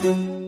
[0.00, 0.39] Hello,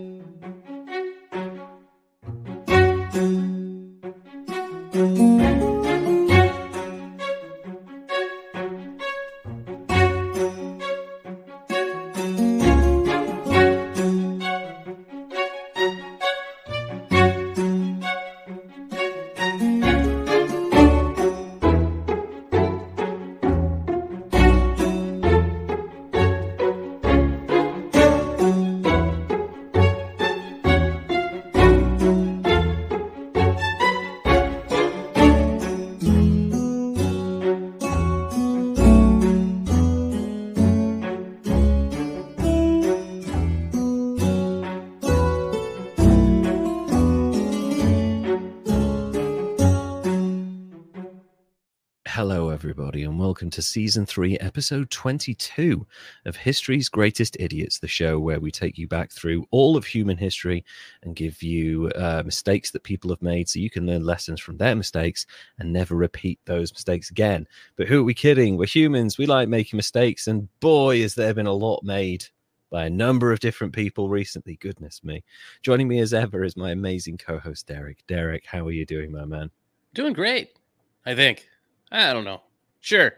[53.43, 55.85] welcome to season three, episode 22
[56.27, 60.17] of History's Greatest Idiots, the show where we take you back through all of human
[60.17, 60.65] history
[61.03, 64.59] and give you uh, mistakes that people have made so you can learn lessons from
[64.59, 65.27] their mistakes
[65.59, 67.49] and never repeat those mistakes again.
[67.75, 68.57] But who are we kidding?
[68.57, 69.19] We're humans.
[69.19, 72.25] We like making mistakes, and boy, has there been a lot made
[72.71, 74.55] by a number of different people recently.
[74.55, 75.25] Goodness me.
[75.65, 78.07] Joining me as ever is my amazing co host, Derek.
[78.07, 79.51] Derek, how are you doing, my man?
[79.95, 80.61] Doing great,
[81.05, 81.49] I think.
[81.91, 82.43] I don't know.
[82.83, 83.15] Sure.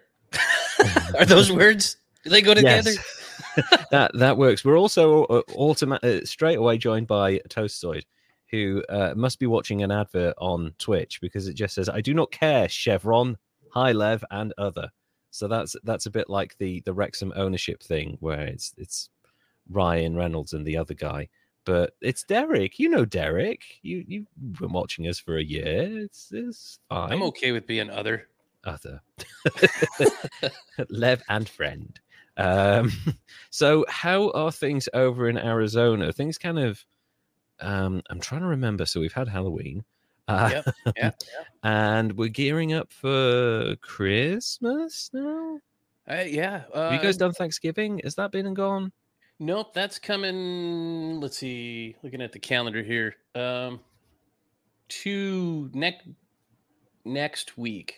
[1.18, 1.96] Are those words?
[2.22, 2.90] Do they go together?
[2.90, 3.20] Yes.
[3.90, 4.64] that that works.
[4.64, 8.04] We're also uh, automa- uh, straight away joined by Toastoid,
[8.50, 12.14] who uh, must be watching an advert on Twitch because it just says, "I do
[12.14, 13.36] not care." Chevron,
[13.70, 14.90] High Lev, and other.
[15.30, 19.10] So that's that's a bit like the the Wrexham ownership thing, where it's it's
[19.68, 21.28] Ryan Reynolds and the other guy,
[21.64, 22.78] but it's Derek.
[22.78, 23.62] You know Derek.
[23.82, 26.00] You you've been watching us for a year.
[26.02, 27.12] It's it's fine.
[27.12, 28.28] I'm okay with being other.
[28.64, 29.00] Other
[30.88, 32.00] lev and friend
[32.36, 32.90] um
[33.50, 36.84] so how are things over in arizona things kind of
[37.60, 39.84] um i'm trying to remember so we've had halloween
[40.26, 41.10] uh, Yep, yeah, yeah.
[41.62, 45.58] and we're gearing up for christmas now
[46.08, 46.62] Uh, yeah.
[46.72, 48.92] Uh, have you guys done thanksgiving has that been and gone
[49.40, 51.20] Nope, that's coming.
[51.20, 51.96] Let's see.
[52.02, 53.16] Looking at the calendar here.
[53.34, 53.80] Um,
[54.88, 56.06] to next
[57.04, 57.96] next week.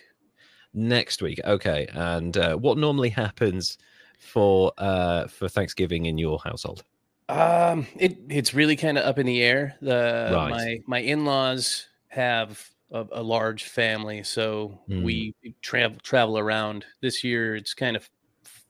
[0.76, 3.78] Next week okay and uh, what normally happens
[4.18, 6.84] for uh for thanksgiving in your household
[7.28, 9.76] Um, it it's really kind of up in the air.
[9.80, 10.46] The Right.
[10.46, 15.02] my my in laws have a, a large family, so Mm.
[15.02, 16.86] we travel travel around.
[17.02, 18.08] This year, it's kind of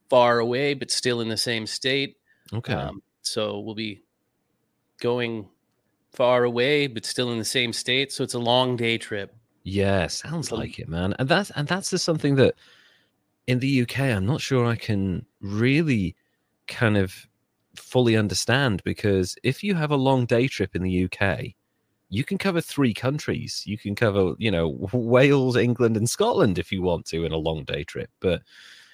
[0.08, 2.16] far away, but still in the same state.
[2.52, 4.04] okay Um, so we'll be
[5.00, 5.50] going
[6.12, 8.12] far away, but still in the same state.
[8.12, 9.36] So it's a long day trip.
[9.68, 11.14] Yeah, sounds like it, man.
[11.18, 12.54] And that's and that's just something that
[13.48, 16.16] in the UK I'm not sure I can really
[16.68, 17.26] kind of
[17.76, 21.56] fully understand because if you have a long day trip in the UK,
[22.10, 23.64] you can cover three countries.
[23.66, 27.36] You can cover, you know, Wales, England, and Scotland if you want to in a
[27.38, 28.10] long day trip.
[28.20, 28.42] But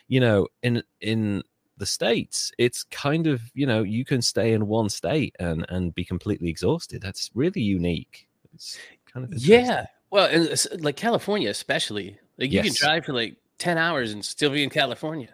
[0.08, 1.42] you know, in in
[1.78, 5.94] the states, it's kind of you know you can stay in one state and and
[5.94, 7.02] be completely exhausted.
[7.02, 8.28] That's really unique.
[8.54, 8.78] It's
[9.12, 9.34] kind of.
[9.38, 9.86] Yeah.
[10.12, 12.18] Well, and like California, especially.
[12.38, 15.30] Like you can drive for like 10 hours and still be in California.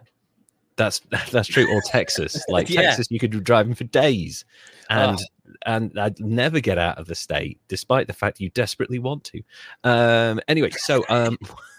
[0.77, 1.01] That's
[1.31, 1.69] that's true.
[1.71, 2.81] Or Texas, like Yeah.
[2.83, 4.45] Texas, you could be driving for days,
[4.89, 5.51] and Oh.
[5.65, 9.41] and I'd never get out of the state, despite the fact you desperately want to.
[9.83, 11.37] Um, anyway, so um,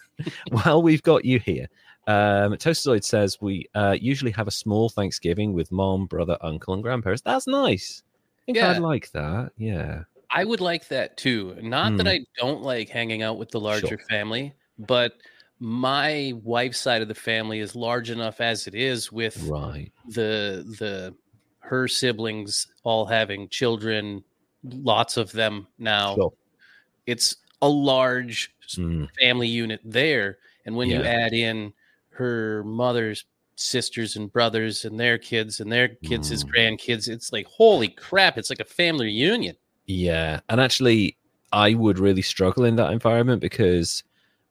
[0.50, 1.68] while we've got you here,
[2.06, 6.82] um, Toastoid says we uh, usually have a small Thanksgiving with mom, brother, uncle, and
[6.82, 7.22] grandparents.
[7.22, 8.02] That's nice.
[8.42, 9.52] I think I'd like that.
[9.56, 10.02] Yeah.
[10.30, 11.56] I would like that too.
[11.60, 12.10] Not that Mm.
[12.20, 13.98] I don't like hanging out with the larger Sure.
[14.08, 15.14] family, but
[15.58, 19.92] my wife's side of the family is large enough as it is with Right.
[20.08, 21.14] the the
[21.60, 24.24] her siblings all having children,
[24.64, 26.14] lots of them now.
[26.16, 26.32] Sure.
[27.06, 30.38] It's a large Mm, family unit there.
[30.64, 31.72] And when you add in
[32.10, 33.24] her mother's
[33.56, 36.50] sisters and brothers and their kids and their kids' his Mm.
[36.54, 39.56] grandkids, it's like holy crap, it's like a family reunion.
[39.90, 41.16] Yeah, and actually,
[41.52, 44.04] I would really struggle in that environment because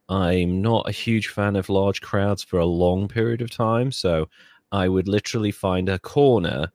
[0.09, 3.94] I'm not a huge fan of large crowds for a long period of time.
[3.94, 4.27] So
[4.74, 6.74] I would literally find a corner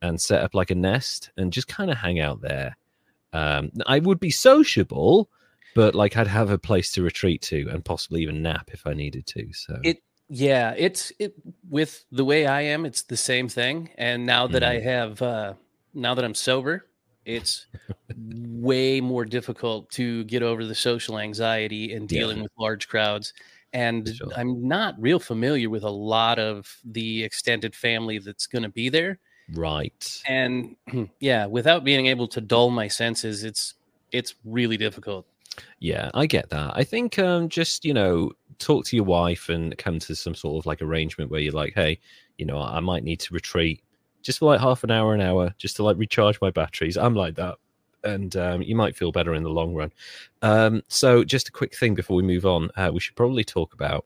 [0.00, 2.76] and set up like a nest and just kind of hang out there.
[3.32, 5.28] Um, I would be sociable,
[5.74, 8.94] but like I'd have a place to retreat to and possibly even nap if I
[8.94, 9.52] needed to.
[9.52, 9.98] So It
[10.28, 11.34] yeah, it's it
[11.68, 13.90] with the way I am, it's the same thing.
[13.98, 15.54] And now that I have uh
[15.92, 16.84] now that I'm sober,
[17.26, 17.66] it's
[18.16, 22.20] way more difficult to get over the social anxiety and Yeah.
[22.20, 23.34] dealing with large crowds.
[23.72, 24.28] And Sure.
[24.36, 28.88] I'm not real familiar with a lot of the extended family that's going to be
[28.88, 29.18] there.
[29.52, 30.22] Right.
[30.26, 30.76] And
[31.20, 33.74] yeah, without being able to dull my senses, it's
[34.12, 35.26] it's really difficult.
[35.80, 36.72] Yeah, I get that.
[36.76, 40.62] I think um, just you know talk to your wife and come to some sort
[40.62, 41.98] of like arrangement where you're like, hey,
[42.38, 43.82] you know, I might need to retreat
[44.26, 46.98] just for like half an hour, an hour, just to like recharge my batteries.
[46.98, 47.56] I'm like that,
[48.04, 49.92] and um, you might feel better in the long run.
[50.42, 53.72] Um, so, just a quick thing before we move on, uh, we should probably talk
[53.72, 54.04] about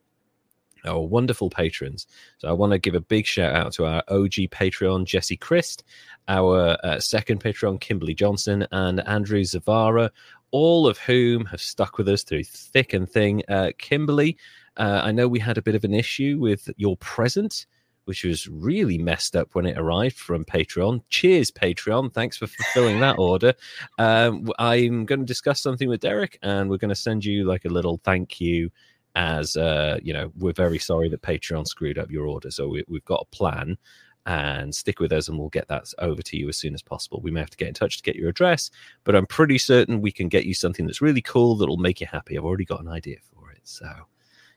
[0.85, 2.07] our wonderful patrons.
[2.39, 5.85] So I want to give a big shout out to our OG Patreon, Jesse Christ,
[6.29, 10.11] our uh, second Patreon, Kimberly Johnson, and Andrew Zavara,
[10.53, 13.43] all of whom have stuck with us through thick and thin.
[13.49, 14.37] Uh, Kimberly,
[14.77, 17.67] uh, I know we had a bit of an issue with your present,
[18.11, 21.01] which was really messed up when it arrived from Patreon.
[21.11, 22.13] Cheers, Patreon.
[22.13, 23.55] Thanks for fulfilling that order.
[23.99, 27.67] Um, I'm going to discuss something with Derek, and we're going to send you like
[27.67, 28.69] a little thank you
[29.15, 32.51] as uh, you know, we're very sorry that Patreon screwed up your order.
[32.51, 33.79] So we, we've got a plan
[34.27, 37.21] and stick with us and we'll get that over to you as soon as possible.
[37.23, 38.73] We may have to get in touch to get your address,
[39.05, 42.09] but I'm pretty certain we can get you something that's really cool that'll make you
[42.09, 42.37] happy.
[42.37, 43.61] I've already got an idea for it.
[43.63, 43.89] So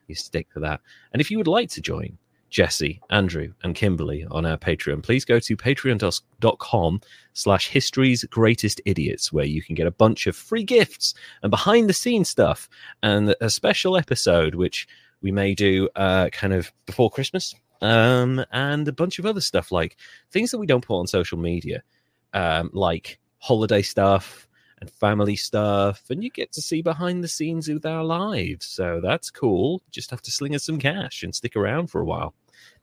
[0.08, 0.82] you stick to that.
[1.12, 2.18] And if you would like to join,
[2.54, 7.02] Jesse, Andrew, and Kimberly on our Patreon, please go to patreon.com
[7.34, 11.90] slash history's greatest idiots, where you can get a bunch of free gifts and behind
[11.90, 12.70] the scenes stuff
[13.02, 14.88] and a special episode, which
[15.24, 19.72] we may do uh, kind of before Christmas, um, and a bunch of other stuff
[19.72, 19.98] like
[20.30, 21.82] things that we don't put on social media,
[22.36, 24.48] um, like holiday stuff
[24.80, 28.68] and family stuff, and you get to see behind the scenes of our lives.
[28.68, 29.82] So that's cool.
[29.90, 32.36] Just have to sling us some cash and stick around for a while.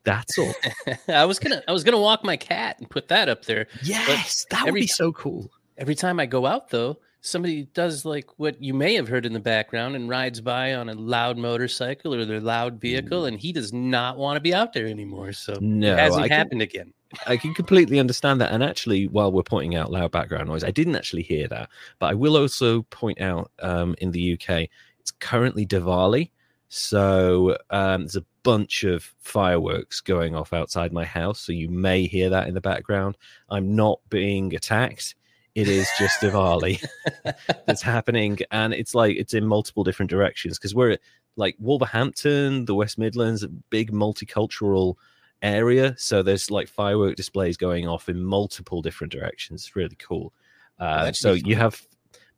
[0.05, 0.53] That's all.
[1.09, 3.67] I was gonna I was gonna walk my cat and put that up there.
[3.83, 5.51] Yes, that would be so cool.
[5.77, 9.33] Every time I go out though, somebody does like what you may have heard in
[9.33, 13.53] the background and rides by on a loud motorcycle or their loud vehicle, and he
[13.53, 15.33] does not want to be out there anymore.
[15.33, 16.93] So no, it hasn't I can- happened again.
[17.27, 18.53] I can completely understand that.
[18.53, 21.69] And actually, while we're pointing out loud background noise, I didn't actually hear that.
[21.99, 24.69] But I will also point out um, in the UK,
[25.01, 26.31] it's currently Diwali.
[26.69, 31.41] So um, there's a bunch of fireworks going off outside my house.
[31.41, 33.17] So you may hear that in the background.
[33.49, 35.15] I'm not being attacked.
[35.55, 36.85] It is just Diwali
[37.67, 38.39] that's happening.
[38.51, 41.01] And it's like it's in multiple different directions because we're at
[41.37, 44.95] like Wolverhampton, the West Midlands, a big multicultural
[45.43, 45.95] area.
[45.99, 49.63] So there's like firework displays going off in multiple different directions.
[49.63, 50.33] It's really cool.
[50.79, 51.87] Uh, so you have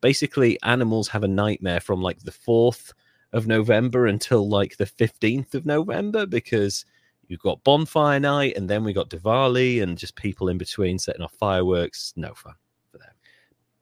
[0.01, 2.93] basically animals have a nightmare from like the 4th
[3.33, 6.85] of November until like the 15th of November because
[7.29, 11.23] you've got bonfire night and then we got Diwali and just people in between setting
[11.23, 12.13] off fireworks.
[12.17, 12.55] No fun
[12.91, 13.09] for them.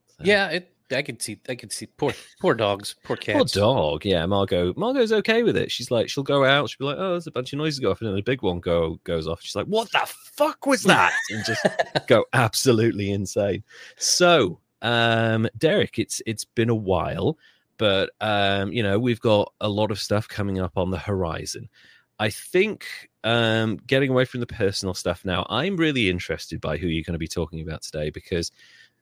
[0.09, 0.73] So- Yeah, it.
[0.93, 1.39] I could see.
[1.49, 1.87] I could see.
[1.87, 2.97] Poor, poor dogs.
[3.05, 3.37] Poor cats.
[3.37, 4.27] Poor dog, yeah.
[4.27, 5.71] Margot, Margot's okay with it.
[5.71, 6.69] She's like, she'll go out.
[6.69, 8.43] She'll be like, "Oh, there's a bunch of noises go off," and then a big
[8.43, 9.41] one go goes off.
[9.41, 10.01] She's like, "What the
[10.35, 11.65] fuck was that?" and just
[12.09, 13.63] go absolutely insane.
[13.99, 17.39] So, um, Derek, it's it's been a while,
[17.81, 21.67] but um, you know, we've got a lot of stuff coming up on the horizon.
[22.19, 22.85] I think
[23.25, 27.15] um, getting away from the personal stuff now, I'm really interested by who you're going
[27.15, 28.53] to be talking about today because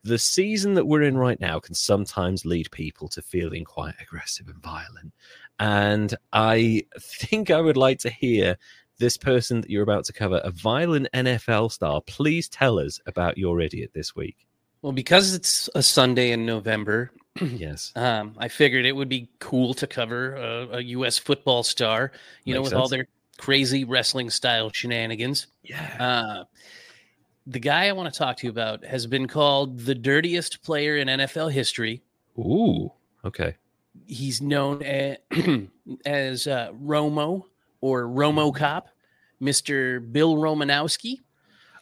[0.04, 4.46] the season that we're in right now can sometimes lead people to feeling quite aggressive
[4.46, 5.12] and violent.
[5.58, 8.56] And I think I would like to hear
[8.98, 12.00] this person that you're about to cover, a violent NFL star.
[12.02, 14.47] Please tell us about your idiot this week.
[14.82, 17.93] Well, because it's a Sunday in November, Yes.
[17.97, 21.19] um, I figured it would be cool to cover a, a U.S.
[21.19, 22.13] football star.
[22.44, 23.06] You know, Makes with all their
[23.39, 25.47] crazy wrestling style shenanigans.
[25.63, 25.97] Yeah.
[25.99, 26.44] Uh,
[27.47, 30.97] the guy I want to talk to you about has been called the dirtiest player
[30.97, 32.03] in NFL history.
[32.39, 32.93] Ooh.
[33.25, 33.56] Okay.
[34.06, 35.17] He's known a-
[36.06, 37.44] as uh, Romo
[37.81, 38.89] or Romo Cop,
[39.41, 40.01] Mr.
[40.13, 41.20] Bill Romanowski.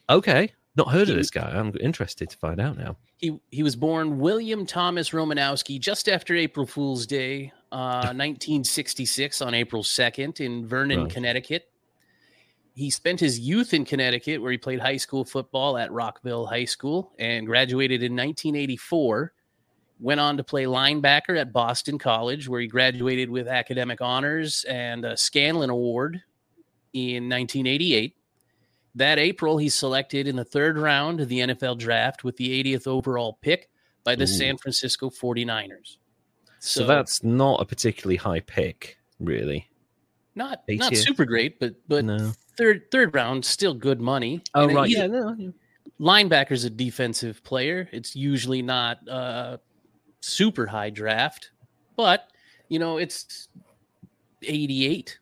[0.08, 0.52] Okay.
[0.76, 1.50] Not heard of this guy.
[1.54, 2.96] I'm interested to find out now.
[3.16, 9.54] He he was born William Thomas Romanowski just after April Fool's Day, uh, 1966, on
[9.54, 11.10] April 2nd in Vernon, Right.
[11.10, 11.68] Connecticut.
[12.74, 16.66] He spent his youth in Connecticut, where he played high school football at Rockville High
[16.66, 19.32] School, and graduated in 1984.
[19.98, 25.06] Went on to play linebacker at Boston College, where he graduated with academic honors and
[25.06, 26.20] a Scanlan Award
[26.92, 28.14] in 1988.
[28.96, 32.86] That April, he's selected in the third round of the NFL draft with the 80th
[32.86, 33.68] overall pick
[34.04, 34.26] by the Ooh.
[34.26, 35.98] San Francisco 49ers.
[36.60, 39.68] So, that's not a particularly high pick, really.
[40.34, 42.32] not not super great, but but no.
[42.56, 44.42] third third round still good money.
[44.54, 44.90] Oh, And right.
[44.90, 45.06] Yeah.
[45.06, 45.34] No.
[45.38, 45.50] yeah.
[46.00, 47.88] Linebacker's a defensive player.
[47.92, 49.58] It's usually not uh
[50.20, 51.50] super high draft,
[51.96, 52.30] but
[52.68, 53.48] you know it's
[54.42, 55.18] 88.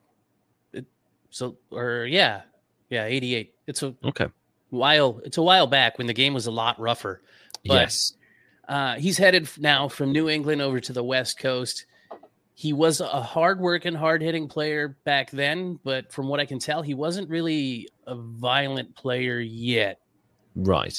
[0.72, 0.86] It,
[1.30, 2.42] so or yeah,
[2.90, 3.54] yeah, 88.
[3.66, 4.26] It's a Okay.
[4.70, 7.22] while it's a while back when the game was a lot rougher.
[7.66, 8.14] But, yes.
[8.68, 11.86] Uh, he's headed now from New England over to the West Coast.
[12.56, 16.94] He was a hard-working, hard-hitting player back then, but from what I can tell, he
[16.94, 19.98] wasn't really a violent player yet.
[20.54, 20.96] Right.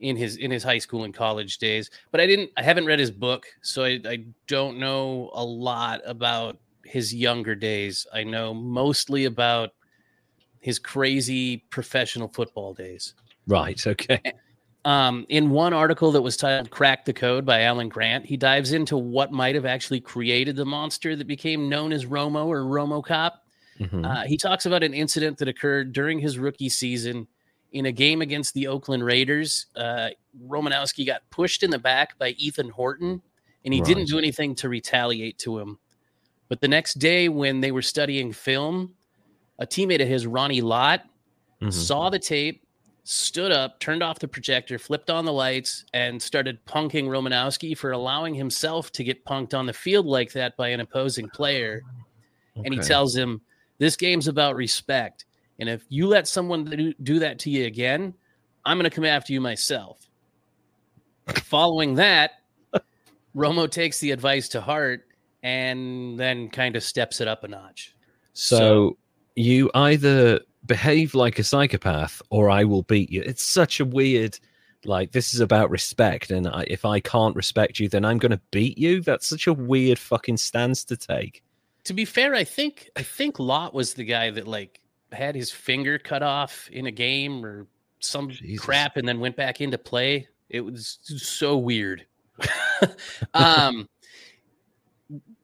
[0.00, 2.50] In his in his high school and college days, but I didn't.
[2.56, 7.54] I haven't read his book, so I, I don't know a lot about his younger
[7.54, 8.06] days.
[8.12, 9.70] I know mostly about
[10.60, 13.14] his crazy professional football days.
[13.46, 13.84] Right.
[13.86, 14.20] Okay.
[14.84, 18.72] Um, in one article that was titled Crack the Code by Alan Grant, he dives
[18.72, 23.32] into what might have actually created the monster that became known as Romo or Romocop.
[23.78, 24.04] Mm-hmm.
[24.04, 27.28] Uh, he talks about an incident that occurred during his rookie season
[27.72, 29.66] in a game against the Oakland Raiders.
[29.76, 30.10] Uh,
[30.46, 33.20] Romanowski got pushed in the back by Ethan Horton,
[33.64, 33.86] and he right.
[33.86, 35.78] didn't do anything to retaliate to him.
[36.48, 38.94] But the next day, when they were studying film,
[39.60, 41.04] a teammate of his, Ronnie Lott,
[41.60, 41.70] mm-hmm.
[41.70, 42.66] saw the tape
[43.04, 47.92] stood up, turned off the projector, flipped on the lights, and started punking Romanowski for
[47.92, 51.82] allowing himself to get punked on the field like that by an opposing player.
[52.56, 52.66] Okay.
[52.66, 53.40] And he tells him,
[53.78, 55.24] This game's about respect.
[55.58, 58.14] And if you let someone do that to you again,
[58.64, 59.98] I'm going to come after you myself.
[61.28, 62.32] Following that,
[63.36, 65.06] Romo takes the advice to heart
[65.42, 67.94] and then kind of steps it up a notch.
[68.32, 68.98] So, so
[69.36, 73.22] you either behave like a psychopath or I will beat you.
[73.24, 74.38] It's such a weird
[74.84, 78.32] like this is about respect and I, if I can't respect you then I'm going
[78.32, 79.02] to beat you.
[79.02, 81.42] That's such a weird fucking stance to take.
[81.84, 84.80] To be fair, I think I think Lott was the guy that like
[85.12, 87.66] had his finger cut off in a game or
[87.98, 88.64] some Jesus.
[88.64, 90.28] crap and then went back into play.
[90.48, 92.06] It was so weird.
[93.34, 93.88] um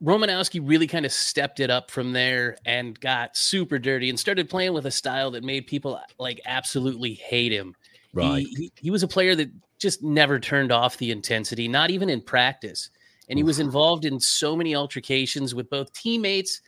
[0.06, 4.48] Romanowski really kind of stepped it up from there and got super dirty and started
[4.48, 7.74] playing with a style that made people like absolutely hate him.
[8.14, 8.46] Right.
[8.46, 12.08] He, he, he was a player that just never turned off the intensity, not even
[12.08, 12.90] in practice.
[13.28, 16.62] And he was involved in so many altercations with both teammates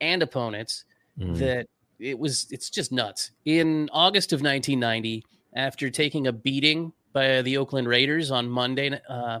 [0.00, 0.84] and opponents
[1.18, 1.36] mm.
[1.38, 1.66] that
[1.98, 3.32] it was it's just nuts.
[3.44, 5.24] In August of 1990,
[5.56, 9.40] after taking a beating by the Oakland Raiders on Monday uh,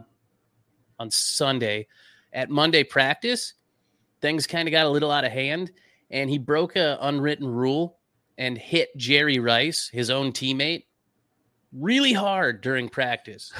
[0.98, 1.86] on Sunday,
[2.34, 3.54] at Monday practice,
[4.20, 5.70] things kind of got a little out of hand,
[6.10, 7.98] and he broke a unwritten rule
[8.36, 10.84] and hit Jerry Rice, his own teammate,
[11.72, 13.52] really hard during practice.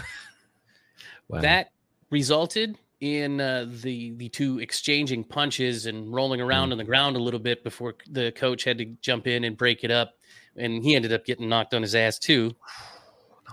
[1.28, 1.40] wow.
[1.40, 1.70] That
[2.10, 6.72] resulted in uh, the the two exchanging punches and rolling around mm.
[6.72, 9.84] on the ground a little bit before the coach had to jump in and break
[9.84, 10.14] it up,
[10.56, 12.54] and he ended up getting knocked on his ass too.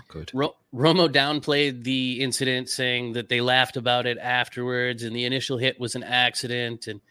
[0.07, 0.31] Good.
[0.33, 5.57] Ro- Romo downplayed the incident, saying that they laughed about it afterwards, and the initial
[5.57, 6.87] hit was an accident.
[6.87, 7.01] And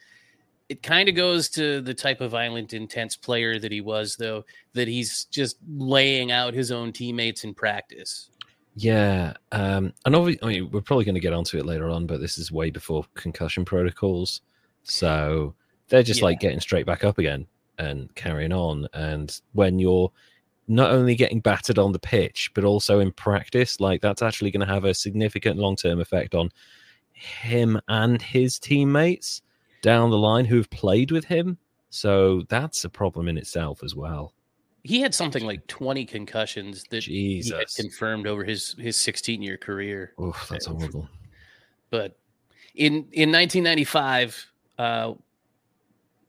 [0.69, 4.45] it kind of goes to the type of violent, intense player that he was, though,
[4.75, 8.31] that he's just laying out his own teammates in practice.
[8.77, 12.07] Yeah, um, and obviously, I mean, we're probably going to get onto it later on,
[12.07, 14.43] but this is way before concussion protocols,
[14.85, 15.55] so
[15.89, 16.27] they're just yeah.
[16.27, 17.47] like getting straight back up again
[17.79, 18.87] and carrying on.
[18.93, 20.13] And when you're
[20.71, 23.81] not only getting battered on the pitch, but also in practice.
[23.81, 26.51] Like that's actually going to have a significant long term effect on
[27.13, 29.43] him and his teammates
[29.83, 31.59] down the line who've played with him.
[31.91, 34.33] So that's a problem in itself as well.
[34.85, 37.51] He had something like 20 concussions that Jesus.
[37.51, 40.15] he had confirmed over his his 16 year career.
[40.19, 41.09] Oh, that's horrible.
[41.91, 42.17] But
[42.77, 45.15] in in 1995, uh,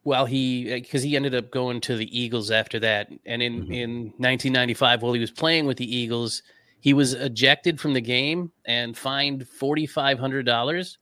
[0.03, 3.71] well he because he ended up going to the eagles after that and in mm-hmm.
[3.71, 6.41] in 1995 while he was playing with the eagles
[6.79, 10.97] he was ejected from the game and fined $4500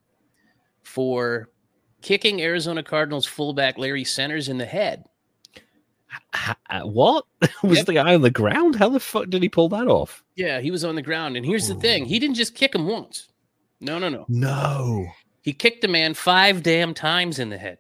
[0.83, 1.49] for
[2.01, 5.05] kicking arizona cardinals fullback larry centers in the head.
[6.71, 7.25] Uh, what?
[7.63, 7.85] Was yep.
[7.85, 8.75] the guy on the ground?
[8.75, 10.23] How the fuck did he pull that off?
[10.35, 11.75] Yeah he was on the ground and here's Ooh.
[11.75, 13.29] the thing he didn't just kick him once.
[13.79, 14.25] No no no.
[14.27, 15.05] No.
[15.43, 17.77] He kicked a man five damn times in the head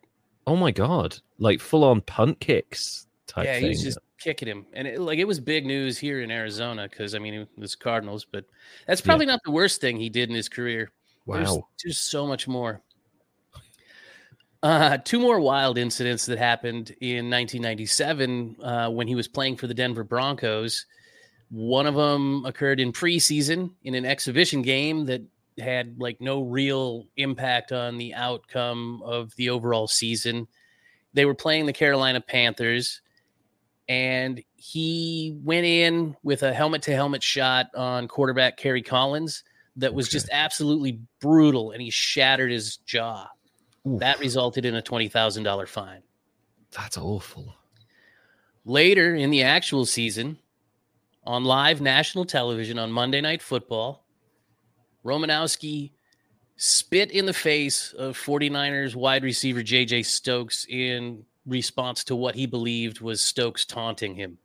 [0.49, 1.15] Oh my god!
[1.37, 3.45] Like full on punt kicks type.
[3.45, 3.67] Yeah, thing.
[3.67, 7.13] he's just kicking him, and it, like it was big news here in Arizona because
[7.13, 8.45] I mean it was Cardinals, but
[8.87, 9.33] that's probably yeah.
[9.33, 10.91] not the worst thing he did in his career.
[11.27, 12.81] Wow, there's, there's so much more.
[14.63, 19.67] Uh, two more wild incidents that happened in 1997 uh, when he was playing for
[19.67, 20.87] the Denver Broncos.
[21.51, 25.21] One of them occurred in preseason in an exhibition game that
[25.61, 30.47] had like no real impact on the outcome of the overall season.
[31.13, 33.01] They were playing the Carolina Panthers,
[33.87, 39.43] and he went in with a helmet to helmet shot on quarterback Kerry Collins
[39.75, 40.13] that was okay.
[40.13, 43.27] just absolutely brutal, and he shattered his jaw.
[43.87, 43.99] Oof.
[43.99, 46.01] That resulted in a $20,000 fine.
[46.71, 47.55] That's awful.
[48.65, 50.37] Later in the actual season,
[51.23, 54.03] on live national television on Monday Night Football.
[55.05, 55.91] Romanowski
[56.57, 62.45] spit in the face of 49ers wide receiver JJ Stokes in response to what he
[62.45, 64.37] believed was Stokes taunting him.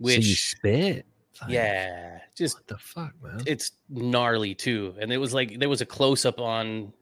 [0.00, 1.06] so you Which, spit?
[1.42, 3.42] Like, yeah, just What the fuck, man?
[3.46, 4.94] it's gnarly too.
[5.00, 6.92] And it was like there was a close up on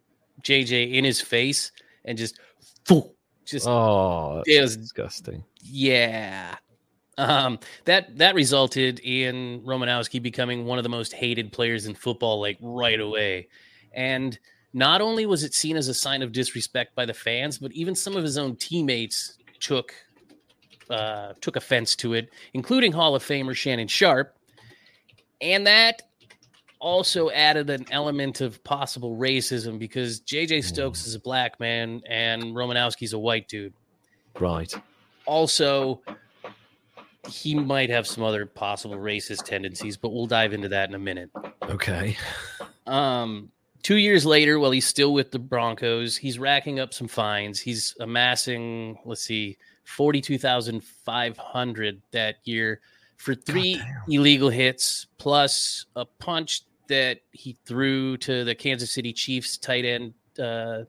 [0.43, 1.73] JJ in his face
[2.05, 2.39] and just,
[3.45, 5.45] just oh, it was- disgusting.
[5.63, 6.57] yeah.
[7.19, 12.41] Um, that that resulted in Romanowski becoming one of the most hated players in football,
[12.41, 13.49] like right away.
[13.93, 14.39] And
[14.73, 17.95] not only was it seen as a sign of disrespect by the fans, but even
[17.95, 19.93] some of his own teammates took
[20.89, 24.35] uh, took offense to it, including Hall of Famer Shannon Sharpe.
[25.41, 26.03] And that
[26.81, 32.43] also added an element of possible racism because JJ Stokes is a black man and
[32.55, 33.75] Romanowski's a white dude
[34.39, 34.73] Right.
[35.27, 36.01] also
[37.29, 40.99] he might have some other possible racist tendencies but we'll dive into that in a
[40.99, 41.31] minute
[41.65, 42.17] Okay.
[42.87, 43.51] um
[43.83, 47.95] two years later while he's still with the broncos he's racking up some fines he's
[48.01, 52.81] amassing let's see 42500 that year
[53.17, 59.59] for three illegal hits plus a punch that he threw to the kansas city chiefs
[59.59, 60.83] tight end uh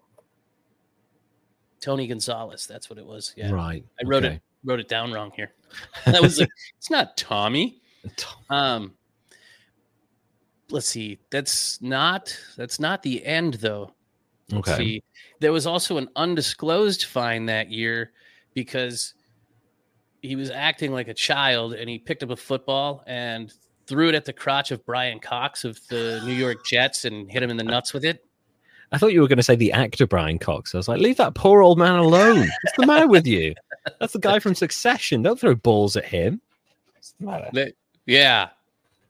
[1.82, 3.84] tony gonzalez that's what it was yeah Right.
[4.00, 4.36] I wrote okay.
[4.36, 5.54] it wrote it down wrong here.
[6.06, 7.82] That was like it's not Tommy.
[8.50, 8.94] Um
[10.70, 11.20] let's see.
[11.32, 13.94] That's not that's not the end though.
[14.52, 14.78] Let's Okay.
[14.78, 15.04] see.
[15.40, 18.12] There was also an undisclosed fine that year
[18.54, 19.14] because
[20.22, 23.52] he was acting like a child and he picked up a football and
[23.88, 27.42] threw it at the crotch of Brian Cox of the New York Jets and hit
[27.42, 28.24] him in the nuts with it.
[28.92, 30.74] I thought you were going to say the actor Brian Cox.
[30.76, 32.40] I was like, leave that poor old man alone.
[32.40, 33.56] What's the matter with you?
[34.00, 35.22] That's the guy from Succession.
[35.22, 36.42] Don't throw balls at him.
[36.94, 37.72] What's the matter?
[38.06, 38.50] Yeah.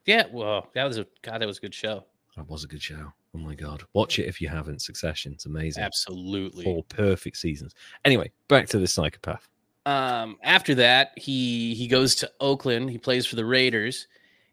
[0.06, 2.06] Yeah, well, that was a god, that was a good show.
[2.36, 3.12] That was a good show.
[3.36, 4.82] Oh my god, watch it if you haven't.
[4.82, 5.32] Succession.
[5.34, 5.84] It's amazing.
[5.84, 6.64] Absolutely.
[6.64, 7.75] Four perfect seasons.
[8.03, 9.48] Anyway, back to the psychopath.
[9.86, 12.90] um, after that, he he goes to Oakland.
[12.90, 14.08] He plays for the Raiders,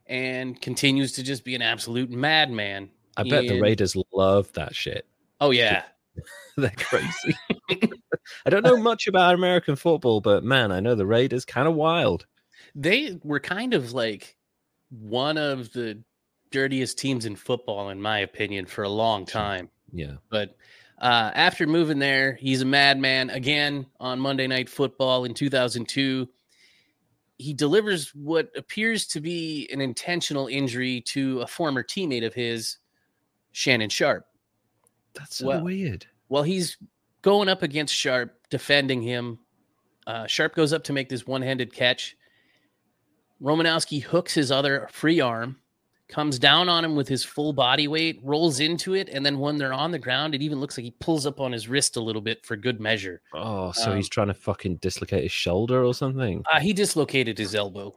[0.07, 2.91] and continues to just be an absolute madman.
[3.17, 5.07] I bet the Raiders love that shit.
[5.41, 5.85] Oh yeah,
[6.57, 7.37] They're crazy.
[8.47, 11.75] I don't know much about American football, but man, I know the Raiders kind of
[11.75, 12.27] wild.
[12.75, 14.37] they were kind of like
[14.91, 16.03] one of the
[16.51, 19.69] dirtiest teams in football, in my opinion, for a long time.
[19.93, 20.15] Yeah.
[20.31, 20.57] But
[21.01, 26.29] uh, after moving there, he's a madman again on Monday Night Football in 2002.
[27.37, 32.79] He delivers what appears to be an intentional injury to a former teammate of his,
[33.53, 34.28] Shannon Sharpe.
[35.15, 36.07] That's so Well- weird.
[36.29, 36.77] While he's
[37.23, 39.39] going up against Sharpe, defending him,
[40.07, 42.17] uh, Sharpe goes up to make this one handed catch.
[43.43, 45.59] Romanowski hooks his other free arm,
[46.09, 49.59] comes down on him with his full body weight, rolls into it, and then when
[49.59, 52.01] they're on the ground, it even looks like he pulls up on his wrist a
[52.01, 53.21] little bit for good measure.
[53.35, 56.43] Oh, so Um, he's trying to fucking dislocate his shoulder or something.
[56.51, 57.97] Uh, he dislocated his elbow,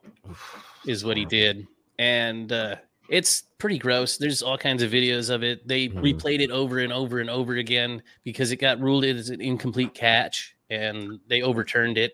[0.85, 1.65] is what he did.
[1.99, 2.75] And uh,
[3.11, 4.17] it's pretty gross.
[4.17, 5.67] There's all kinds of videos of it.
[5.67, 6.01] They Mhm.
[6.01, 9.93] replayed it over and over and over again because it got ruled as an incomplete
[9.93, 12.13] catch and they overturned it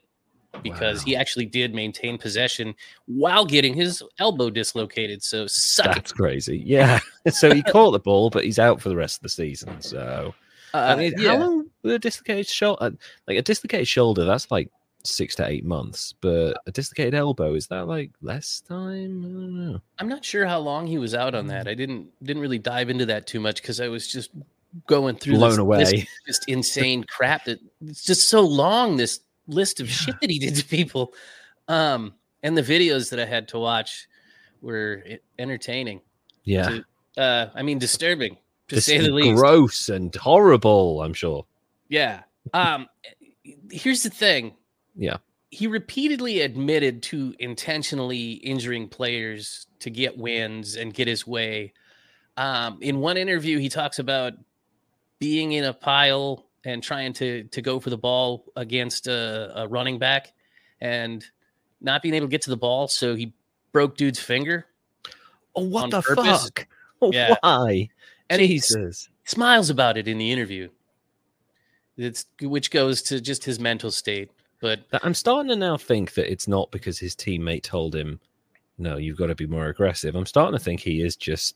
[0.64, 1.04] because Wow.
[1.06, 2.74] he actually did maintain possession
[3.06, 5.22] while getting his elbow dislocated.
[5.24, 5.96] So suck it.
[5.96, 6.64] That's crazy.
[6.66, 7.00] Yeah.
[7.30, 9.80] so he caught the ball, but he's out for the rest of the season.
[9.82, 10.34] So
[10.74, 11.30] Uh, I mean, yeah.
[11.30, 12.98] how long with a dislocated shoulder?
[13.28, 14.70] Like a dislocated shoulder, that's like
[15.08, 16.13] six to eight months.
[16.22, 19.24] But a dislocated elbow is that like less time?
[19.26, 19.82] I don't know.
[20.00, 21.67] I'm not sure how long he was out on that.
[21.67, 24.32] I didn't didn't really dive into that too much because I was just
[24.86, 25.82] going through Blown this away.
[25.84, 28.98] of just insane crap that it's just so long.
[28.98, 31.13] This list of shit that he did to people,
[31.67, 34.08] um, and the videos that I had to watch
[34.62, 35.04] were
[35.39, 36.02] entertaining.
[36.43, 36.70] Yeah.
[36.70, 36.86] To-
[37.17, 39.36] Uh, I mean, disturbing to This say the least.
[39.38, 41.46] gross and horrible, I'm sure.
[41.89, 42.22] Yeah.
[42.54, 42.88] Um,
[43.72, 44.54] here's the thing.
[44.98, 45.18] Yeah.
[45.50, 51.74] He repeatedly admitted to intentionally injuring players to get wins and get his way.
[52.36, 54.34] Um, in one interview, he talks about
[55.20, 59.68] being in a pile and trying to to go for the ball against a, a
[59.68, 60.34] running back
[60.82, 61.26] and
[61.80, 63.34] not being able to get to the ball, so he
[63.72, 64.66] broke dude's finger.
[65.56, 66.44] Oh, what the purpose?
[66.44, 66.68] fuck?
[67.02, 67.36] Oh, Yeah.
[67.42, 67.90] Why?
[68.30, 69.10] And he Jesus.
[69.24, 70.70] smiles about it in the interview.
[71.96, 74.30] It's which goes to just his mental state.
[74.62, 78.20] But But I'm starting to now think that it's not because his teammate told him,
[78.78, 80.15] no, you've got to be more aggressive.
[80.15, 81.56] I'm starting to think he is just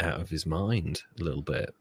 [0.00, 1.74] out of his mind a little bit.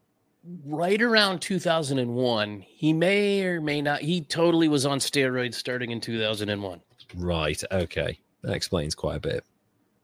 [0.65, 4.01] right around 2001, he may or may not.
[4.01, 6.81] He totally was on steroids starting in 2001.
[7.15, 7.61] Right.
[7.71, 8.19] Okay.
[8.43, 9.43] That explains quite a bit.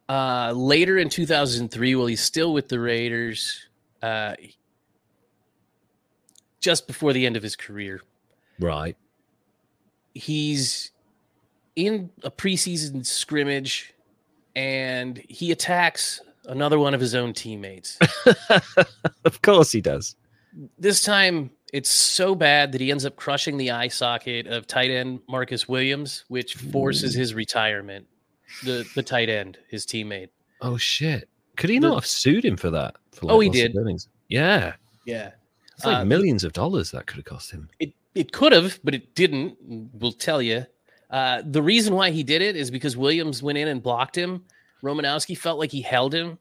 [0.10, 3.68] Uh, later in 2003, while he's still with the Raiders,
[4.02, 4.36] uh,
[6.60, 8.02] just before the end of his career,
[8.60, 8.96] Right.
[10.18, 10.92] He's
[11.76, 13.94] in a preseason scrimmage
[14.56, 17.98] and he attacks another one of his own teammates.
[19.26, 20.16] of course he does.
[20.80, 24.90] this time it's so bad that he ends up crushing the eye socket of tight
[24.90, 28.08] end Marcus Williams, which forces his retirement.
[28.64, 30.30] The the tight end, his teammate.
[30.62, 31.28] Oh shit!
[31.58, 32.96] Could he The- not have sued him for that?
[33.12, 33.76] For Oh, he did.
[33.76, 34.08] earnings?
[34.30, 34.74] Yeah,
[35.06, 35.32] Yeah.
[35.76, 37.70] it's like Uh, millions of dollars that could have cost him.
[37.80, 39.58] It it could have, but it didn't.
[39.94, 40.66] We'll tell you.
[41.10, 44.44] Uh, the reason why he did it is because Williams went in and blocked him.
[44.84, 46.38] Romanowski felt like he held him,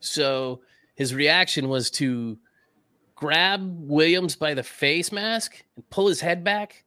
[0.00, 0.60] so
[0.96, 2.36] his reaction was to
[3.14, 6.84] grab Williams by the face mask and pull his head back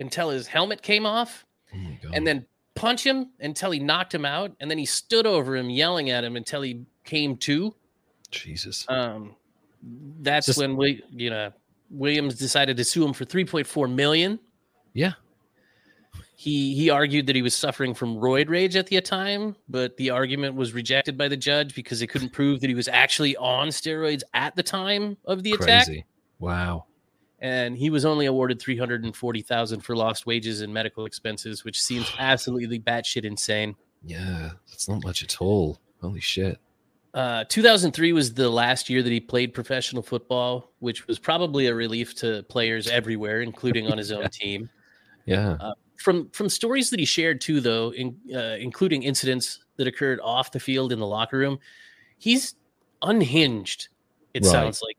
[0.00, 1.78] until his helmet came off, Oh
[2.12, 5.70] and then punch him until he knocked him out, and then he stood over him
[5.70, 7.74] yelling at him until he came to.
[8.30, 8.84] Jesus.
[8.88, 9.36] Um,
[10.20, 11.52] that's Just- when we, you know,
[11.92, 14.38] Williams decided to sue him for 3.4 million.
[14.94, 15.12] Yeah.
[16.34, 20.10] He he argued that he was suffering from roid rage at the time, but the
[20.10, 23.68] argument was rejected by the judge because they couldn't prove that he was actually on
[23.68, 25.86] steroids at the time of the attack.
[25.86, 26.04] Crazy.
[26.40, 26.86] Wow.
[27.38, 32.80] And he was only awarded 340,000 for lost wages and medical expenses, which seems absolutely
[32.80, 33.76] batshit insane.
[34.04, 35.78] Yeah, that's not much at all.
[36.00, 36.58] Holy shit.
[37.14, 41.74] Uh, 2003 was the last year that he played professional football, which was probably a
[41.74, 44.68] relief to players everywhere, including on his own team.
[45.26, 45.56] Yeah.
[45.98, 50.50] From from stories that he shared too, though, in, uh, including incidents that occurred off
[50.50, 51.58] the field in the locker room,
[52.18, 52.54] he's
[53.02, 53.88] unhinged.
[54.34, 54.50] It Right.
[54.50, 54.96] sounds like.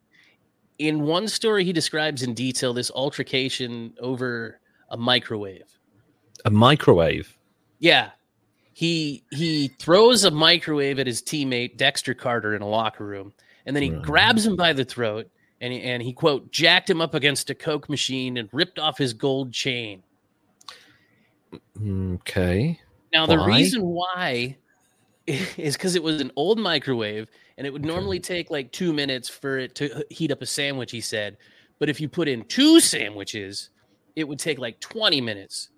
[0.80, 5.78] In one story, he describes in detail this altercation over a microwave.
[6.46, 7.38] A microwave.
[7.80, 8.12] Yeah.
[8.74, 13.34] He he throws a microwave at his teammate Dexter Carter in a locker room,
[13.66, 14.02] and then he Right.
[14.02, 15.30] grabs him by the throat
[15.62, 18.98] and he, and he quote jacked him up against a coke machine and ripped off
[18.98, 20.04] his gold chain.
[21.82, 22.80] Okay.
[23.14, 23.48] Now the Why?
[23.48, 24.58] reason why
[25.28, 29.30] is because it was an old microwave and it would normally take like two minutes
[29.30, 30.92] for it to heat up a sandwich.
[30.92, 31.38] He said,
[31.80, 33.70] but if you put in two sandwiches,
[34.16, 35.70] it would take like twenty minutes.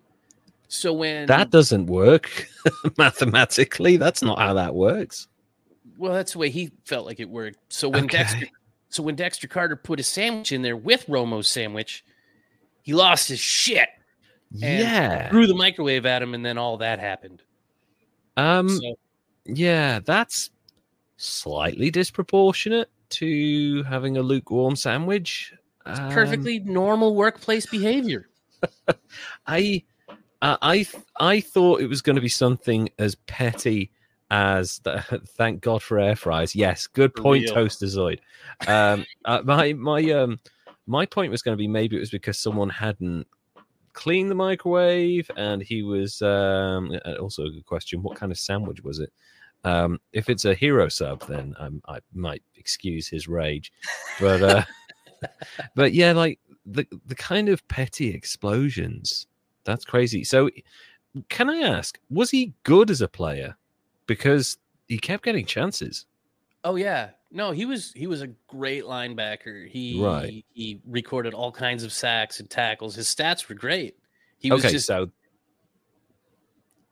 [0.68, 2.48] So when That doesn't work
[2.98, 3.98] mathematically.
[3.98, 5.28] That's not how that works.
[5.98, 7.58] Well, that's the way he felt like it worked.
[7.70, 8.48] So when Dexter,
[8.90, 12.04] so when Dexter Carter put a sandwich in there with Romo's sandwich,
[12.82, 13.90] he lost his shit,
[14.52, 15.30] And yeah.
[15.30, 17.42] threw the microwave at him, and then all that happened.
[18.38, 18.70] Um.
[18.70, 18.96] So,
[19.46, 20.50] Yeah, that's
[21.18, 25.54] slightly disproportionate to having a lukewarm sandwich.
[25.86, 28.28] Um, perfectly normal workplace behavior.
[29.48, 29.84] I,
[30.46, 33.92] uh, I, th- I thought it was going to be something as petty
[34.30, 35.02] as the,
[35.38, 36.56] thank God for air fryers.
[36.56, 37.54] Yes, good For point, real.
[37.54, 38.20] Toaster Zoid.
[38.68, 40.40] Um, uh, my my um
[40.88, 43.28] my point was going to be maybe it was because someone hadn't
[43.94, 48.04] cleaned the microwave and he was um also a good question.
[48.04, 49.12] What kind of sandwich was it?
[49.64, 53.72] Um, if it's a hero sub, then um, I might excuse his rage,
[54.20, 54.64] but uh,
[55.76, 59.26] but yeah, like the the kind of petty explosions.
[59.66, 60.24] That's crazy.
[60.24, 60.50] So,
[61.30, 63.56] can I ask, was he good as a player?
[64.08, 66.06] Because he kept getting chances.
[66.64, 69.68] Oh yeah, no, he was he was a great linebacker.
[69.68, 70.44] He Right.
[70.54, 72.96] he recorded all kinds of sacks and tackles.
[72.96, 73.98] His stats were great.
[74.38, 75.10] He was okay, just so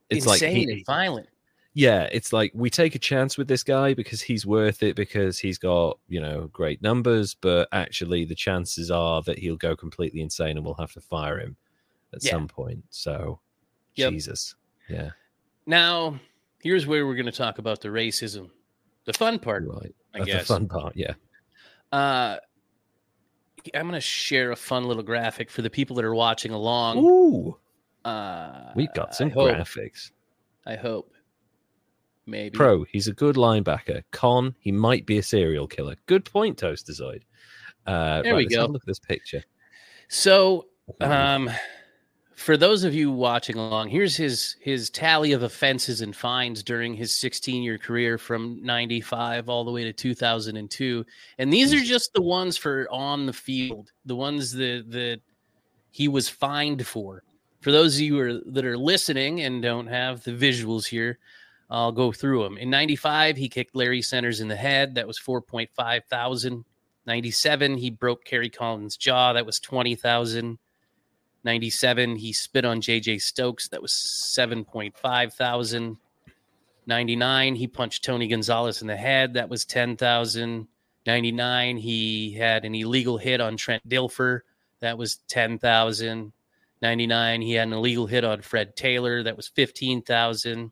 [0.09, 1.27] it's like insane he- and violent.
[1.73, 5.39] yeah, it's like we take a chance with this guy because he's worth it because
[5.39, 10.21] he's got you know great numbers, but actually the chances are that he'll go completely
[10.21, 11.55] insane and we'll have to fire him
[12.13, 12.31] at Yeah.
[12.31, 12.83] some point.
[12.89, 13.39] So,
[13.95, 14.11] Yep.
[14.13, 14.55] Jesus,
[14.89, 15.11] yeah,
[15.65, 16.19] Now,
[16.61, 18.49] here's where we're going to talk about the racism,
[19.05, 19.65] the fun part.
[19.67, 19.93] right.
[20.13, 20.41] I That's guess.
[20.47, 20.95] the fun part.
[20.95, 21.13] Yeah.
[21.91, 22.37] Uh,
[23.73, 26.97] I'm going to share a fun little graphic for the people that are watching along.
[26.99, 27.57] Ooh,
[28.05, 30.11] Uh, we've got some I hope, graphics.
[30.65, 31.13] I hope.
[32.25, 32.55] Maybe.
[32.55, 34.03] Pro, he's a good linebacker.
[34.11, 35.95] Con, he might be a serial killer.
[36.07, 37.21] Good point, Toasterzoid.
[37.85, 38.73] Uh, There right, we let's have a go.
[38.73, 39.43] Look at this picture.
[40.09, 40.67] So,
[41.01, 41.49] um,
[42.35, 46.93] for those of you watching along, here's his his tally of offenses and fines during
[46.93, 51.05] his 16 year career from 95 all the way to 2002.
[51.37, 55.21] And these are just the ones for on the field, the ones that that
[55.91, 57.23] he was fined for.
[57.61, 61.19] For those of you are, that are listening and don't have the visuals here,
[61.69, 62.57] I'll go through them.
[62.57, 64.95] In 95, he kicked Larry Centers in the head.
[64.95, 66.65] That was 4.5 thousand.
[67.05, 69.33] 97, he broke Kerry Collins' jaw.
[69.33, 70.57] That was 20,000.
[71.43, 73.67] 97, he spit on JJ Stokes.
[73.69, 75.97] That was 7.5 thousand.
[76.85, 79.33] 99, he punched Tony Gonzalez in the head.
[79.33, 80.67] That was 10,000.
[81.05, 84.41] 99, he had an illegal hit on Trent Dilfer.
[84.79, 86.33] That was 10,000.
[86.81, 89.23] 99, he had an illegal hit on Fred Taylor.
[89.23, 90.71] That was 15,000.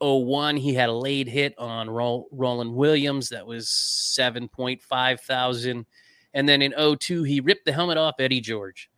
[0.00, 3.28] 01, he had a late hit on Roland Williams.
[3.28, 5.86] That was 7.5 thousand.
[6.34, 8.90] And then in 02, he ripped the helmet off Eddie George.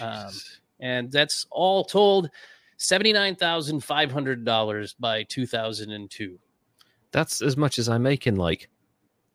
[0.00, 0.30] Um,
[0.80, 2.30] and that's all told
[2.78, 6.38] $79,500 by 2002.
[7.10, 8.68] That's as much as I make in like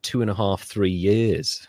[0.01, 1.67] two and a half, three years.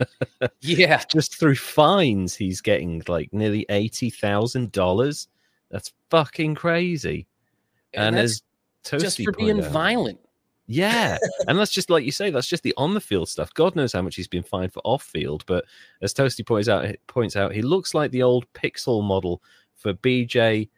[0.60, 1.02] yeah.
[1.10, 5.26] Just through fines, he's getting like nearly $80,000.
[5.70, 7.26] That's fucking crazy.
[7.94, 8.42] And, and as
[8.84, 10.18] Toasty just for being out, violent.
[10.66, 11.18] Yeah.
[11.48, 13.52] and that's just like you say, that's just the on the field stuff.
[13.54, 15.44] God knows how much he's been fined for off field.
[15.46, 15.64] But
[16.00, 19.42] as Toasty points out, points out, he looks like the old Pixel model
[19.74, 20.68] for BJ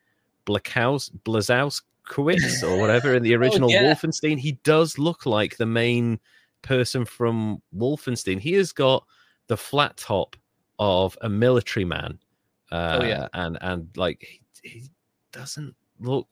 [0.47, 3.83] Blakaus, Blazowskowitz or whatever in the oh, original oh, yeah.
[3.83, 4.39] Wolfenstein.
[4.39, 6.19] He does look like the main
[6.63, 8.41] person from Wolfenstein.
[8.41, 9.05] He has got
[9.47, 10.37] the flat top
[10.79, 12.19] of a military man.
[12.73, 14.91] Uh, oh yeah, and and like he, he
[15.33, 16.27] doesn't look.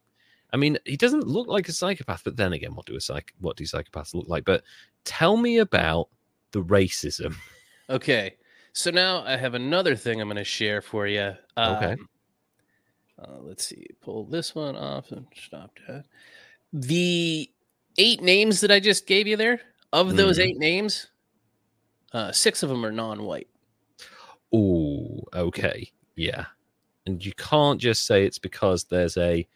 [0.53, 2.23] I mean, he doesn't look like a psychopath.
[2.25, 3.33] But then again, what do a psych?
[3.41, 4.45] What do psychopaths look like?
[4.45, 4.63] But
[5.05, 6.09] tell me about
[6.53, 7.35] the racism.
[7.91, 8.37] Okay,
[8.73, 11.35] so now I have another thing I'm going to share for you.
[11.59, 11.97] Um, okay.
[13.19, 13.87] Uh, let's see.
[14.01, 16.05] Pull this one off and stop that.
[16.73, 17.51] The
[17.99, 19.61] eight names that I just gave you there.
[19.93, 20.45] Of those mm.
[20.45, 21.09] eight names,
[22.15, 23.49] uh, six of them are non-white.
[24.55, 26.47] Oh, okay, yeah.
[27.05, 29.47] And you can't just say it's because there's a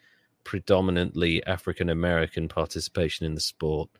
[0.46, 3.90] predominantly African American participation in the sport.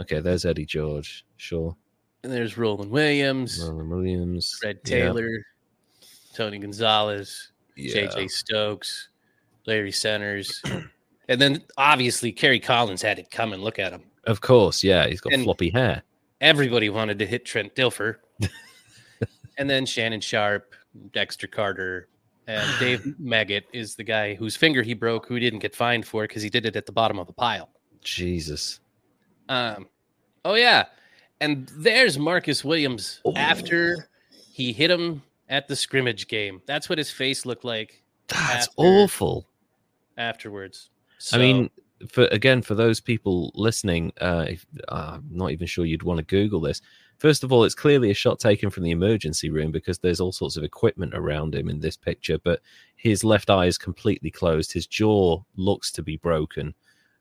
[0.00, 1.74] Okay, there's Eddie George, sure.
[2.22, 6.08] And there's Roland Williams, Roland Williams, Fred Taylor, yeah.
[6.34, 8.06] Tony Gonzalez, yeah.
[8.06, 9.08] JJ Stokes,
[9.66, 10.62] Larry Centers.
[11.28, 13.60] and then obviously Kerry Collins had it coming.
[13.60, 14.02] Look at him.
[14.24, 16.02] Of course, yeah, he's got and floppy hair.
[16.40, 18.16] Everybody wanted to hit Trent Dilfer.
[19.58, 20.74] and then Shannon Sharpe,
[21.12, 22.08] Dexter Carter,
[22.46, 26.24] and Dave Meggett is the guy whose finger he broke, who didn't get fined for
[26.24, 27.70] it because he did it at the bottom of a pile.
[28.02, 28.80] Jesus.
[29.48, 29.88] Um,
[30.44, 30.84] oh yeah,
[31.40, 33.34] and there's Marcus Williams oh.
[33.36, 34.08] after
[34.52, 36.62] he hit him at the scrimmage game.
[36.66, 38.02] That's what his face looked like.
[38.28, 39.46] That's after, awful.
[40.16, 41.70] Afterwards, so, I mean,
[42.08, 46.18] for again for those people listening, uh, if, uh, I'm not even sure you'd want
[46.18, 46.80] to Google this.
[47.24, 50.30] First of all, it's clearly a shot taken from the emergency room because there's all
[50.30, 52.36] sorts of equipment around him in this picture.
[52.36, 52.60] But
[52.96, 54.74] his left eye is completely closed.
[54.74, 56.74] His jaw looks to be broken,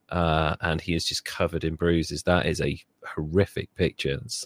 [0.10, 2.22] uh, and he is just covered in bruises.
[2.24, 4.20] That is a horrific picture.
[4.26, 4.46] It's,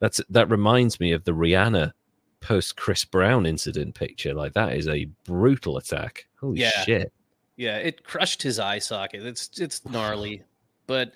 [0.00, 1.92] that's that reminds me of the Rihanna
[2.40, 4.34] post Chris Brown incident picture.
[4.34, 6.26] Like that is a brutal attack.
[6.38, 6.84] Holy yeah.
[6.84, 7.10] shit!
[7.56, 9.24] Yeah, it crushed his eye socket.
[9.24, 10.42] It's it's gnarly,
[10.86, 11.14] but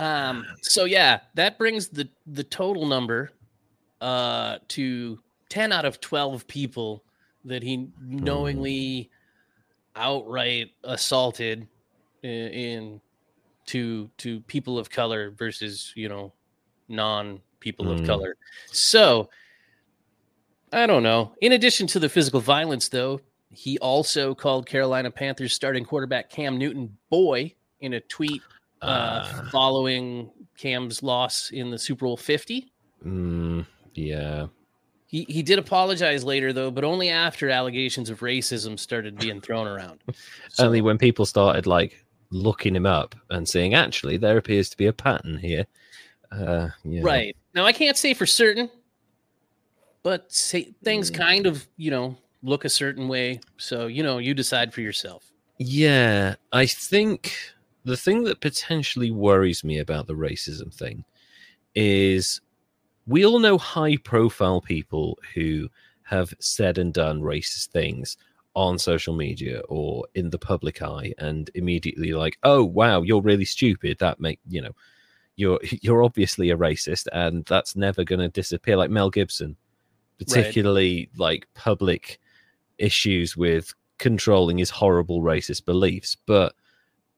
[0.00, 3.30] um, so yeah, that brings the the total number
[4.00, 7.04] uh to ten out of twelve people
[7.44, 9.10] that he knowingly
[9.96, 11.66] outright assaulted
[12.22, 13.00] in, in
[13.66, 16.32] to to people of color versus you know
[16.88, 18.00] non people mm.
[18.00, 18.36] of color.
[18.72, 19.28] So
[20.72, 21.34] I don't know.
[21.40, 26.56] In addition to the physical violence, though, he also called Carolina Panthers starting quarterback Cam
[26.56, 28.42] Newton boy in a tweet
[28.82, 32.72] uh, uh, following Cam's loss in the Super Bowl 50.
[33.04, 34.46] Mm, yeah.
[35.06, 39.66] He, he did apologize later, though, but only after allegations of racism started being thrown
[39.66, 40.02] around.
[40.48, 44.76] So, only when people started like looking him up and saying, actually, there appears to
[44.76, 45.64] be a pattern here.
[46.32, 47.02] Uh, yeah.
[47.02, 47.36] Right.
[47.54, 48.68] Now, I can't say for certain,
[50.02, 51.16] but say, things mm.
[51.16, 53.40] kind of, you know, look a certain way.
[53.58, 55.30] So, you know, you decide for yourself.
[55.58, 57.36] Yeah, I think
[57.84, 61.04] the thing that potentially worries me about the racism thing
[61.74, 62.40] is
[63.06, 65.68] we all know high profile people who
[66.02, 68.16] have said and done racist things
[68.54, 73.44] on social media or in the public eye and immediately like oh wow you're really
[73.44, 74.72] stupid that make you know
[75.36, 79.56] you're you're obviously a racist and that's never going to disappear like Mel Gibson
[80.18, 81.18] particularly right.
[81.18, 82.20] like public
[82.78, 86.16] issues with controlling his horrible racist beliefs.
[86.26, 86.54] But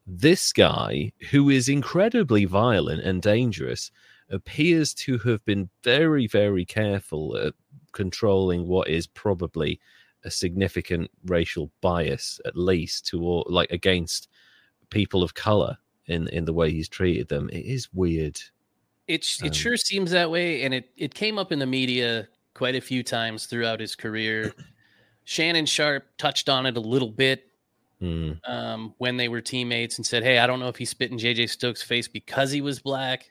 [0.07, 3.91] this guy, who is incredibly violent and dangerous,
[4.31, 7.55] appears to have been very, very careful at
[7.93, 9.81] controlling what is probably
[10.25, 14.29] a significant racial bias, at least to all, like against
[14.91, 17.49] people of color in in the way he's treated them.
[17.53, 18.41] It is weird.
[19.09, 22.29] It it um, sure seems that way, and it it came up in the media
[22.55, 24.53] quite a few times throughout his career.
[25.25, 27.52] Shannon Sharpe touched on it a little bit
[28.03, 28.39] Mm.
[28.49, 31.19] um, when they were teammates and said, "Hey, I don't know if he spit in
[31.19, 33.31] JJ Stokes' face because he was black,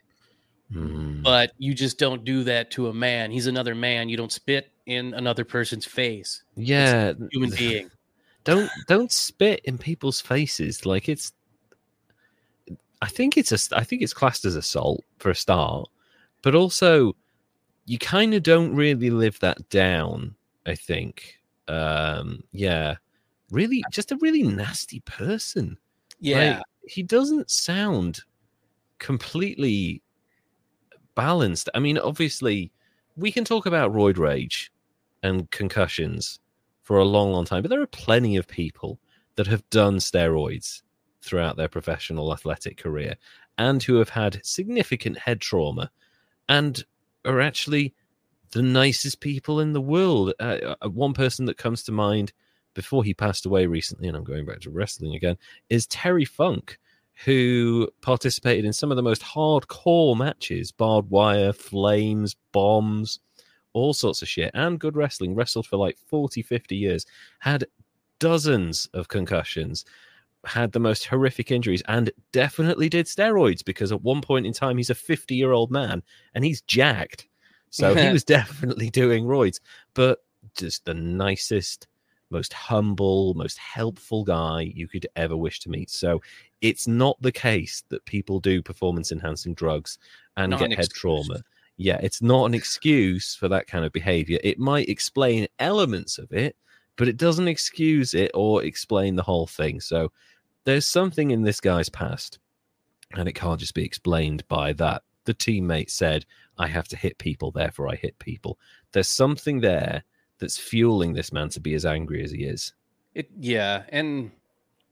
[0.72, 1.22] Mm.
[1.22, 3.30] but you just don't do that to a man.
[3.30, 4.08] He's another man.
[4.08, 6.42] You don't spit in another person's face.
[6.56, 7.90] yeah, Human being."
[8.44, 11.32] don't don't spit in people's faces like it's
[13.00, 15.88] i think it's a i think it's classed as assault for a start
[16.42, 17.14] but also
[17.86, 20.34] you kind of don't really live that down
[20.66, 22.96] i think um yeah
[23.52, 25.76] really just a really nasty person
[26.18, 28.22] Yeah, Like, he doesn't sound
[28.98, 30.02] completely
[31.14, 31.68] balanced.
[31.74, 32.72] I mean, obviously,
[33.16, 34.72] we can talk about roid rage
[35.22, 36.40] and concussions
[36.82, 38.98] for a long, long time, but there are plenty of people
[39.36, 40.82] that have done steroids
[41.20, 43.16] throughout their professional athletic career
[43.58, 45.90] and who have had significant head trauma
[46.48, 46.84] and
[47.24, 47.94] are actually
[48.50, 50.34] the nicest people in the world.
[50.40, 52.32] Uh, uh, one person that comes to mind
[52.74, 55.36] before he passed away recently, and I'm going back to wrestling again,
[55.68, 56.78] is Terry Funk,
[57.24, 63.20] who participated in some of the most hardcore matches barbed wire, flames, bombs,
[63.72, 65.34] all sorts of shit, and good wrestling.
[65.34, 67.06] Wrestled for like 40, 50 years,
[67.40, 67.66] had
[68.18, 69.84] dozens of concussions,
[70.44, 74.76] had the most horrific injuries, and definitely did steroids because at one point in time,
[74.76, 76.02] he's a 50 year old man
[76.34, 77.28] and he's jacked.
[77.70, 79.60] So he was definitely doing roids,
[79.94, 80.18] but
[80.54, 81.86] just the nicest,
[82.32, 85.90] most humble, most helpful guy you could ever wish to meet.
[85.90, 86.20] So
[86.60, 89.98] it's not the case that people do performance enhancing drugs
[90.36, 91.00] and Not get an head excuse.
[91.00, 91.42] trauma.
[91.76, 94.38] Yeah, it's not an excuse for that kind of behavior.
[94.42, 96.56] It might explain elements of it,
[96.96, 99.80] but it doesn't excuse it or explain the whole thing.
[99.80, 100.12] So
[100.64, 102.38] there's something in this guy's past,
[103.14, 105.02] and it can't just be explained by that.
[105.24, 106.26] The teammate said,
[106.58, 108.58] I have to hit people, therefore I hit people.
[108.92, 110.04] There's something there
[110.38, 112.72] that's fueling this man to be as angry as he is.
[113.14, 114.30] It yeah, and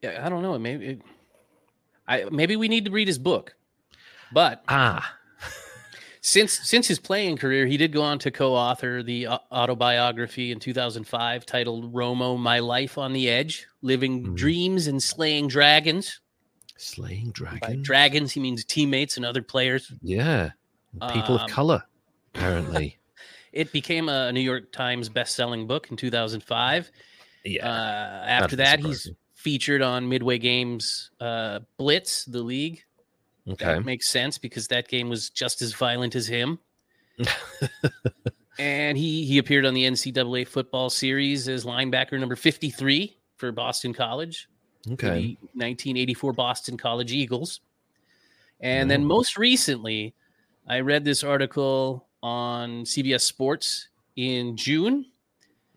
[0.03, 0.59] yeah, I don't know.
[0.59, 1.03] Maybe it,
[2.07, 3.55] I maybe we need to read his book.
[4.33, 5.17] But Ah,
[6.21, 11.47] since since his playing career, he did go on to co-author the autobiography in 2005
[11.47, 14.37] titled "Romo: My Life on the Edge: Living Mhm.
[14.37, 16.21] Dreams and Slaying Dragons."
[16.77, 17.83] slaying By dragon.
[17.83, 19.93] dragons, he means teammates and other players.
[20.01, 20.53] yeah,
[21.13, 21.83] people Um, of color,
[22.35, 22.97] apparently.
[23.53, 26.91] It became a New York Times best-selling book in 2005.
[27.45, 32.83] yeah, Uh, after that, he's featured on Midway Games uh, Blitz, the league.
[33.49, 33.65] okay.
[33.65, 36.59] That makes sense because that game was just as violent as him.
[38.59, 43.93] and he he appeared on the NCAA football series as linebacker number 53 for Boston
[43.93, 44.49] College,
[44.93, 45.09] okay.
[45.09, 47.61] the 1984 Boston College Eagles.
[48.61, 50.15] And then most recently,
[50.69, 55.07] I read this article on CBS Sports in June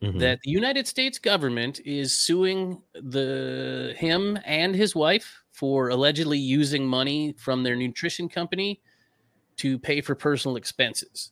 [0.01, 0.19] Mhm.
[0.19, 6.85] that the United States government is suing the him and his wife for allegedly using
[6.85, 8.81] money from their nutrition company
[9.57, 11.31] to pay for personal expenses.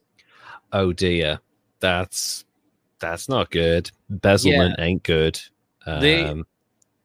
[0.71, 1.39] Oh dear,
[1.80, 2.45] that's
[3.00, 3.89] that's not good.
[4.10, 5.41] Embezzlement ain't good.
[5.86, 6.45] They- Um,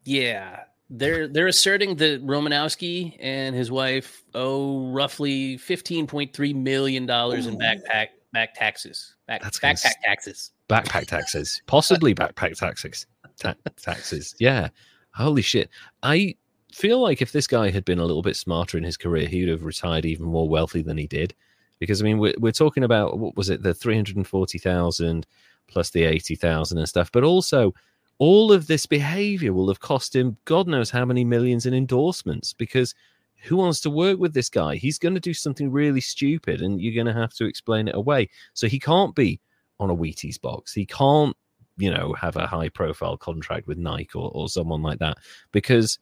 [0.05, 7.05] Yeah, they're they're asserting that Romanowski and his wife owe roughly fifteen point three million
[7.05, 9.15] dollars in backpack back taxes.
[9.27, 10.51] Back, That's backpack taxes.
[10.69, 13.05] backpack taxes, possibly backpack taxes.
[13.39, 14.69] Ta- taxes, yeah.
[15.13, 15.69] Holy shit!
[16.03, 16.35] I
[16.73, 19.41] feel like if this guy had been a little bit smarter in his career, he
[19.41, 21.35] would have retired even more wealthy than he did.
[21.79, 24.57] Because I mean, we're we're talking about what was it, the three hundred and forty
[24.57, 25.27] thousand
[25.67, 27.73] plus the eighty thousand and stuff, but also
[28.19, 32.53] all of this behavior will have cost him God knows how many millions in endorsements.
[32.53, 32.95] Because
[33.43, 34.75] who wants to work with this guy?
[34.75, 37.95] He's going to do something really stupid, and you're going to have to explain it
[37.95, 38.29] away.
[38.53, 39.39] So he can't be
[39.79, 40.73] on a Wheaties box.
[40.73, 41.35] He can't,
[41.77, 45.17] you know, have a high profile contract with Nike or, or someone like that
[45.51, 45.99] because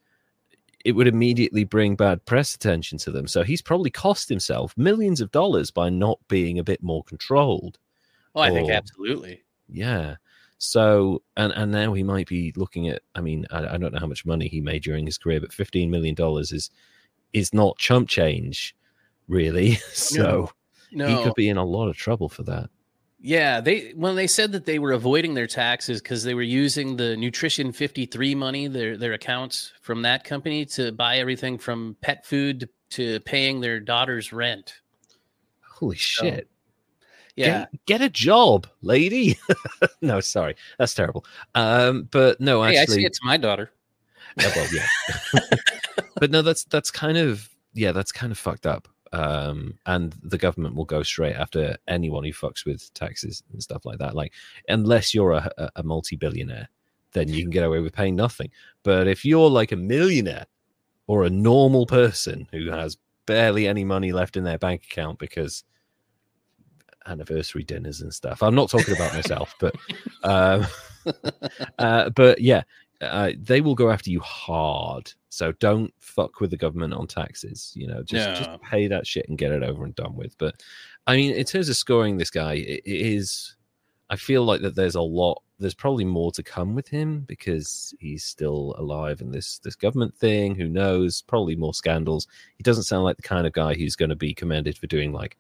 [0.86, 3.28] it would immediately bring bad press attention to them.
[3.28, 7.80] So he's probably cost himself millions of dollars by not being a bit more controlled.
[8.36, 9.44] Oh, I think absolutely.
[9.68, 10.16] Yeah.
[10.58, 13.02] So and and now he might be looking at.
[13.14, 15.54] I mean, I, I don't know how much money he made during his career, but
[15.54, 16.70] fifteen million dollars is
[17.34, 18.76] is not chump change,
[19.28, 19.78] really.
[19.94, 20.50] So
[20.92, 22.70] No, he could be in a lot of trouble for that.
[23.20, 26.96] Yeah, they when they said that they were avoiding their taxes because they were using
[26.96, 32.26] the Nutrition 53 money, their their accounts from that company to buy everything from pet
[32.26, 34.76] food to paying their daughter's rent.
[35.62, 36.48] Holy shit!
[37.36, 39.38] Yeah, Get, get a job, lady.
[40.02, 41.26] no, sorry, that's terrible.
[41.54, 43.72] Um, but no, hey, I actually, see it's my daughter.
[44.40, 45.40] Yeah, well, yeah.
[46.20, 48.88] but no, that's that's kind of yeah, that's kind of fucked up.
[49.12, 53.86] Um, and the government will go straight after anyone who fucks with taxes and stuff
[53.86, 54.16] like that.
[54.16, 54.34] Like,
[54.68, 56.68] unless you're a, a, a multi-billionaire,
[57.14, 58.50] then you can get away with paying nothing.
[58.84, 60.46] But if you're like a millionaire
[61.08, 65.64] or a normal person who has barely any money left in their bank account because
[67.08, 68.42] anniversary dinners and stuff.
[68.44, 69.76] I'm not talking about myself, but
[70.24, 70.66] um,
[71.80, 72.64] uh, but yeah,
[73.02, 75.12] uh, they will go after you hard.
[75.30, 77.74] So don't fuck with the government on taxes.
[77.76, 78.36] You know, just No.
[78.36, 80.38] just pay that shit and get it over and done with.
[80.38, 80.62] But
[81.08, 83.56] I mean, in terms of scoring this guy, it, it is.
[84.10, 85.42] I feel like that there's a lot.
[85.58, 90.16] There's probably more to come with him because he's still alive in this this government
[90.16, 90.54] thing.
[90.56, 91.24] Who knows?
[91.24, 92.28] Probably more scandals.
[92.58, 95.12] He doesn't sound like the kind of guy who's going to be commended for doing
[95.12, 95.38] like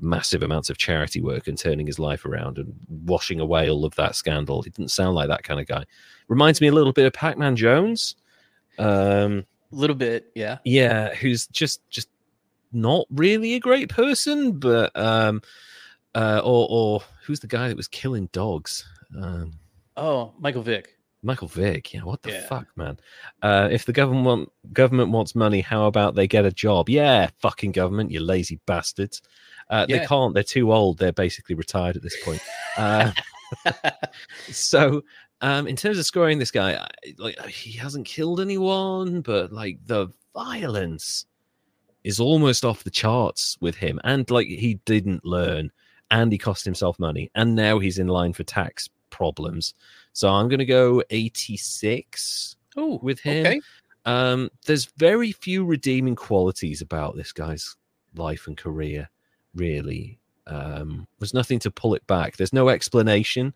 [0.00, 2.72] massive amounts of charity work and turning his life around and
[3.06, 4.62] washing away all of that scandal.
[4.62, 5.84] He didn't sound like that kind of guy.
[6.28, 8.14] Reminds me a little bit of Pac-Man Jones.
[8.78, 10.58] Um, A little bit, yeah.
[10.64, 12.08] yeah, who's just just
[12.72, 15.42] not really a great person, but um,
[16.14, 18.84] uh, or or who's the guy that was killing dogs?
[19.20, 19.52] Um,
[19.96, 20.94] Oh, Michael Vick.
[21.24, 21.92] Michael Vick.
[21.92, 22.46] Yeah, what the Yeah.
[22.46, 22.98] fuck, man?
[23.42, 26.88] Uh, if the government want, government wants money, how about they get a job?
[26.88, 29.20] Yeah, fucking government, you lazy bastards.
[29.70, 30.34] Uh, They can't.
[30.34, 30.98] They're too old.
[30.98, 32.40] They're basically retired at this point.
[32.76, 33.12] Uh,
[34.50, 35.02] so,
[35.40, 36.86] um, in terms of scoring this guy,
[37.18, 41.26] like he hasn't killed anyone, but like the violence
[42.04, 45.70] is almost off the charts with him, and like he didn't learn,
[46.10, 49.74] and he cost himself money, and now he's in line for tax problems.
[50.12, 53.46] So I'm going to go 86 Oh, with him.
[53.46, 53.60] Okay.
[54.04, 57.76] Um, there's very few redeeming qualities about this guy's
[58.14, 59.10] life and career,
[59.58, 60.18] really.
[60.46, 62.36] Um, there's nothing to pull it back.
[62.36, 63.52] There's no explanation,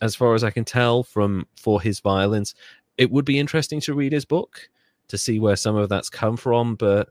[0.00, 2.54] as far as I can tell, from for his violence.
[2.98, 4.68] It would be interesting to read his book
[5.08, 7.08] to see where some of that's come from, but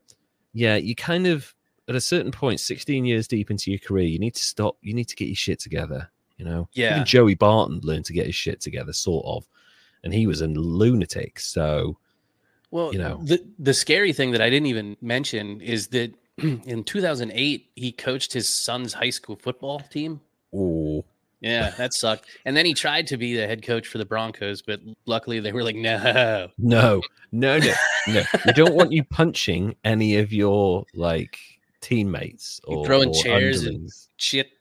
[0.54, 1.54] yeah, you kind of
[1.92, 4.78] at a certain point, 16 years deep into your career, you need to stop.
[4.82, 6.10] You need to get your shit together.
[6.38, 6.96] You know, Yeah.
[6.96, 9.46] Even Joey Barton learned to get his shit together, sort of,
[10.04, 11.40] and he was a lunatic.
[11.40, 11.98] So
[12.72, 13.22] Well, you know.
[13.24, 16.14] the the scary thing that I didn't even mention is that
[16.66, 20.22] in 2008 he coached his son's high school football team.
[20.56, 21.04] Ooh.
[21.42, 22.28] Yeah, that sucked.
[22.46, 25.52] And then he tried to be the head coach for the Broncos, but luckily they
[25.52, 27.74] were like, "No." No, no, no,
[28.08, 28.24] no.
[28.46, 31.40] We don't want you punching any of your like
[31.82, 34.52] teammates or throwing or chairs and- Shit.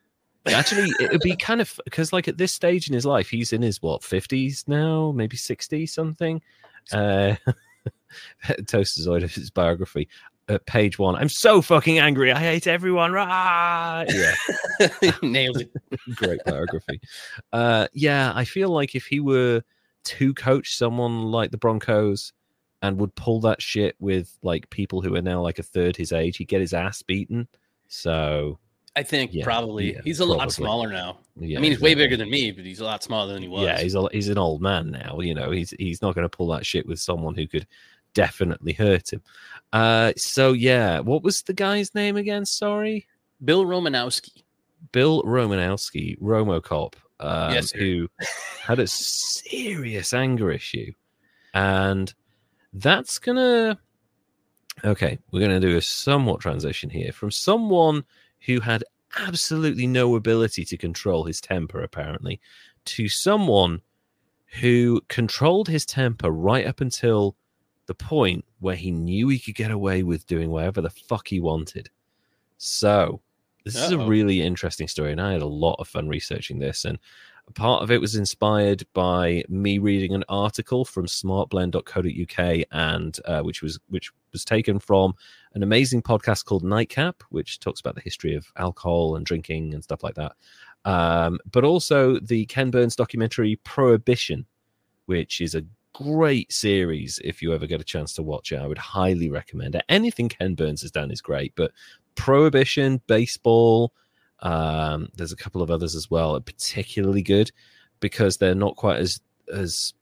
[0.47, 3.53] Actually, it would be kind of because, like, at this stage in his life, he's
[3.53, 6.41] in his what fifties now, maybe sixty something.
[6.91, 7.35] Uh,
[8.49, 10.09] Toasterzoid of his biography
[10.51, 11.15] at page one.
[11.17, 12.33] I'm so fucking angry.
[12.33, 13.13] I hate everyone.
[13.13, 14.07] Right?
[14.09, 15.71] Yeah, Nailed it.
[16.17, 17.01] great biography.
[17.53, 19.63] Uh, yeah, I feel like if he were
[20.05, 22.33] to coach someone like the Broncos
[22.83, 26.13] and would pull that shit with like people who are now like a third his
[26.13, 27.47] age, he'd get his ass beaten.
[27.89, 28.59] So
[28.97, 31.19] I think Yeah, probably yeah, he's a lot smaller now.
[31.37, 33.49] yeah, I mean, he's way bigger than me, but he's a lot smaller than he
[33.49, 33.63] was.
[33.63, 35.21] Yeah, he's a, he's an old man now.
[35.21, 37.67] You know, he's he's not going to pull that shit with someone who could
[38.15, 39.23] definitely hurt him.
[39.73, 42.45] Uh, so yeah, what was the guy's name again?
[42.45, 43.07] Sorry,
[43.45, 44.43] Bill Romanowski.
[44.93, 48.09] Bill Romanowski, RomoCop, um, Yes, who
[48.63, 50.93] had a serious anger issue,
[51.55, 52.13] and
[52.73, 53.79] that's gonna.
[54.85, 58.05] Okay, we're gonna do a somewhat transition here from someone
[58.47, 58.83] who had
[59.19, 62.41] absolutely no ability to control his temper, apparently,
[62.87, 63.83] to someone
[64.61, 67.37] who controlled his temper right up until
[67.91, 71.41] the point where he knew he could get away with doing whatever the fuck he
[71.41, 71.91] wanted.
[72.57, 73.21] So,
[73.65, 76.85] this is a really interesting story, and I had a lot of fun researching this.
[76.85, 77.01] And
[77.55, 83.61] part of it was inspired by me reading an article from smartblend.co.uk, and uh, which
[83.61, 85.13] was which was taken from
[85.55, 89.83] an amazing podcast called Nightcap, which talks about the history of alcohol and drinking and
[89.83, 90.37] stuff like that.
[90.85, 94.47] Um, but also the Ken Burns documentary Prohibition,
[95.07, 98.59] which is a great series if you ever get a chance to watch it.
[98.59, 99.85] I would highly recommend it.
[99.89, 101.73] Anything Ken Burns has done is great, but
[102.17, 103.93] Prohibition, baseball,
[104.41, 107.51] um, there's a couple of others as well, are particularly good
[108.01, 109.21] because they're not quite as
[109.53, 109.95] as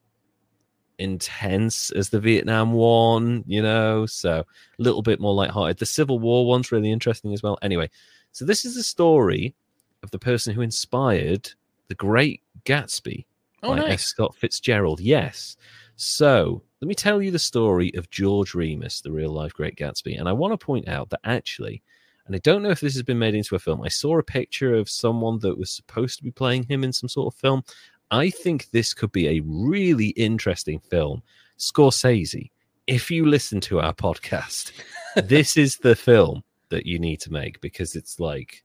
[0.99, 5.78] intense as the Vietnam one, you know, so a little bit more lighthearted.
[5.78, 7.57] The Civil War one's really interesting as well.
[7.62, 7.89] Anyway,
[8.32, 9.55] so this is the story
[10.03, 11.53] of the person who inspired
[11.86, 13.26] the Great Gatsby
[13.62, 13.88] Oh, by F.
[13.88, 14.04] nice.
[14.04, 15.00] Scott Fitzgerald.
[15.00, 15.56] Yes.
[15.96, 20.18] So let me tell you the story of George Remus, the real life Great Gatsby.
[20.18, 21.82] And I want to point out that actually,
[22.26, 24.22] and I don't know if this has been made into a film, I saw a
[24.22, 27.64] picture of someone that was supposed to be playing him in some sort of film.
[28.11, 31.22] I think this could be a really interesting film.
[31.59, 32.50] Scorsese,
[32.86, 34.72] if you listen to our podcast,
[35.16, 38.62] this is the film that you need to make because it's like,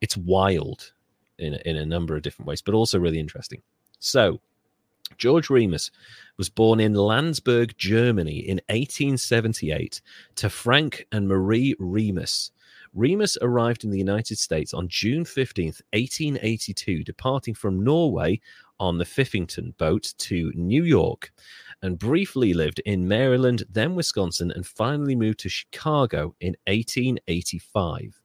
[0.00, 0.92] it's wild
[1.38, 3.62] in, in a number of different ways, but also really interesting.
[4.02, 4.40] So,
[5.16, 5.92] George Remus
[6.36, 10.00] was born in Landsberg, Germany in 1878
[10.34, 12.50] to Frank and Marie Remus.
[12.94, 18.40] Remus arrived in the United States on June 15th, 1882, departing from Norway
[18.80, 21.32] on the Fiffington boat to New York,
[21.80, 28.21] and briefly lived in Maryland, then Wisconsin, and finally moved to Chicago in 1885.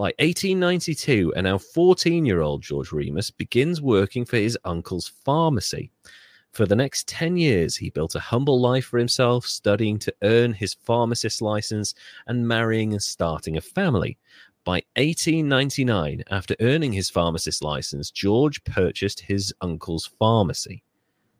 [0.00, 5.90] By 1892, a now 14 year old George Remus begins working for his uncle's pharmacy.
[6.52, 10.54] For the next 10 years, he built a humble life for himself, studying to earn
[10.54, 11.94] his pharmacist license
[12.26, 14.16] and marrying and starting a family.
[14.64, 20.82] By 1899, after earning his pharmacist license, George purchased his uncle's pharmacy.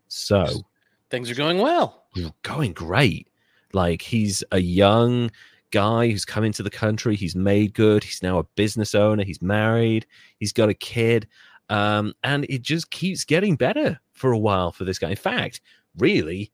[0.08, 0.66] So
[1.08, 2.04] things are going well.
[2.42, 3.26] Going great.
[3.72, 5.30] Like he's a young
[5.70, 7.16] guy who's come into the country.
[7.16, 8.04] He's made good.
[8.04, 9.24] He's now a business owner.
[9.24, 10.06] He's married.
[10.38, 11.28] He's got a kid.
[11.68, 15.10] Um, and it just keeps getting better for a while for this guy.
[15.10, 15.60] In fact,
[15.96, 16.52] really,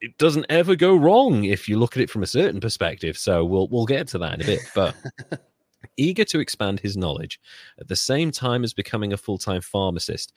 [0.00, 3.16] it doesn't ever go wrong if you look at it from a certain perspective.
[3.16, 4.60] So we'll we'll get to that in a bit.
[4.74, 4.94] But
[5.96, 7.40] eager to expand his knowledge
[7.78, 10.32] at the same time as becoming a full-time pharmacist,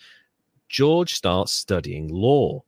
[0.70, 2.64] George starts studying law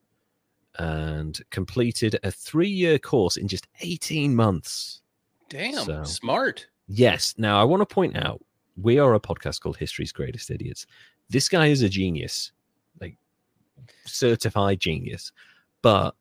[0.78, 5.02] and completed a three-year course in just 18 months.
[5.54, 6.66] Damn, so, smart.
[6.88, 7.32] Yes.
[7.38, 8.44] Now I want to point out
[8.76, 10.84] we are a podcast called History's Greatest Idiots.
[11.30, 12.50] This guy is a genius,
[13.00, 13.16] like
[14.04, 15.30] certified genius,
[15.80, 16.16] but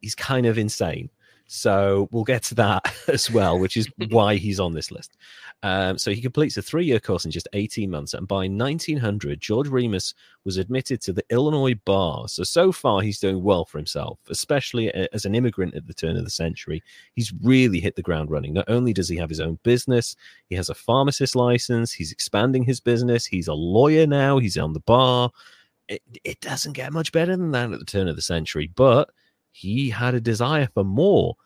[0.00, 1.08] he's kind of insane.
[1.50, 5.16] So we'll get to that as well, which is why he's on this list.
[5.62, 8.12] Um, so he completes a three year course in just 18 months.
[8.12, 12.28] And by 1900, George Remus was admitted to the Illinois bar.
[12.28, 16.18] So, so far, he's doing well for himself, especially as an immigrant at the turn
[16.18, 16.82] of the century.
[17.14, 18.52] He's really hit the ground running.
[18.52, 20.16] Not only does he have his own business,
[20.50, 24.74] he has a pharmacist license, he's expanding his business, he's a lawyer now, he's on
[24.74, 25.30] the bar.
[25.88, 29.08] It, it doesn't get much better than that at the turn of the century, but
[29.52, 31.36] he had a desire for more.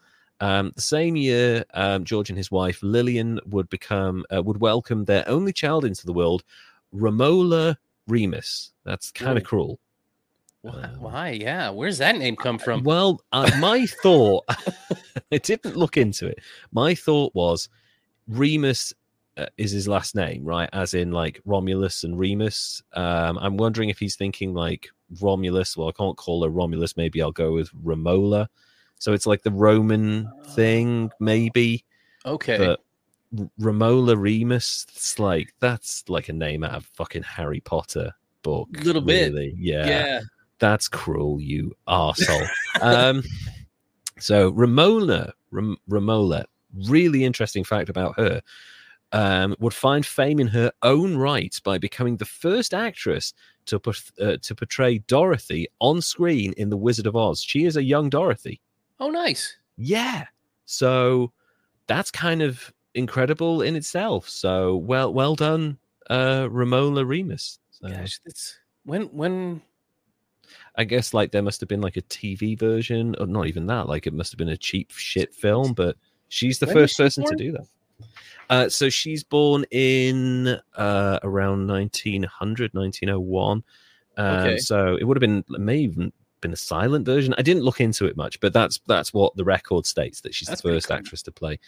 [0.40, 5.05] Um, the same year, um, George and his wife Lillian would become uh, would welcome
[5.05, 6.42] their only child into the world,
[6.92, 7.76] Romola
[8.09, 8.72] Remus.
[8.84, 9.78] That's kind of cruel.
[10.64, 11.30] Um, Why?
[11.30, 12.84] Yeah, where's that name come from?
[12.84, 14.44] Well, uh, my thought,
[15.32, 16.38] I didn't look into it.
[16.72, 17.68] My thought was
[18.28, 18.92] Remus
[19.37, 20.68] uh, is his last name, right?
[20.72, 22.83] As in like Romulus and Remus.
[22.93, 24.89] Um, I'm wondering if he's thinking like
[25.20, 25.76] Romulus.
[25.76, 26.97] Well, I can't call her Romulus.
[26.97, 28.49] Maybe I'll go with Romola.
[28.99, 31.85] So it's like the Roman thing, maybe.
[32.24, 32.59] Okay.
[32.59, 32.80] But
[33.59, 38.12] Romola Remus, it's like that's like a name out of fucking Harry Potter
[38.43, 38.68] book.
[38.78, 39.51] A little really.
[39.51, 39.59] bit.
[39.59, 39.87] Yeah.
[39.87, 40.20] Yeah.
[40.59, 42.47] That's cruel, you arsehole.
[42.80, 43.22] um
[44.18, 46.45] so Romola, Ram- Romola,
[46.87, 48.41] really interesting fact about her.
[49.14, 53.34] Um, would find fame in her own right by becoming the first actress
[53.66, 53.80] to
[54.20, 57.42] uh, to portray Dorothy on screen in The Wizard of Oz.
[57.42, 58.60] She is a young Dorothy.
[58.98, 59.56] Oh, nice.
[59.76, 60.26] Yeah.
[60.64, 61.32] So
[61.86, 64.28] that's kind of incredible in itself.
[64.28, 67.58] So well, well done, uh, Romola Remus.
[67.70, 69.62] So, Gosh, that's when when.
[70.76, 73.88] I guess like there must have been like a TV version, or not even that.
[73.88, 75.96] Like it must have been a cheap shit film, but
[76.28, 77.36] she's the when first person born?
[77.36, 77.66] to do that.
[78.51, 83.64] Uh, so she's born in uh, around 1900, 1901.
[84.16, 84.59] Um, okay.
[84.59, 87.34] So it would have been may even been a silent version.
[87.38, 90.49] I didn't look into it much, but that's that's what the record states that she's
[90.49, 90.97] that's the first cool.
[90.97, 91.59] actress to play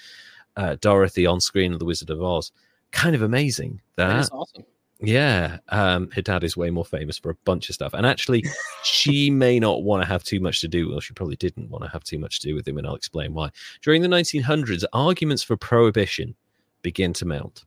[0.56, 2.52] uh, Dorothy on screen of The Wizard of Oz.
[2.90, 3.80] Kind of amazing.
[3.96, 4.64] That, that is awesome.
[5.00, 8.44] Yeah, um, her dad is way more famous for a bunch of stuff, and actually,
[8.84, 10.90] she may not want to have too much to do.
[10.90, 12.94] Well, she probably didn't want to have too much to do with him, and I'll
[12.94, 13.50] explain why.
[13.82, 16.36] During the 1900s, arguments for prohibition
[16.82, 17.64] begin to mount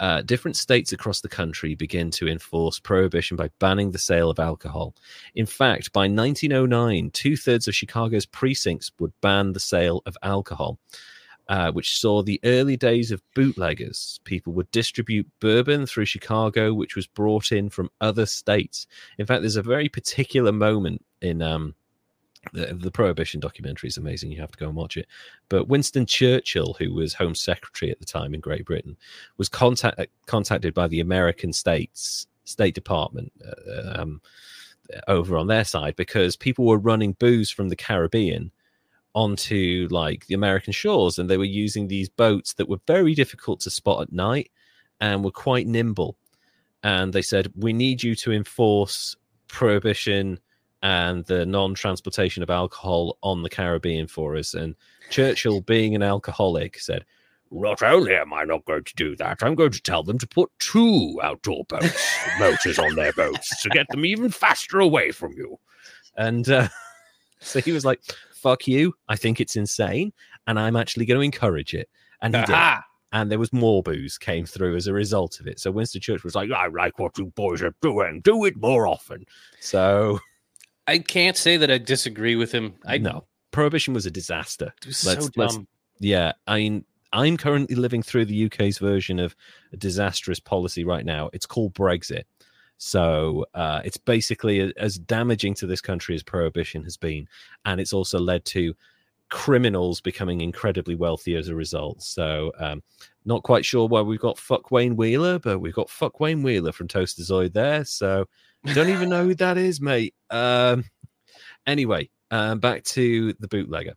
[0.00, 4.38] uh, different states across the country begin to enforce prohibition by banning the sale of
[4.38, 4.94] alcohol.
[5.34, 10.78] In fact, by 1909, two thirds of Chicago's precincts would ban the sale of alcohol.
[11.50, 14.20] Uh, which saw the early days of bootleggers.
[14.22, 18.86] People would distribute bourbon through Chicago, which was brought in from other states.
[19.18, 21.74] In fact, there's a very particular moment in um,
[22.52, 25.06] the, the prohibition documentary is amazing you have to go and watch it
[25.50, 28.96] but winston churchill who was home secretary at the time in great britain
[29.36, 34.22] was contact, contacted by the american states state department uh, um,
[35.06, 38.50] over on their side because people were running booze from the caribbean
[39.14, 43.60] onto like the american shores and they were using these boats that were very difficult
[43.60, 44.50] to spot at night
[45.00, 46.16] and were quite nimble
[46.82, 49.16] and they said we need you to enforce
[49.48, 50.38] prohibition
[50.82, 54.54] and the non-transportation of alcohol on the Caribbean for us.
[54.54, 54.74] And
[55.10, 57.04] Churchill, being an alcoholic, said,
[57.50, 60.26] "Not only am I not going to do that, I'm going to tell them to
[60.26, 65.32] put two outdoor boats, motors on their boats to get them even faster away from
[65.32, 65.58] you."
[66.16, 66.68] and uh,
[67.40, 68.00] so he was like,
[68.40, 68.94] "Fuck you!
[69.08, 70.12] I think it's insane,
[70.46, 71.88] and I'm actually going to encourage it."
[72.22, 72.56] And he did.
[73.12, 75.58] And there was more booze came through as a result of it.
[75.58, 78.20] So Winston Churchill was like, "I like what you boys are doing.
[78.20, 79.26] Do it more often."
[79.60, 80.20] So
[80.86, 82.74] I can't say that I disagree with him.
[82.86, 84.72] I know prohibition was a disaster.
[84.86, 85.58] Was so Let's- let's-.
[85.98, 89.34] Yeah, I mean, I'm currently living through the UK's version of
[89.72, 91.30] a disastrous policy right now.
[91.32, 92.22] It's called Brexit.
[92.82, 97.28] So uh, it's basically as damaging to this country as prohibition has been,
[97.66, 98.74] and it's also led to
[99.28, 102.02] criminals becoming incredibly wealthy as a result.
[102.02, 102.82] So um,
[103.26, 106.72] not quite sure why we've got fuck Wayne Wheeler, but we've got fuck Wayne Wheeler
[106.72, 107.84] from Toasterzoid there.
[107.84, 108.24] So
[108.72, 110.14] don't even know who that is, mate.
[110.30, 110.86] Um,
[111.66, 113.94] anyway, um, back to the bootlegger.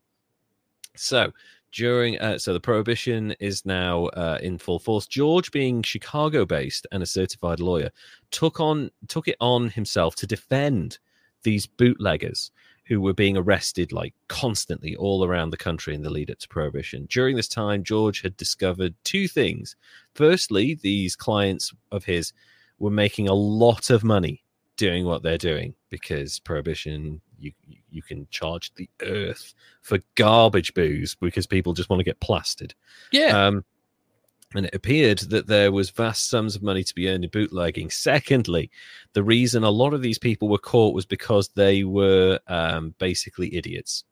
[0.97, 1.31] So
[1.73, 5.07] during uh, so the prohibition is now uh, in full force.
[5.07, 7.89] George being chicago based and a certified lawyer
[8.31, 10.99] took on took it on himself to defend
[11.43, 12.51] these bootleggers
[12.85, 16.47] who were being arrested like constantly all around the country in the lead up to
[16.47, 17.07] prohibition.
[17.09, 19.75] During this time george had discovered two things.
[20.13, 22.33] Firstly these clients of his
[22.79, 24.43] were making a lot of money
[24.77, 31.15] doing what they're doing because prohibition you you can charge the earth for garbage booze
[31.15, 32.73] because people just want to get plastered.
[33.11, 33.47] Yeah.
[33.47, 33.65] Um,
[34.55, 37.89] and it appeared that there was vast sums of money to be earned in bootlegging.
[37.89, 38.69] Secondly,
[39.13, 43.55] the reason a lot of these people were caught was because they were um, basically
[43.55, 44.03] idiots.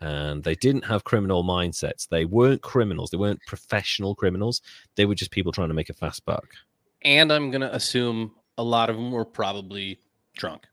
[0.00, 2.08] And they didn't have criminal mindsets.
[2.08, 3.10] They weren't criminals.
[3.10, 4.62] They weren't professional criminals.
[4.94, 6.46] They were just people trying to make a fast buck.
[7.02, 10.00] and I'm gonna assume a lot of them were probably
[10.36, 10.66] drunk.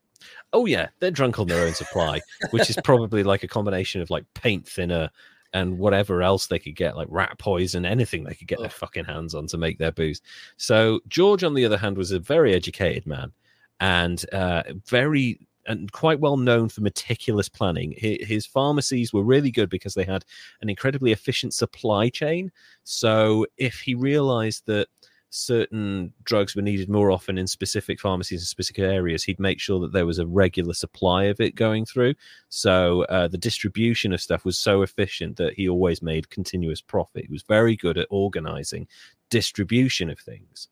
[0.53, 2.21] Oh yeah, they're drunk on their own supply,
[2.51, 5.09] which is probably like a combination of like paint thinner
[5.53, 9.05] and whatever else they could get, like rat poison, anything they could get their fucking
[9.05, 10.21] hands on to make their booze.
[10.57, 13.31] So George, on the other hand, was a very educated man
[13.79, 17.95] and uh, very and quite well known for meticulous planning.
[17.97, 20.25] His pharmacies were really good because they had
[20.61, 22.51] an incredibly efficient supply chain.
[22.83, 24.87] So if he realized that
[25.29, 29.79] certain drugs were needed more often in specific pharmacies in specific areas, he'd make sure
[29.79, 32.13] that there was a regular supply of it going through.
[32.49, 37.25] So uh, the distribution of stuff was so efficient that he always made continuous profit.
[37.25, 38.87] He was very good at organizing
[39.29, 40.69] distribution of things.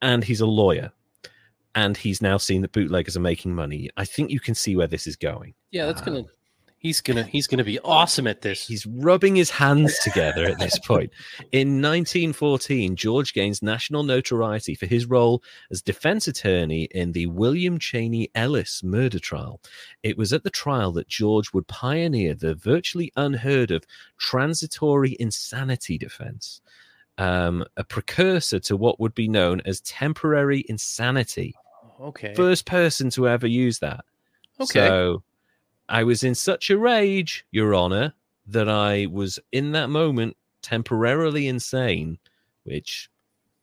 [0.00, 0.92] And he's a lawyer.
[1.74, 3.88] And he's now seen that bootleggers are making money.
[3.96, 5.54] I think you can see where this is going.
[5.70, 6.06] Yeah, that's Wow.
[6.06, 6.24] gonna.
[6.82, 7.22] He's gonna.
[7.22, 8.66] He's gonna be awesome at this.
[8.66, 11.12] He's rubbing his hands together at this point.
[11.52, 17.78] In 1914, George gains national notoriety for his role as defense attorney in the William
[17.78, 19.60] Cheney Ellis murder trial.
[20.02, 23.84] It was at the trial that George would pioneer the virtually unheard of
[24.18, 26.62] transitory insanity defense,
[27.16, 31.54] um, a precursor to what would be known as temporary insanity.
[32.00, 32.34] okay.
[32.34, 34.04] First person to ever use that.
[34.60, 34.88] okay.
[34.88, 35.22] So
[35.88, 38.14] I was in such a rage, Your Honor,
[38.46, 42.18] that I was in that moment temporarily insane,
[42.64, 43.10] which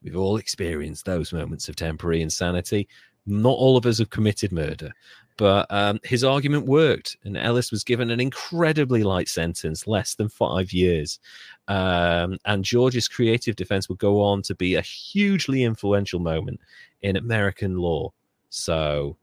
[0.03, 2.87] we've all experienced those moments of temporary insanity.
[3.25, 4.91] Not all of us have committed murder,
[5.37, 10.27] but um, his argument worked, and Ellis was given an incredibly light sentence, less than
[10.27, 11.19] five years.
[11.67, 16.59] Um, and George's creative defense would go on to be a hugely influential moment
[17.01, 18.11] in American law.
[18.49, 19.15] So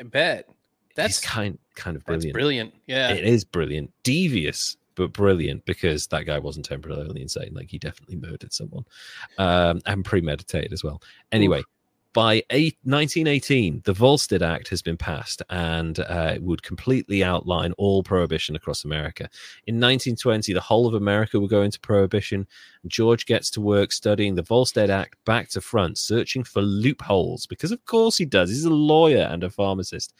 [0.00, 0.48] I bet
[0.96, 2.34] that's kind kind of that's brilliant.
[2.34, 2.74] brilliant.
[2.86, 3.12] Yeah.
[3.12, 7.50] It is brilliant, devious but brilliant because that guy wasn't temporarily insane.
[7.52, 8.84] Like he definitely murdered someone,
[9.38, 11.00] um, and premeditated as well.
[11.32, 11.62] Anyway,
[12.12, 17.72] by eight, 1918, the Volstead Act has been passed, and uh, it would completely outline
[17.78, 19.30] all prohibition across America.
[19.66, 22.48] In 1920, the whole of America will go into prohibition.
[22.88, 27.70] George gets to work studying the Volstead Act back to front, searching for loopholes because,
[27.70, 28.50] of course, he does.
[28.50, 30.12] He's a lawyer and a pharmacist.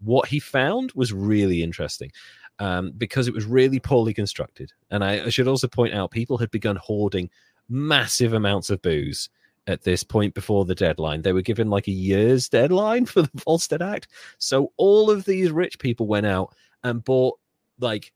[0.00, 2.12] What he found was really interesting
[2.58, 4.72] um, because it was really poorly constructed.
[4.90, 7.30] And I, I should also point out people had begun hoarding
[7.68, 9.28] massive amounts of booze
[9.66, 11.22] at this point before the deadline.
[11.22, 14.08] They were given like a year's deadline for the Volstead Act.
[14.38, 17.38] So all of these rich people went out and bought
[17.78, 18.12] like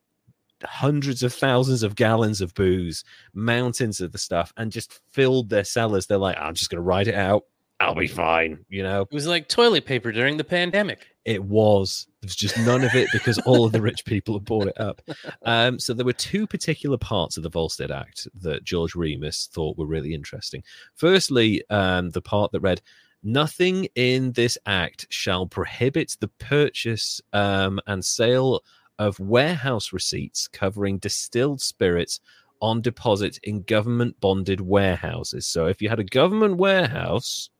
[0.64, 3.04] hundreds of thousands of gallons of booze,
[3.34, 6.06] mountains of the stuff, and just filled their cellars.
[6.06, 7.44] They're like, I'm just going to ride it out.
[7.80, 8.64] I'll be fine.
[8.68, 11.08] You know, It was like toilet paper during the pandemic.
[11.24, 12.06] It was.
[12.20, 15.00] There's just none of it because all of the rich people had bought it up.
[15.44, 19.76] Um, so there were two particular parts of the Volstead Act that George Remus thought
[19.76, 20.62] were really interesting.
[20.94, 22.80] Firstly, um, the part that read,
[23.24, 28.62] Nothing in this act shall prohibit the purchase um, and sale
[28.98, 32.20] of warehouse receipts covering distilled spirits
[32.60, 35.46] on deposit in government bonded warehouses.
[35.46, 37.50] So if you had a government warehouse,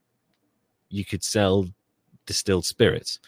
[0.89, 1.67] you could sell
[2.27, 3.21] distilled spirits.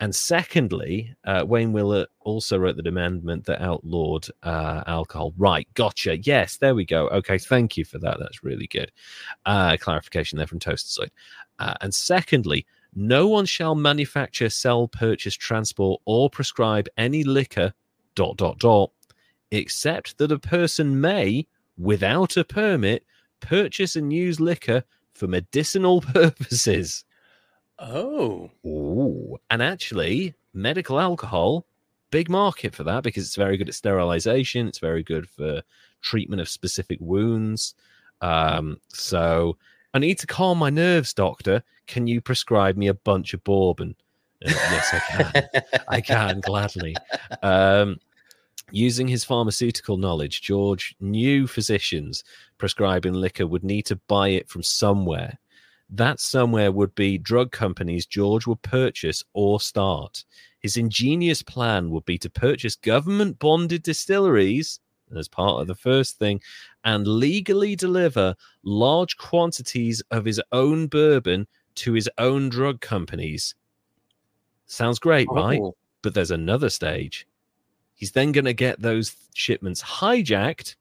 [0.00, 5.32] And secondly, uh, Wayne Wheeler also wrote the amendment that outlawed uh, alcohol.
[5.38, 6.18] Right, gotcha.
[6.18, 7.08] Yes, there we go.
[7.08, 8.18] Okay, thank you for that.
[8.18, 8.90] That's really good.
[9.46, 11.06] Uh, clarification there from Toaster
[11.60, 12.66] Uh, and secondly,
[12.96, 17.72] no one shall manufacture, sell, purchase, transport, or prescribe any liquor,
[18.14, 18.90] dot, dot, dot,
[19.50, 23.04] except that a person may, without a permit,
[23.40, 24.84] purchase and use liquor
[25.14, 27.04] for medicinal purposes.
[27.78, 28.50] Oh.
[28.64, 29.38] Ooh.
[29.50, 31.66] And actually, medical alcohol,
[32.10, 34.68] big market for that because it's very good at sterilization.
[34.68, 35.62] It's very good for
[36.00, 37.74] treatment of specific wounds.
[38.20, 39.56] Um, so
[39.92, 41.62] I need to calm my nerves, doctor.
[41.86, 43.96] Can you prescribe me a bunch of bourbon?
[44.44, 45.62] Uh, yes, I can.
[45.88, 46.96] I can gladly.
[47.42, 47.98] Um,
[48.70, 52.24] using his pharmaceutical knowledge, George knew physicians
[52.58, 55.38] prescribing liquor would need to buy it from somewhere
[55.90, 60.24] that somewhere would be drug companies George would purchase or start.
[60.60, 64.80] His ingenious plan would be to purchase government bonded distilleries
[65.14, 66.40] as part of the first thing
[66.84, 73.54] and legally deliver large quantities of his own bourbon to his own drug companies.
[74.66, 75.34] Sounds great, oh.
[75.34, 75.60] right?
[76.02, 77.26] But there's another stage.
[77.94, 80.76] He's then going to get those shipments hijacked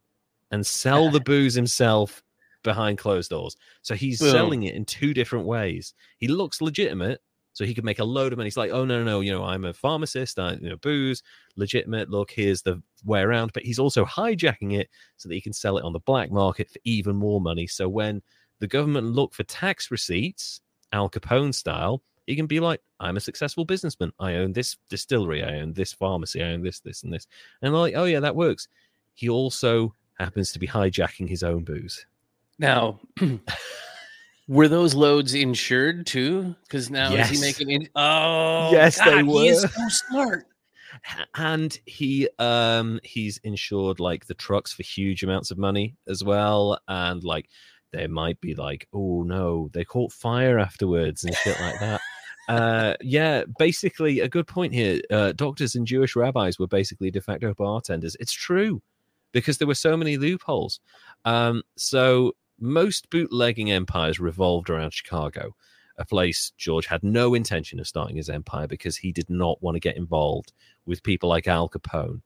[0.51, 2.22] and sell the booze himself
[2.63, 3.55] behind closed doors.
[3.81, 4.31] So he's Boom.
[4.31, 5.93] selling it in two different ways.
[6.17, 7.21] He looks legitimate,
[7.53, 8.47] so he could make a load of money.
[8.47, 10.39] He's like, oh no, no, no, you know, I'm a pharmacist.
[10.39, 11.21] I you know booze,
[11.55, 12.09] legitimate.
[12.09, 13.53] Look, here's the way around.
[13.53, 16.69] But he's also hijacking it so that he can sell it on the black market
[16.69, 17.67] for even more money.
[17.67, 18.21] So when
[18.59, 20.61] the government look for tax receipts,
[20.91, 24.11] Al Capone style, he can be like, I'm a successful businessman.
[24.19, 25.43] I own this distillery.
[25.43, 26.41] I own this pharmacy.
[26.41, 27.27] I own this, this, and this.
[27.61, 28.67] And they're like, oh yeah, that works.
[29.13, 32.05] He also happens to be hijacking his own booze.
[32.59, 32.99] Now,
[34.47, 36.55] were those loads insured too?
[36.63, 37.31] Because now yes.
[37.31, 37.69] is he making?
[37.71, 39.41] In- oh, yes, God, they were.
[39.41, 40.45] He is so smart.
[41.35, 46.79] And he um he's insured like the trucks for huge amounts of money as well,
[46.87, 47.49] and like
[47.91, 52.01] there might be like, oh no, they caught fire afterwards and shit like that.
[52.49, 57.21] uh yeah basically a good point here uh doctors and jewish rabbis were basically de
[57.21, 58.81] facto bartenders it's true
[59.31, 60.81] because there were so many loopholes
[61.23, 62.33] um so
[62.63, 65.55] most bootlegging empires revolved around Chicago,
[65.97, 69.75] a place George had no intention of starting his empire because he did not want
[69.75, 70.53] to get involved
[70.85, 72.21] with people like Al Capone.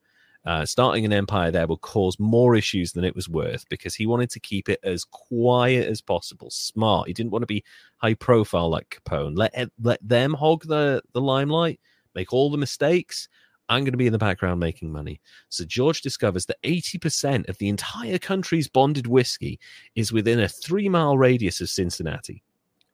[0.46, 4.06] Uh, starting an empire there would cause more issues than it was worth because he
[4.06, 7.08] wanted to keep it as quiet as possible, smart.
[7.08, 7.66] He didn't want to be
[7.98, 9.38] high profile like Capone.
[9.38, 11.82] Let let them hog the the limelight,
[12.16, 13.28] make all the mistakes,
[13.70, 15.20] I'm going to be in the background making money.
[15.50, 19.60] So George discovers that 80% of the entire country's bonded whiskey
[19.96, 22.44] is within a three mile radius of Cincinnati.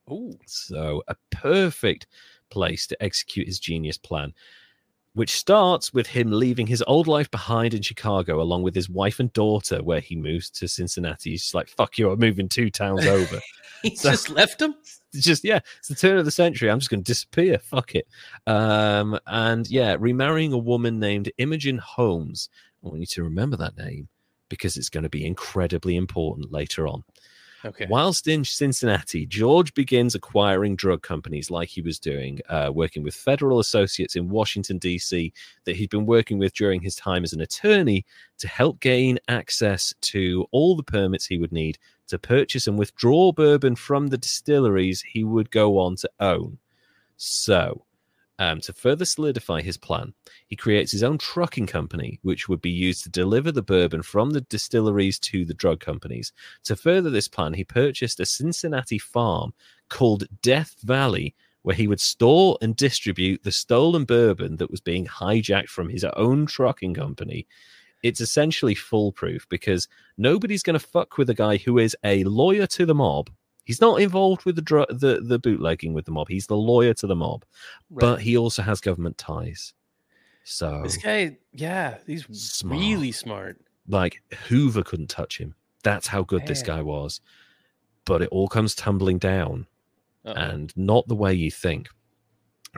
[0.09, 2.07] Oh, so a perfect
[2.49, 4.33] place to execute his genius plan
[5.13, 9.19] which starts with him leaving his old life behind in Chicago along with his wife
[9.19, 11.31] and daughter, where he moves to Cincinnati.
[11.31, 13.39] He's like, fuck you, I'm moving two towns over.
[13.91, 14.75] he so, just left him?
[15.13, 16.71] Just, yeah, it's the turn of the century.
[16.71, 17.59] I'm just going to disappear.
[17.59, 18.07] Fuck it.
[18.47, 22.49] Um, and yeah, remarrying a woman named Imogen Holmes.
[22.83, 24.09] I want you to remember that name
[24.49, 27.03] because it's going to be incredibly important later on.
[27.65, 27.87] Okay.
[27.89, 33.15] Whilst in Cincinnati, George begins acquiring drug companies like he was doing, uh, working with
[33.15, 35.31] federal associates in Washington, D.C.,
[35.63, 38.05] that he'd been working with during his time as an attorney
[38.39, 41.77] to help gain access to all the permits he would need
[42.07, 46.57] to purchase and withdraw bourbon from the distilleries he would go on to own.
[47.17, 47.85] So,
[48.39, 50.13] um, to further solidify his plan,
[50.47, 54.31] he creates his own trucking company, which would be used to deliver the bourbon from
[54.31, 56.33] the distilleries to the drug companies.
[56.63, 59.53] To further this plan, he purchased a Cincinnati farm
[59.89, 65.05] called Death Valley, where he would store and distribute the stolen bourbon that was being
[65.05, 67.47] hijacked from his own trucking company.
[68.03, 69.87] It's essentially foolproof because
[70.17, 73.29] nobody's going to fuck with a guy who is a lawyer to the mob
[73.65, 76.27] He's not involved with the dr- the the bootlegging with the mob.
[76.27, 77.45] He's the lawyer to the mob,
[77.89, 78.01] right.
[78.01, 79.73] but he also has government ties.
[80.43, 82.79] So this guy, yeah, he's smart.
[82.79, 83.61] really smart.
[83.87, 85.55] Like Hoover couldn't touch him.
[85.83, 86.47] That's how good Man.
[86.47, 87.21] this guy was.
[88.05, 89.65] But it all comes tumbling down,
[90.25, 90.33] Uh-oh.
[90.33, 91.87] and not the way you think.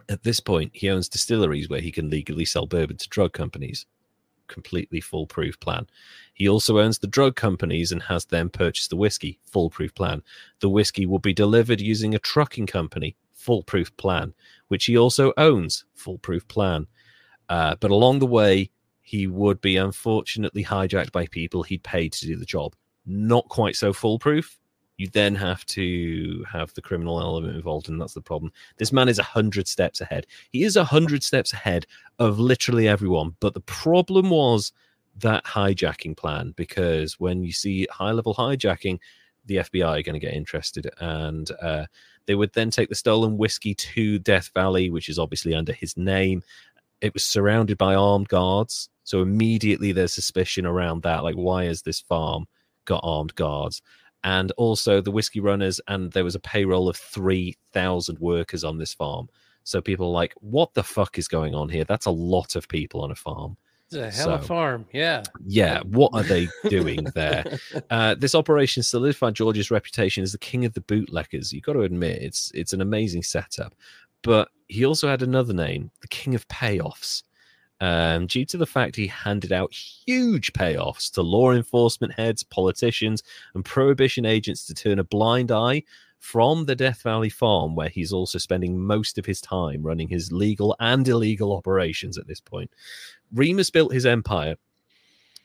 [0.10, 3.88] At this point, he owns distilleries where he can legally sell bourbon to drug companies
[4.48, 5.88] completely foolproof plan.
[6.34, 10.22] He also owns the drug companies and has them purchase the whiskey, foolproof plan.
[10.60, 14.34] The whiskey will be delivered using a trucking company, foolproof plan,
[14.68, 16.88] which he also owns, foolproof plan.
[17.50, 18.72] Uh, but along the way,
[19.02, 22.76] he would be unfortunately hijacked by people he'd paid to do the job.
[23.06, 24.60] Not quite so foolproof,
[24.98, 28.52] you then have to have the criminal element involved, and that's the problem.
[28.78, 30.26] This man is a hundred steps ahead.
[30.52, 31.86] He is a hundred steps ahead
[32.20, 33.36] of literally everyone.
[33.40, 34.72] But the problem was
[35.18, 39.00] that hijacking plan, because when you see high level hijacking,
[39.46, 41.86] the FBI are going to get interested, and uh,
[42.26, 45.96] they would then take the stolen whiskey to Death Valley, which is obviously under his
[45.98, 46.42] name.
[47.02, 51.24] It was surrounded by armed guards, so immediately there's suspicion around that.
[51.24, 52.48] Like, why has this farm
[52.86, 53.82] got armed guards?
[54.26, 58.94] And also the whiskey runners and there was a payroll of 3000 workers on this
[58.94, 59.30] farm.
[59.64, 61.86] So people are like what the fuck is going on here?
[61.86, 63.56] That's a lot of people on a farm.
[63.86, 65.22] It's a hell of a farm yeah.
[65.46, 67.46] Yeah what are they doing there?
[67.92, 71.54] Uh, this operation solidified george's reputation as the king of the bootleggers.
[71.54, 73.76] You've got to admit it's it's an amazing setup.
[74.24, 77.22] But he also had another name the king of payoffs
[77.82, 83.24] um, due to the fact he handed out huge payoffs to law enforcement heads, politicians,
[83.54, 85.84] and prohibition agents to turn a blind eye
[86.20, 90.32] from the Death Valley farm, where he's also spending most of his time running his
[90.32, 92.72] legal and illegal operations at this point.
[93.34, 94.56] Remus built his empire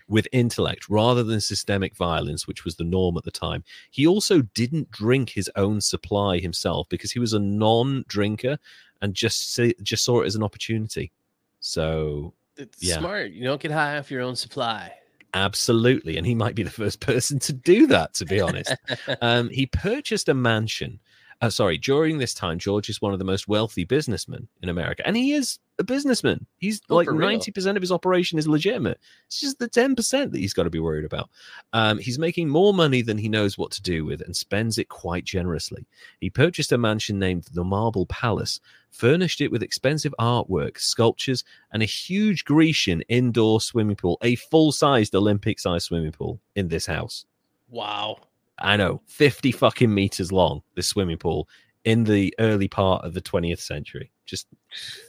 [0.08, 3.62] with intellect rather than systemic violence, which was the norm at the time.
[3.90, 8.58] He also didn't drink his own supply himself because he was a non drinker
[9.02, 11.12] and just, just saw it as an opportunity.
[11.60, 12.98] So it's yeah.
[12.98, 13.30] smart.
[13.30, 14.92] You don't get high off your own supply.
[15.34, 16.16] Absolutely.
[16.16, 18.74] And he might be the first person to do that, to be honest.
[19.22, 20.98] um, he purchased a mansion.
[21.42, 25.06] Uh, sorry, during this time, George is one of the most wealthy businessmen in America.
[25.06, 26.46] And he is a businessman.
[26.58, 29.00] He's oh, like 90% of his operation is legitimate.
[29.26, 29.96] It's just the 10%
[30.32, 31.30] that he's got to be worried about.
[31.72, 34.90] Um, he's making more money than he knows what to do with and spends it
[34.90, 35.86] quite generously.
[36.20, 38.60] He purchased a mansion named the Marble Palace,
[38.90, 44.72] furnished it with expensive artwork, sculptures, and a huge Grecian indoor swimming pool, a full
[44.72, 47.24] sized Olympic sized swimming pool in this house.
[47.70, 48.18] Wow.
[48.60, 51.48] I know, 50 fucking meters long, this swimming pool
[51.84, 54.12] in the early part of the 20th century.
[54.26, 54.46] Just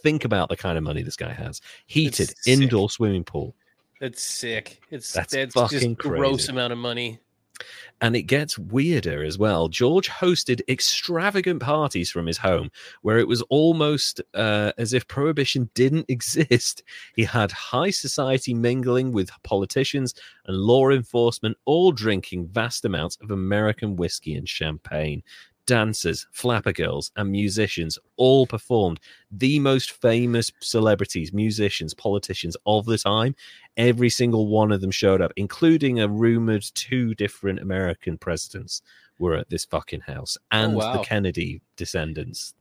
[0.01, 1.61] think about the kind of money this guy has.
[1.85, 3.55] Heated indoor swimming pool.
[3.99, 4.81] That's sick.
[4.89, 7.19] It's that's, that's fucking just gross amount of money.
[8.01, 9.67] And it gets weirder as well.
[9.67, 15.69] George hosted extravagant parties from his home where it was almost uh, as if prohibition
[15.75, 16.83] didn't exist.
[17.15, 23.31] He had high society mingling with politicians and law enforcement, all drinking vast amounts of
[23.31, 25.23] American whiskey and champagne
[25.71, 28.99] dancers, flapper girls, and musicians all performed.
[29.31, 33.37] The most famous celebrities, musicians, politicians of the time,
[33.77, 38.81] every single one of them showed up, including a rumored two different American presidents
[39.17, 40.97] were at this fucking house oh, and oh, wow.
[40.97, 42.53] the Kennedy descendants.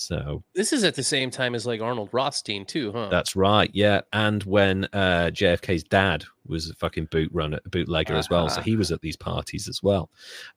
[0.00, 3.08] So this is at the same time as like Arnold Rothstein too, huh?
[3.10, 4.00] That's right, yeah.
[4.14, 8.18] And when uh, JFK's dad was a fucking boot runner, bootlegger uh-huh.
[8.18, 10.08] as well, so he was at these parties as well.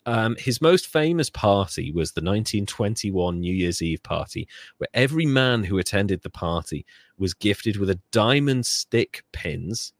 [0.06, 5.66] Um, his most famous party was the 1921 New Year's Eve party, where every man
[5.66, 6.86] who attended the party
[7.18, 9.91] was gifted with a diamond stick pins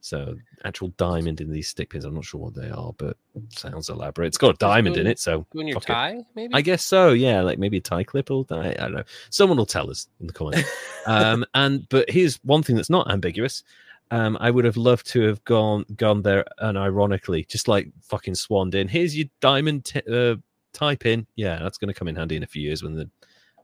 [0.00, 2.04] so actual diamond in these stick pins.
[2.04, 3.16] I'm not sure what they are, but
[3.50, 4.28] sounds elaborate.
[4.28, 6.26] It's got a diamond in it, so in your tie, it.
[6.34, 6.54] maybe.
[6.54, 7.10] I guess so.
[7.10, 9.04] Yeah, like maybe a tie clip or I, I don't know.
[9.30, 10.70] Someone will tell us in the comments.
[11.06, 13.64] um, and but here's one thing that's not ambiguous.
[14.10, 18.36] Um, I would have loved to have gone gone there and ironically, just like fucking
[18.36, 18.88] swanned in.
[18.88, 20.36] Here's your diamond t- uh,
[20.72, 21.26] tie pin.
[21.36, 23.10] Yeah, that's going to come in handy in a few years when the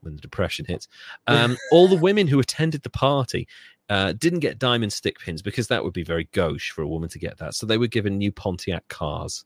[0.05, 0.87] when the depression hits.
[1.27, 3.49] Um, all the women who attended the party
[3.89, 7.09] uh, didn't get diamond stick pins because that would be very gauche for a woman
[7.11, 7.55] to get that.
[7.55, 9.45] So they were given new Pontiac cars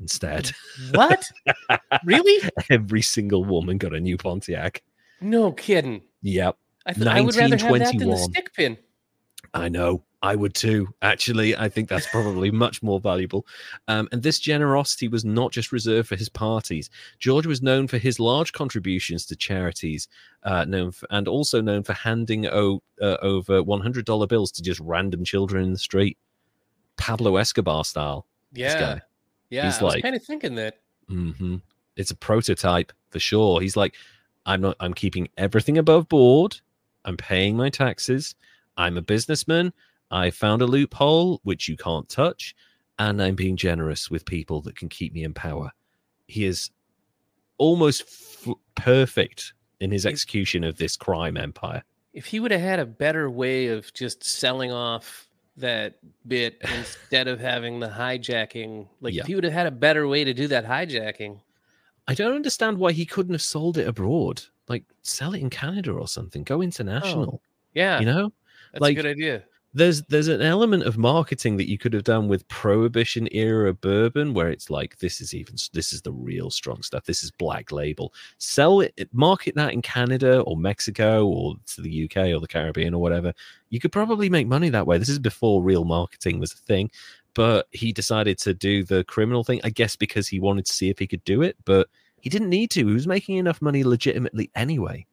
[0.00, 0.50] instead.
[0.92, 1.30] What?
[2.04, 2.48] really?
[2.70, 4.82] Every single woman got a new Pontiac.
[5.20, 6.02] No kidding.
[6.22, 6.56] Yep.
[6.84, 8.76] I, th- I would rather have that than the stick pin.
[9.54, 10.02] I know.
[10.22, 10.88] I would too.
[11.02, 13.44] Actually, I think that's probably much more valuable.
[13.88, 16.90] Um, and this generosity was not just reserved for his parties.
[17.18, 20.06] George was known for his large contributions to charities,
[20.44, 24.80] uh, known for, and also known for handing o- uh, over $100 bills to just
[24.80, 26.16] random children in the street,
[26.96, 28.26] Pablo Escobar style.
[28.52, 29.00] Yeah,
[29.50, 29.64] yeah.
[29.64, 30.78] He's I like, was kind of thinking that.
[31.10, 31.56] Mm-hmm.
[31.96, 33.60] It's a prototype for sure.
[33.60, 33.96] He's like,
[34.46, 34.76] I'm not.
[34.80, 36.60] I'm keeping everything above board.
[37.04, 38.34] I'm paying my taxes.
[38.76, 39.72] I'm a businessman.
[40.10, 42.54] I found a loophole which you can't touch,
[42.98, 45.72] and I'm being generous with people that can keep me in power.
[46.26, 46.70] He is
[47.58, 51.82] almost f- perfect in his execution of this crime empire.
[52.12, 55.94] If he would have had a better way of just selling off that
[56.26, 59.22] bit instead of having the hijacking, like yeah.
[59.22, 61.40] if he would have had a better way to do that hijacking.
[62.08, 64.42] I don't understand why he couldn't have sold it abroad.
[64.68, 66.42] Like sell it in Canada or something.
[66.42, 67.40] Go oh, international.
[67.42, 68.00] Oh, yeah.
[68.00, 68.32] You know?
[68.72, 69.44] That's like, a good idea.
[69.74, 74.34] there's there's an element of marketing that you could have done with prohibition era bourbon
[74.34, 77.04] where it's like this is even this is the real strong stuff.
[77.04, 78.12] This is black label.
[78.38, 82.94] Sell it market that in canada or mexico or to the uk or the caribbean
[82.94, 83.32] or whatever.
[83.70, 84.98] You could probably make money that way.
[84.98, 86.90] This is before real marketing was a thing
[87.34, 90.90] but he decided to do the criminal thing i guess because he wanted to see
[90.90, 91.88] if he could do it but
[92.22, 92.86] he didn't need to.
[92.86, 95.06] He was making enough money legitimately anyway.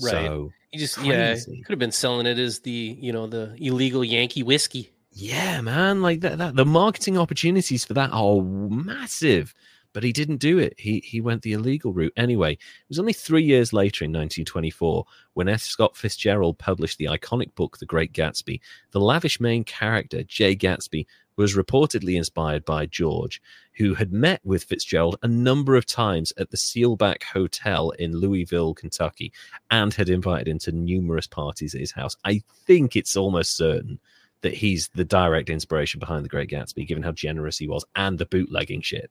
[0.00, 0.10] Right.
[0.12, 1.10] so he just Crazy.
[1.52, 4.90] yeah could have been selling it as the you know the illegal Yankee whiskey.
[5.14, 9.54] Yeah, man, like that, that the marketing opportunities for that are massive.
[9.94, 10.72] But he didn't do it.
[10.78, 12.54] He he went the illegal route anyway.
[12.54, 15.04] It was only three years later in 1924
[15.34, 15.60] when F.
[15.60, 18.60] Scott Fitzgerald published the iconic book The Great Gatsby.
[18.92, 21.04] The lavish main character Jay Gatsby
[21.36, 23.40] was reportedly inspired by George,
[23.74, 28.74] who had met with Fitzgerald a number of times at the Seelbach Hotel in Louisville,
[28.74, 29.32] Kentucky,
[29.70, 32.16] and had invited him to numerous parties at his house.
[32.24, 33.98] I think it's almost certain
[34.42, 38.18] that he's the direct inspiration behind The Great Gatsby, given how generous he was and
[38.18, 39.10] the bootlegging shit.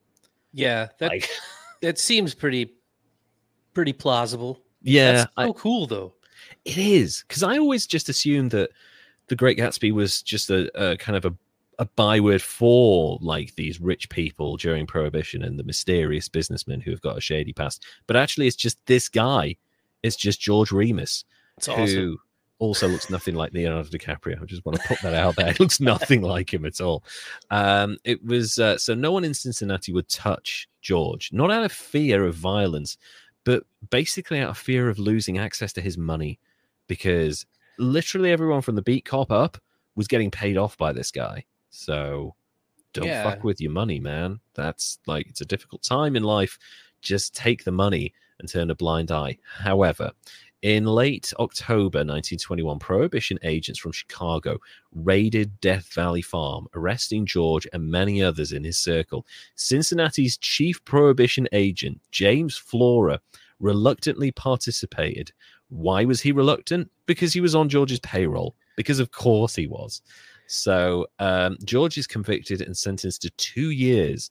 [0.53, 1.29] Yeah, that like,
[1.81, 2.73] that seems pretty
[3.73, 4.59] pretty plausible.
[4.81, 6.13] Yeah, That's so I, cool though.
[6.65, 8.71] It is because I always just assumed that
[9.27, 11.33] The Great Gatsby was just a, a kind of a
[11.81, 17.01] a byword for like these rich people during prohibition and the mysterious businessmen who have
[17.01, 17.83] got a shady past.
[18.05, 19.57] But actually it's just this guy.
[20.03, 21.25] It's just george remus
[21.57, 22.19] That's who awesome.
[22.59, 24.39] also looks nothing like leonardo dicaprio.
[24.39, 25.47] I just want to put that out there.
[25.49, 27.03] It looks nothing like him at all.
[27.49, 31.71] Um it was uh, so no one in cincinnati would touch george not out of
[31.71, 32.97] fear of violence
[33.43, 36.39] but basically out of fear of losing access to his money
[36.87, 37.43] because
[37.79, 39.57] literally everyone from the beat cop up
[39.95, 42.35] was getting paid off by this guy so
[42.93, 43.23] don't yeah.
[43.23, 44.39] fuck with your money, man.
[44.53, 46.59] That's like it's a difficult time in life.
[47.01, 49.37] Just take the money and turn a blind eye.
[49.57, 50.11] However,
[50.61, 54.59] in late October 1921, Prohibition agents from Chicago
[54.93, 59.25] raided Death Valley Farm, arresting George and many others in his circle.
[59.55, 63.19] Cincinnati's chief Prohibition agent, James Flora,
[63.59, 65.31] reluctantly participated.
[65.69, 66.91] Why was he reluctant?
[67.07, 68.55] Because he was on George's payroll.
[68.75, 70.01] Because, of course, he was.
[70.51, 74.29] So um, George is convicted and sentenced to two years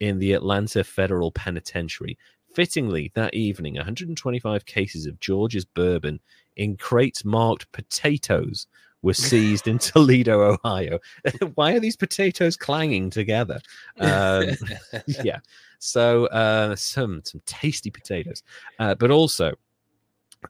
[0.00, 2.18] in the Atlanta Federal Penitentiary.
[2.54, 6.20] Fittingly, that evening, 125 cases of George's bourbon
[6.56, 8.66] in crates marked potatoes
[9.00, 10.98] were seized in Toledo, Ohio.
[11.54, 13.58] Why are these potatoes clanging together?
[13.98, 14.50] Um,
[15.24, 15.38] yeah,
[15.78, 18.42] so uh, some some tasty potatoes,
[18.78, 19.54] uh, but also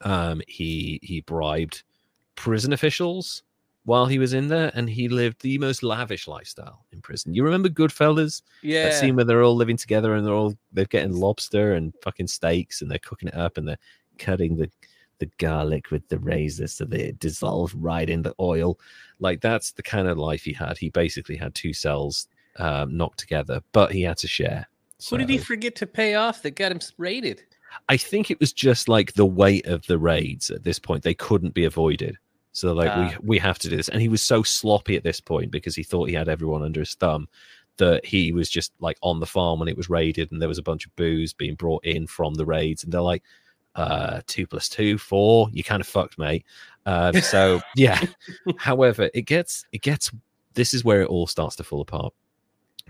[0.01, 1.85] um, he he bribed
[2.35, 3.45] prison officials
[3.85, 7.35] while he was in there, and he lived the most lavish lifestyle in prison.
[7.35, 8.43] You remember Goodfellas?
[8.63, 8.85] Yeah.
[8.85, 12.29] That scene where they're all living together and they're all they're getting lobster and fucking
[12.29, 13.79] steaks and they're cooking it up and they're
[14.19, 14.71] cutting the
[15.19, 18.79] the garlic with the razor so they dissolve right in the oil.
[19.21, 20.79] Like that's the kind of life he had.
[20.79, 22.27] He basically had two cells
[22.57, 24.69] um, knocked together, but he had to share.
[24.99, 27.43] So, what did he forget to pay off that got him raided?
[27.89, 31.03] I think it was just like the weight of the raids at this point.
[31.03, 32.19] They couldn't be avoided.
[32.53, 33.89] So like uh, we we have to do this.
[33.89, 36.81] And he was so sloppy at this point because he thought he had everyone under
[36.81, 37.29] his thumb
[37.79, 40.59] that he was just like on the farm when it was raided and there was
[40.59, 42.85] a bunch of booze being brought in from the raids.
[42.85, 43.23] And they're like
[43.75, 45.49] uh two plus two four?
[45.53, 46.45] You kind of fucked mate.
[46.85, 48.01] Um, so yeah.
[48.59, 50.11] However it gets it gets
[50.55, 52.13] this is where it all starts to fall apart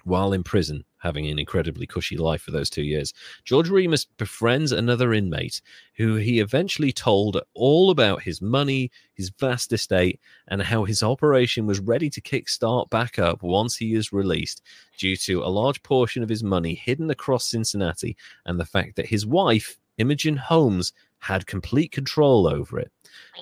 [0.05, 3.13] while in prison, having an incredibly cushy life for those two years,
[3.45, 5.61] George Remus befriends another inmate
[5.95, 11.67] who he eventually told all about his money, his vast estate, and how his operation
[11.67, 14.63] was ready to kickstart back up once he is released,
[14.99, 19.07] due to a large portion of his money hidden across Cincinnati and the fact that
[19.07, 22.91] his wife, Imogene Holmes, had complete control over it.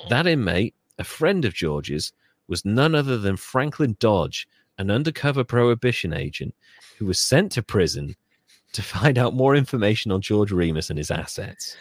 [0.09, 2.13] That inmate, a friend of George's,
[2.47, 4.47] was none other than Franklin Dodge
[4.81, 6.55] an undercover prohibition agent
[6.99, 8.17] who was sent to prison
[8.73, 11.77] to find out more information on George Remus and his assets.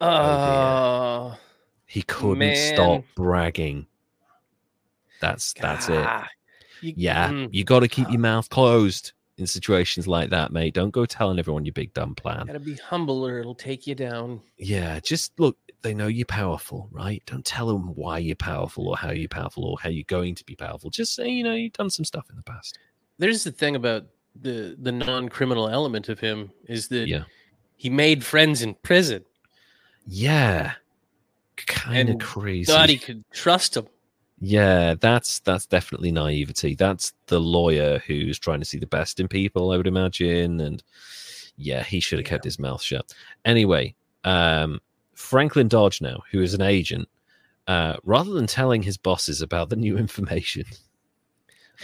[0.00, 1.38] Oh, oh
[1.86, 2.74] he couldn't man.
[2.74, 3.86] stop bragging.
[5.20, 6.06] That's that's it.
[6.80, 10.74] You, yeah, mm, you got to keep your mouth closed in situations like that, mate.
[10.74, 12.46] Don't go telling everyone your big dumb plan.
[12.46, 14.40] Gotta be humble or it'll take you down.
[14.56, 17.22] Yeah, just look they know you're powerful, right?
[17.26, 20.44] Don't tell them why you're powerful or how you're powerful or how you're going to
[20.44, 20.90] be powerful.
[20.90, 22.78] Just say, you know, you've done some stuff in the past.
[23.18, 24.06] There's the thing about
[24.40, 27.24] the the non-criminal element of him is that yeah.
[27.76, 29.24] he made friends in prison.
[30.06, 30.72] Yeah.
[31.66, 32.70] Kind of crazy.
[32.70, 33.88] Thought he could trust them.
[34.40, 36.74] Yeah, that's that's definitely naivety.
[36.74, 40.60] That's the lawyer who's trying to see the best in people, I would imagine.
[40.60, 40.82] And
[41.56, 42.30] yeah, he should have yeah.
[42.30, 43.12] kept his mouth shut.
[43.44, 44.80] Anyway, um,
[45.14, 47.08] Franklin Dodge now, who is an agent,
[47.66, 50.64] uh, rather than telling his bosses about the new information,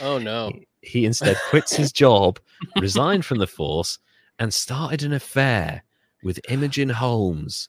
[0.00, 0.50] Oh no.
[0.52, 2.38] he, he instead quits his job,
[2.80, 3.98] resigned from the force,
[4.38, 5.82] and started an affair
[6.22, 7.68] with Imogene Holmes,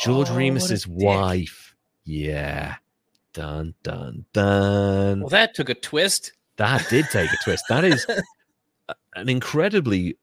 [0.00, 0.92] George Oh, Remus's dick.
[0.96, 1.74] wife.
[2.04, 2.76] Yeah.
[3.36, 5.20] Dun dun dun.
[5.20, 6.32] Well, that took a twist.
[6.56, 7.64] That did take a twist.
[7.68, 8.06] That is
[9.14, 10.16] an incredibly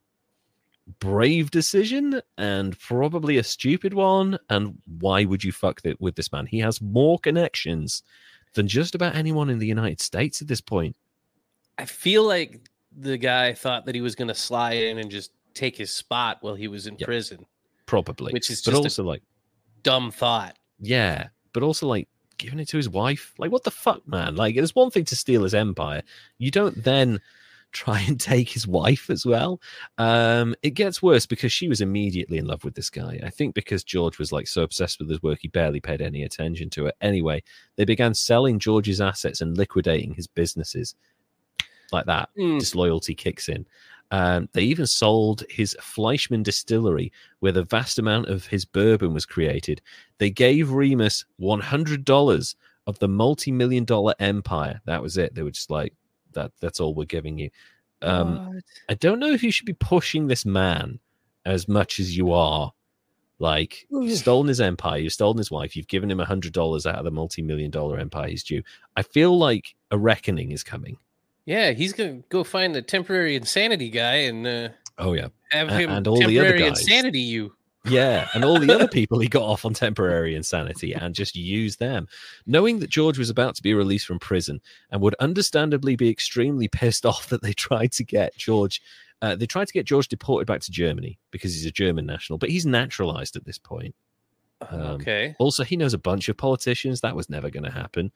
[1.00, 4.40] brave decision and probably a stupid one.
[4.50, 6.48] And why would you fuck it with this man?
[6.48, 8.02] He has more connections
[8.56, 10.96] than just about anyone in the United States at this point.
[11.78, 15.32] I feel like the guy thought that he was going to slide in and just
[15.54, 17.06] take his spot while he was in Yep.
[17.08, 17.46] prison.
[17.86, 18.34] Probably.
[18.34, 19.22] Which is but also like,
[19.84, 20.58] Dumb thought.
[20.80, 22.08] yeah, but also like
[22.38, 23.34] giving it to his wife.
[23.38, 24.36] Like, what the fuck, man?
[24.36, 26.04] Like, it's one thing to steal his empire.
[26.38, 27.20] You don't then
[27.72, 29.60] try and take his wife as well.
[29.98, 33.20] Um, it gets worse because she was immediately in love with this guy.
[33.24, 36.24] I think because George was like so obsessed with his work, he barely paid any
[36.24, 36.96] attention to it.
[37.02, 37.42] Anyway,
[37.76, 40.96] they began selling George's assets and liquidating his businesses
[41.92, 42.30] like that.
[42.38, 42.60] Mm.
[42.60, 43.66] Disloyalty kicks in.
[44.12, 49.26] Um, they even sold his Fleischmann distillery, where the vast amount of his bourbon was
[49.26, 49.82] created.
[50.20, 54.82] They gave Remus one hundred dollars of the multi-million dollar empire.
[54.86, 55.34] That was it.
[55.34, 55.94] They were just like,
[56.34, 57.50] "That that's all we're giving you."
[58.04, 61.00] Um, I don't know if you should be pushing this man
[61.46, 62.72] as much as you are.
[63.40, 66.86] Like, you've stolen his empire, you've stolen his wife, you've given him a hundred dollars
[66.86, 68.62] out of the multi-million dollar empire he's due.
[68.96, 70.98] I feel like a reckoning is coming.
[71.46, 75.70] Yeah, he's going to go find the temporary insanity guy and uh, Oh yeah, have
[75.70, 76.80] him and all the other guys.
[76.80, 77.54] insanity you.
[77.86, 81.76] yeah, and all the other people he got off on temporary insanity and just use
[81.76, 82.08] them,
[82.46, 86.68] knowing that George was about to be released from prison and would understandably be extremely
[86.68, 88.82] pissed off that they tried to get George.
[89.22, 92.38] Uh, they tried to get George deported back to Germany because he's a German national,
[92.38, 93.96] but he's naturalized at this point.
[94.72, 95.36] Um, okay.
[95.40, 97.02] Also, he knows a bunch of politicians.
[97.02, 98.12] That was never going to happen.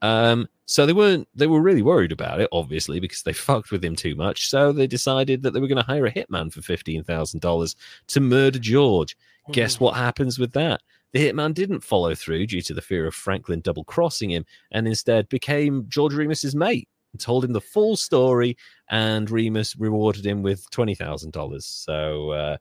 [0.00, 1.28] Um, so they weren't.
[1.34, 4.48] They were really worried about it, obviously, because they fucked with him too much.
[4.48, 7.76] So they decided that they were going to hire a hitman for fifteen thousand dollars
[8.08, 9.16] to murder George.
[9.52, 9.84] Guess Hmm.
[9.84, 10.80] what happens with that?
[11.12, 14.86] The hitman didn't follow through due to the fear of Franklin double crossing him, and
[14.88, 18.56] instead became George Remus's mate and told him the full story.
[18.88, 21.66] And Remus rewarded him with twenty thousand dollars.
[21.66, 22.30] So.
[22.30, 22.56] Uh,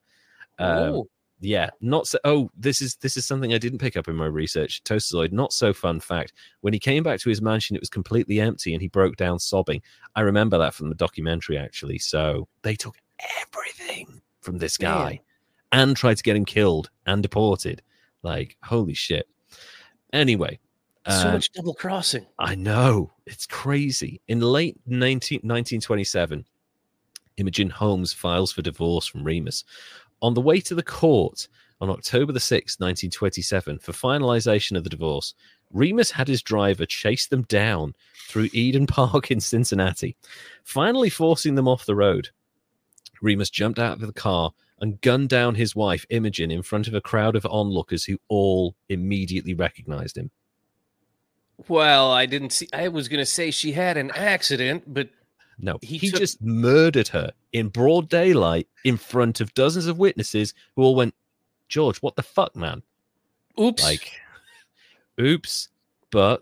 [0.59, 1.07] Oh,
[1.41, 4.27] yeah not so oh this is this is something i didn't pick up in my
[4.27, 7.89] research toastozoid not so fun fact when he came back to his mansion it was
[7.89, 9.81] completely empty and he broke down sobbing
[10.15, 12.95] i remember that from the documentary actually so they took
[13.41, 15.19] everything from this guy
[15.71, 17.81] and tried to get him killed and deported
[18.21, 19.27] like holy shit
[20.13, 20.59] anyway
[21.09, 22.27] so um, much double crossing.
[22.37, 23.11] I know.
[23.25, 24.21] It's crazy.
[24.27, 26.45] In late 19, 1927,
[27.37, 29.63] Imogene Holmes files for divorce from Remus.
[30.21, 31.47] On the way to the court
[31.79, 35.33] on October the 6th, 1927, for finalization of the divorce,
[35.71, 37.95] Remus had his driver chase them down
[38.27, 40.15] through Eden Park in Cincinnati,
[40.63, 42.29] finally forcing them off the road.
[43.21, 46.93] Remus jumped out of the car and gunned down his wife, Imogene, in front of
[46.93, 50.31] a crowd of onlookers who all immediately recognized him.
[51.67, 52.67] Well, I didn't see.
[52.73, 55.09] I was going to say she had an accident, but
[55.61, 59.99] No, He he, took- just murdered her in broad daylight in front of dozens of
[59.99, 61.13] witnesses who all went,
[61.69, 62.81] George, what the fuck, man?
[63.59, 63.83] oops.
[63.83, 64.11] Like,
[65.19, 65.69] oops.
[66.09, 66.41] But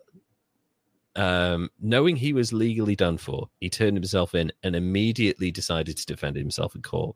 [1.16, 6.06] um, knowing he was legally done for, he turned himself in and immediately decided to
[6.06, 7.16] defend himself in court.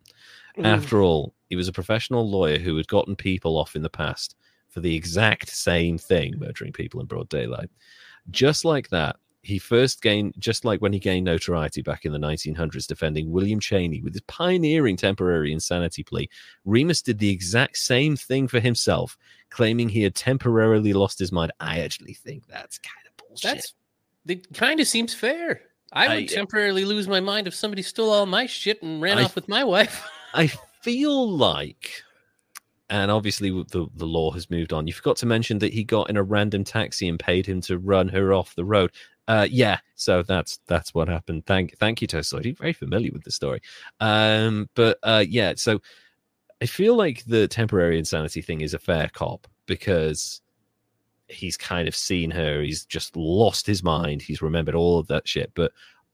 [0.57, 0.65] Mm.
[0.65, 4.35] After all, he was a professional lawyer who had gotten people off in the past
[4.69, 7.69] for the exact same thing, murdering people in broad daylight.
[8.31, 12.17] Just like that, he first gained, just like when he gained notoriety back in the
[12.17, 16.29] 1900s defending William Cheney with his pioneering temporary insanity plea,
[16.63, 19.17] Remus did the exact same thing for himself,
[19.49, 21.51] claiming he had temporarily lost his mind.
[21.59, 23.51] I actually think that's kind of bullshit.
[23.51, 23.73] That's
[24.27, 24.53] it.
[24.53, 25.61] Kind of seems fair.
[25.91, 29.01] I would I- uh, temporarily lose my mind if somebody stole all my shit and
[29.01, 30.07] ran I- off with my wife.
[30.33, 30.47] I
[30.81, 31.91] feel like,
[32.89, 34.87] and obviously the the law has moved on.
[34.87, 37.77] You forgot to mention that he got in a random taxi and paid him to
[37.77, 38.91] run her off the road.
[39.27, 41.45] Uh, yeah, so that's that's what happened.
[41.45, 42.45] Thank thank you, Tosoid.
[42.45, 43.61] You're very familiar with the story.
[43.99, 45.79] Um, but uh, yeah, so
[46.61, 50.41] I feel like the temporary insanity thing is a fair cop because
[51.27, 52.61] he's kind of seen her.
[52.61, 54.21] He's just lost his mind.
[54.21, 55.51] He's remembered all of that shit.
[55.55, 55.71] But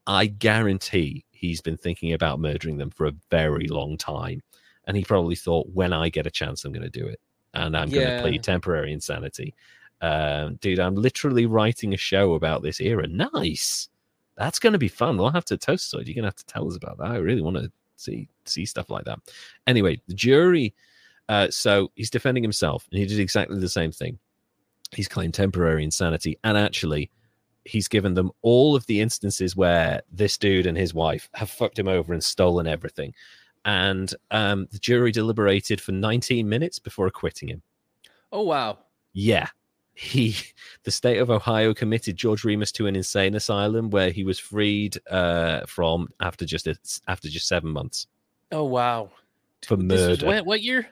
[0.08, 4.42] I guarantee he's been thinking about murdering them for a very long time.
[4.86, 7.20] And he probably thought, when I get a chance, I'm going to do it.
[7.54, 9.54] And I'm going to plead temporary insanity.
[10.02, 13.08] Um, dude, I'm literally writing a show about this era.
[13.08, 13.90] Nice.
[14.38, 15.18] That's going to be fun.
[15.18, 16.08] We'll have to toast it.
[16.08, 17.12] You're going to have to tell us about that.
[17.12, 19.20] I really want to see see stuff like that.
[19.68, 20.74] Anyway, the jury.
[21.28, 24.18] Uh, so he's defending himself, and he did exactly the same thing.
[24.92, 27.12] He's claimed temporary insanity, and actually,
[27.66, 31.78] he's given them all of the instances where this dude and his wife have fucked
[31.78, 33.14] him over and stolen everything.
[33.66, 37.62] And um, the jury deliberated for 19 minutes before acquitting him.
[38.32, 38.80] Oh wow.
[39.14, 39.50] Yeah.
[40.00, 40.36] He,
[40.84, 44.98] the state of Ohio committed George Remus to an insane asylum where he was freed
[45.12, 46.70] uh, from after just
[47.08, 48.08] after just seven months
[48.50, 49.12] Oh wow.
[49.66, 50.26] for murder.
[50.26, 50.88] what, what year?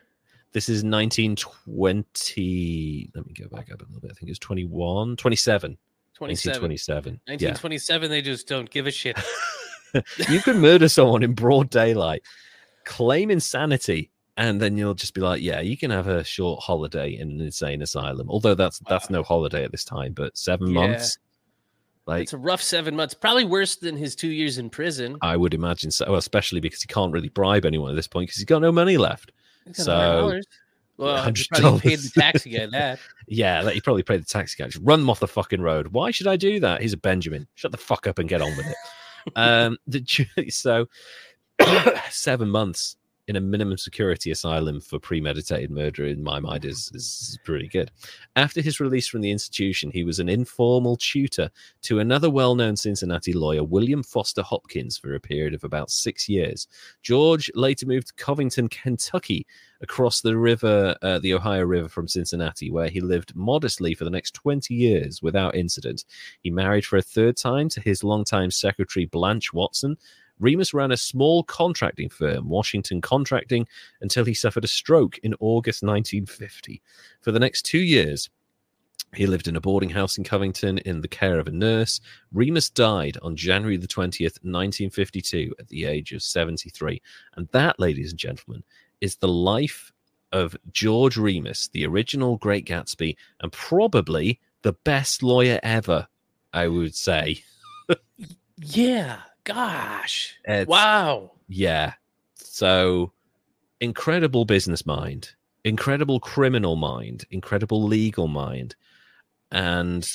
[0.51, 3.11] This is 1920.
[3.15, 4.11] Let me go back up a little bit.
[4.11, 5.77] I think it's 21, 27.
[6.15, 6.15] 27.
[6.15, 7.13] 1927.
[7.27, 7.33] Yeah.
[7.33, 8.09] 1927.
[8.09, 9.17] They just don't give a shit.
[10.29, 12.23] you can murder someone in broad daylight,
[12.85, 17.17] claim insanity, and then you'll just be like, yeah, you can have a short holiday
[17.17, 18.29] in an insane asylum.
[18.29, 20.73] Although that's that's no holiday at this time, but seven Yeah.
[20.87, 21.17] months.
[22.05, 23.13] Like It's a rough seven months.
[23.13, 25.17] Probably worse than his two years in prison.
[25.21, 28.37] I would imagine so, especially because he can't really bribe anyone at this point because
[28.37, 29.33] he's got no money left.
[29.73, 30.39] So,
[30.95, 32.99] well, he probably paid the taxi guy that.
[33.27, 34.69] Yeah, that he probably paid the taxi guy.
[34.69, 35.87] Just run them off the fucking road.
[35.87, 36.81] Why should I do that?
[36.81, 37.47] He's a Benjamin.
[37.55, 38.75] Shut the fuck up and get on with it.
[39.35, 40.01] um, the
[40.49, 40.87] so
[42.09, 42.95] seven months
[43.27, 47.91] in a minimum security asylum for premeditated murder, in my mind, is is pretty good.
[48.35, 51.49] After his release from the institution, he was an informal tutor
[51.83, 56.67] to another well-known Cincinnati lawyer, William Foster Hopkins, for a period of about six years.
[57.01, 59.45] George later moved to Covington, Kentucky,
[59.81, 64.09] across the river, uh, the Ohio River from Cincinnati, where he lived modestly for the
[64.09, 66.05] next 20 years without incident.
[66.41, 69.97] He married for a third time to his longtime secretary, Blanche Watson.
[70.39, 73.67] Remus ran a small contracting firm, Washington Contracting,
[74.01, 76.81] until he suffered a stroke in August 1950.
[77.21, 78.29] For the next two years,
[79.15, 82.01] he lived in a boarding house in Covington in the care of a nurse.
[82.31, 87.01] Remus died on January the 20th, 1952, at the age of 73.
[87.35, 88.63] And that, ladies and gentlemen,
[88.99, 89.91] is the life
[90.33, 96.07] of George Remus, the original Great Gatsby, and probably the best lawyer ever,
[96.53, 97.43] I would say.
[98.59, 99.19] Yeah.
[99.47, 100.35] Gosh.
[100.45, 101.31] It's- wow.
[101.47, 101.93] Yeah.
[102.35, 103.13] So
[103.79, 105.31] incredible business mind,
[105.63, 108.75] incredible criminal mind, incredible legal mind,
[109.51, 110.05] and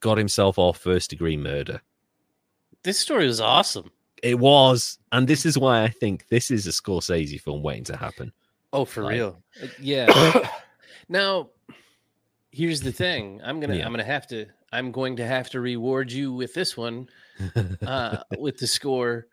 [0.00, 1.82] got himself off first degree murder.
[2.82, 3.90] This story was awesome.
[4.22, 4.98] It was.
[5.12, 8.32] And this is why I think this is a Scorsese film waiting to happen.
[8.72, 9.42] Oh, for Like- real.
[9.62, 10.48] Uh, Yeah.
[11.10, 11.50] now,
[12.50, 13.40] here's the thing.
[13.44, 13.84] I'm gonna Yeah.
[13.84, 17.08] I'm gonna have to I'm going to have to reward you with this one,
[17.84, 19.26] uh, with the score,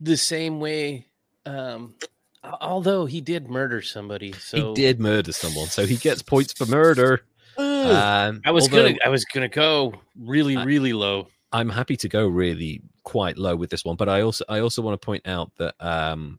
[0.00, 1.06] the same way.
[1.44, 1.94] Um,
[2.60, 6.66] although he did murder somebody, so he did murder someone, so he gets points for
[6.66, 7.22] murder.
[7.58, 11.28] Um, I was although- gonna I was gonna go really I- really low.
[11.54, 14.80] I'm happy to go really quite low with this one, but I also I also
[14.80, 16.38] want to point out that um,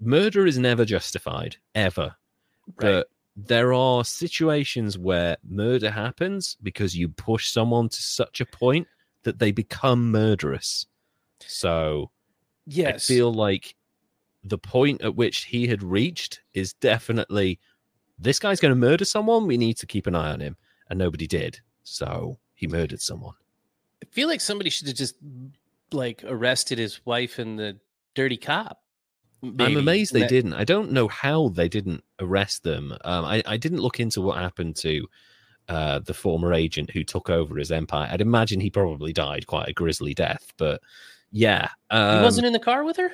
[0.00, 2.16] murder is never justified ever,
[2.78, 3.10] but
[3.46, 8.88] there are situations where murder happens because you push someone to such a point
[9.22, 10.86] that they become murderous.
[11.46, 12.10] So
[12.66, 13.10] Yes.
[13.10, 13.74] I feel like
[14.44, 17.58] the point at which he had reached is definitely
[18.18, 19.46] this guy's going to murder someone.
[19.46, 20.56] We need to keep an eye on him,
[20.90, 21.60] and nobody did.
[21.82, 23.34] So he murdered someone.
[24.02, 25.14] I feel like somebody should have just
[25.92, 27.78] like arrested his wife and the
[28.14, 28.82] dirty cop.
[29.42, 30.54] I'm amazed they didn't.
[30.54, 32.92] I don't know how they didn't arrest them.
[33.04, 35.06] Um, I, I didn't look into what happened to
[35.68, 38.08] uh, the former agent who took over his empire.
[38.10, 40.52] I'd imagine he probably died quite a grisly death.
[40.56, 40.80] But
[41.30, 43.12] yeah, um, He wasn't in the car with her.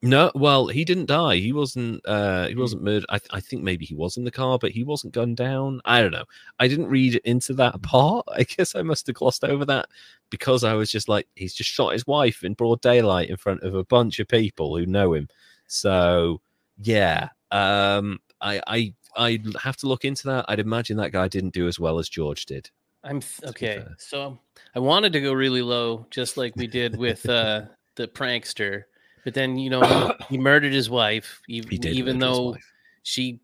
[0.00, 1.36] No, well, he didn't die.
[1.36, 2.06] He wasn't.
[2.06, 2.48] Uh, Hmm.
[2.50, 3.06] he wasn't murdered.
[3.08, 5.80] I, I think maybe he was in the car, but he wasn't gunned down.
[5.84, 6.24] I don't know.
[6.60, 8.24] I didn't read into that part.
[8.32, 9.86] I guess I must have glossed over that
[10.30, 13.62] because I was just like, he's just shot his wife in broad daylight in front
[13.64, 15.28] of a bunch of people who know him.
[15.66, 16.40] So
[16.80, 20.44] yeah, um, I I I have to look into that.
[20.48, 22.70] I'd imagine that guy didn't do as well as George did.
[23.02, 23.84] I'm th- okay.
[23.98, 24.38] So
[24.74, 27.62] I wanted to go really low, just like we did with uh,
[27.96, 28.84] the prankster,
[29.24, 32.72] but then you know he, he murdered his wife, even, even though wife.
[33.02, 33.40] she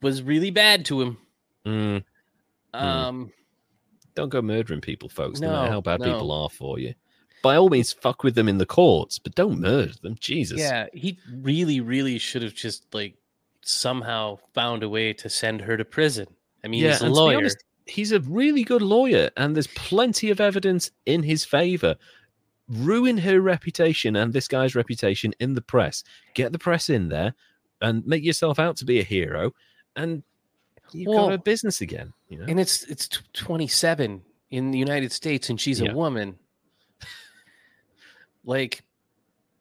[0.00, 1.18] was really bad to him.
[1.66, 2.04] Mm,
[2.74, 3.32] Um,
[4.14, 5.40] don't go murdering people, folks.
[5.40, 6.12] No, matter No, how bad no.
[6.12, 6.94] people are for you.
[7.42, 10.16] By all means, fuck with them in the courts, but don't murder them.
[10.20, 10.60] Jesus.
[10.60, 13.14] yeah, he really, really should have just like
[13.62, 16.26] somehow found a way to send her to prison.
[16.64, 17.36] I mean, he's a and to be lawyer.
[17.38, 21.96] honest, he's a really good lawyer, and there's plenty of evidence in his favor.
[22.72, 26.02] Ruin her reputation and this guy's reputation in the press.
[26.34, 27.34] Get the press in there
[27.80, 29.52] and make yourself out to be a hero,
[29.96, 30.22] and
[30.92, 32.12] you've Well, got a business again.
[32.28, 35.90] You know, and it's it's tw- 27 in the United States, and she's Yeah.
[35.90, 36.38] a woman.
[38.44, 38.82] Like,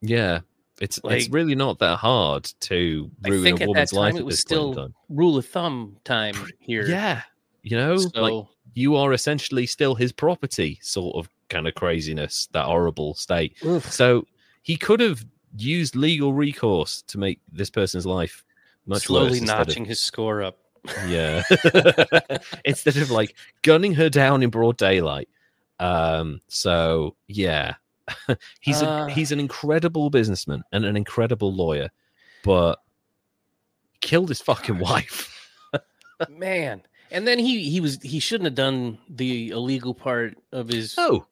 [0.01, 0.41] yeah.
[0.79, 4.11] It's it's really not that hard to I ruin think a at that woman's life
[4.13, 4.95] time at it was this point in still time.
[5.09, 6.87] rule of thumb time here.
[6.87, 7.21] Yeah,
[7.61, 12.47] you know, So like you are essentially still his property, sort of kind of craziness,
[12.53, 13.55] that horrible state.
[13.65, 13.91] oof.
[13.91, 14.25] So
[14.63, 15.23] he could have
[15.57, 18.43] used legal recourse to make this person's life
[18.85, 19.39] much slowly worse.
[19.41, 20.57] instead of- his score up.
[21.07, 21.43] yeah.
[22.65, 25.29] Instead of like gunning her down in broad daylight.
[25.79, 27.75] Um, so yeah.
[28.61, 29.05] he's Uh.
[29.07, 31.89] a he's an incredible businessman and an incredible lawyer,
[32.43, 32.79] but
[34.01, 35.27] killed his fucking wife.
[36.29, 36.81] Man.
[37.11, 41.25] And then he he was he shouldn't have done the illegal part of his Oh,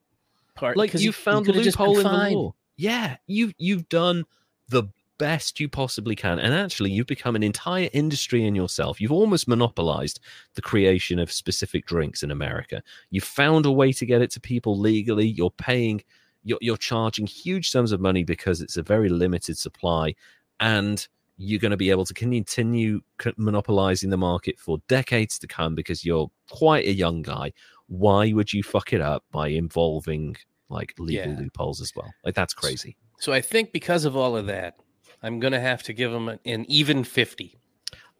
[0.59, 0.77] part.
[0.77, 2.55] like you found a coulda just been loophole in the law.
[2.77, 4.25] Yeah, you you've done
[4.69, 4.83] the
[5.17, 9.01] best you possibly can, and actually, you've become an entire industry in yourself.
[9.01, 10.19] You've almost monopolized
[10.55, 12.81] the creation of specific drinks in America.
[13.11, 15.27] You've found a way to get it to people legally.
[15.27, 16.03] You're paying,
[16.43, 20.15] you're, you're charging huge sums of money because it's a very limited supply,
[20.59, 21.07] and
[21.41, 22.99] you're going to be able to continue
[23.37, 27.53] monopolizing the market for decades to come because you're quite a young guy.
[27.87, 30.35] Why would you fuck it up by involving
[30.67, 31.39] like legal Yeah.
[31.39, 32.13] loopholes as well?
[32.25, 32.97] Like that's crazy.
[33.19, 34.75] So I think because of all of that,
[35.23, 37.57] I'm gonna have to give him an, an even fifty.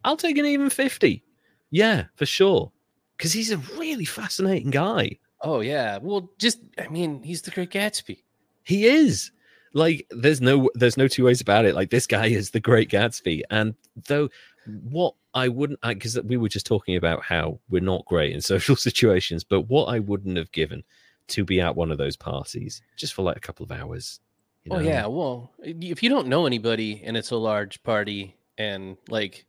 [0.02, 1.22] I'll take an even 50.
[1.70, 2.72] Yeah, for sure.
[3.18, 5.18] Because he's a really fascinating guy.
[5.42, 5.98] Oh yeah.
[6.00, 8.22] Well, just I mean, he's the Great Gatsby.
[8.64, 9.30] He is.
[9.72, 11.74] Like, there's no there's no two ways about it.
[11.74, 13.42] Like, this guy is the great Gatsby.
[13.50, 13.74] And
[14.06, 14.28] though
[14.66, 18.76] what I wouldn't because we were just talking about how we're not great in social
[18.76, 20.82] situations, but what I wouldn't have given
[21.28, 24.20] to be at one of those parties just for like a couple of hours.
[24.64, 25.06] you Oh yeah.
[25.06, 29.46] Well, if you don't know anybody and it's a large party and like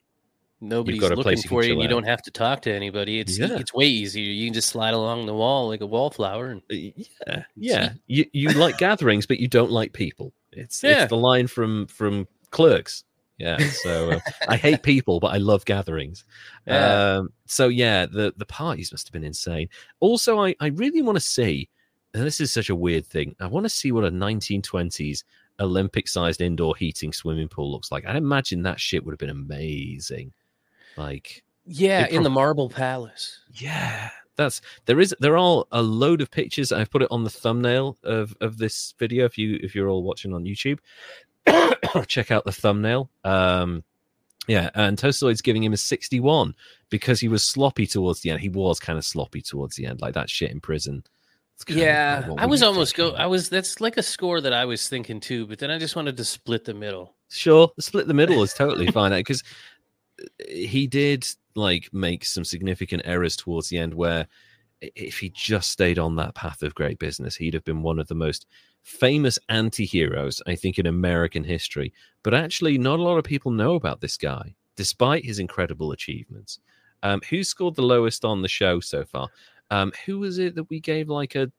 [0.61, 1.89] nobody's looking you for you, and you out.
[1.89, 3.19] don't have to talk to anybody.
[3.19, 3.57] It's Yeah.
[3.59, 4.23] it's way easier.
[4.31, 6.47] You can just slide along the wall like a wallflower.
[6.51, 6.75] And Uh,
[7.25, 11.03] yeah yeah you, you like gatherings but you don't like people it's Yeah.
[11.03, 13.03] it's the line from from clerks
[13.37, 14.19] yeah so uh,
[14.49, 16.25] i hate people but i love gatherings
[16.67, 17.15] Yeah.
[17.17, 19.69] um so yeah the the parties must have been insane
[19.99, 21.69] also i i really want to see
[22.13, 25.23] and this is such a weird thing i want to see what a 1920s
[25.59, 29.29] olympic sized indoor heating swimming pool looks like i imagine that shit would have been
[29.29, 30.31] amazing
[30.97, 33.39] like yeah, It in the Marble Palace.
[33.53, 36.71] yeah, that's there is there are a load of pictures.
[36.71, 39.25] I've put it on the thumbnail of of this video.
[39.25, 40.79] If you if you're all watching on YouTube,
[42.07, 43.09] check out the thumbnail.
[43.23, 43.83] Um,
[44.47, 46.55] yeah, and Tostoid's giving him a 61
[46.89, 48.39] because he was sloppy towards the end.
[48.39, 51.03] He was kind of sloppy towards the end, like that shit in prison.
[51.67, 53.11] Yeah, like, I was almost go.
[53.11, 53.49] I was.
[53.49, 56.25] That's like a score that I was thinking too, but then I just wanted to
[56.25, 57.13] split the middle.
[57.29, 59.43] Sure, split the middle is totally fine because
[60.47, 61.25] he did
[61.55, 64.27] like make some significant errors towards the end where
[64.81, 68.07] if he just stayed on that path of great business, he'd have been one of
[68.07, 68.47] the most
[68.83, 71.93] famous anti-heroes, I think, in American history.
[72.23, 76.59] But actually, not a lot of people know about this guy, despite his incredible achievements.
[77.03, 79.29] Um, who scored the lowest on the show so far?
[79.69, 81.51] Um, who was it that we gave like a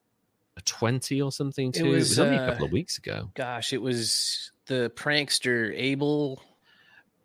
[0.57, 1.87] a 20 or something to?
[1.87, 3.31] It was, was, only a uh, couple of weeks ago.
[3.35, 6.43] Gosh, it was the prankster Abel.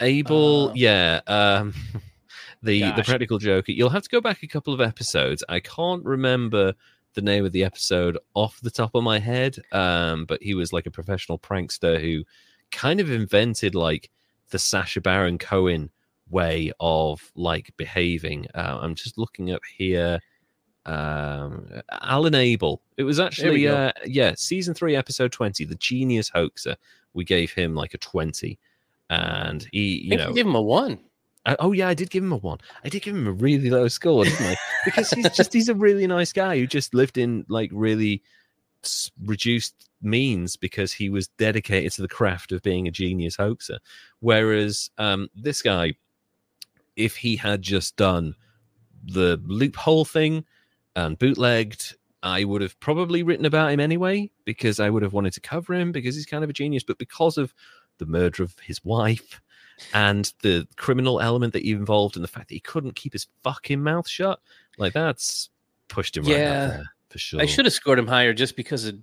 [0.01, 1.21] Abel, Uh, yeah.
[1.27, 1.73] Um,
[2.63, 3.71] the the practical joker.
[3.71, 5.43] You'll have to go back a couple of episodes.
[5.47, 6.73] I can't remember
[7.13, 9.57] the name of the episode off the top of my head.
[9.71, 12.23] Um, but he was like a professional prankster who
[12.71, 14.09] kind of invented like
[14.51, 15.89] the Sacha Baron Cohen
[16.29, 18.47] way of like behaving.
[18.53, 20.19] Uh, I'm just looking up here.
[20.85, 21.67] Um,
[22.01, 22.81] Alan Abel.
[22.97, 26.75] It was actually uh, yeah, season three, episode twenty, the genius hoaxer.
[27.13, 28.59] We gave him like a twenty,
[29.09, 30.99] and he, you know, you give him a one.
[31.45, 32.59] I, oh yeah, I did give him a one.
[32.83, 34.57] I did give him a really low score, didn't I?
[34.85, 38.21] Because he's just he's a really nice guy who just lived in like really
[39.25, 43.79] reduced means because he was dedicated to the craft of being a genius hoaxer.
[44.19, 45.93] Whereas um, this guy,
[46.95, 48.35] if he had just done
[49.05, 50.45] the loophole thing
[50.95, 55.33] and bootlegged, I would have probably written about him anyway because I would have wanted
[55.33, 56.83] to cover him because he's kind of a genius.
[56.83, 57.53] But because of
[57.97, 59.41] the murder of his wife
[59.93, 63.27] and the criminal element that he involved and the fact that he couldn't keep his
[63.43, 64.39] fucking mouth shut,
[64.77, 65.49] like that's
[65.87, 66.63] pushed him right Yeah.
[66.63, 67.41] up there for sure.
[67.41, 68.95] I should have scored him higher just because of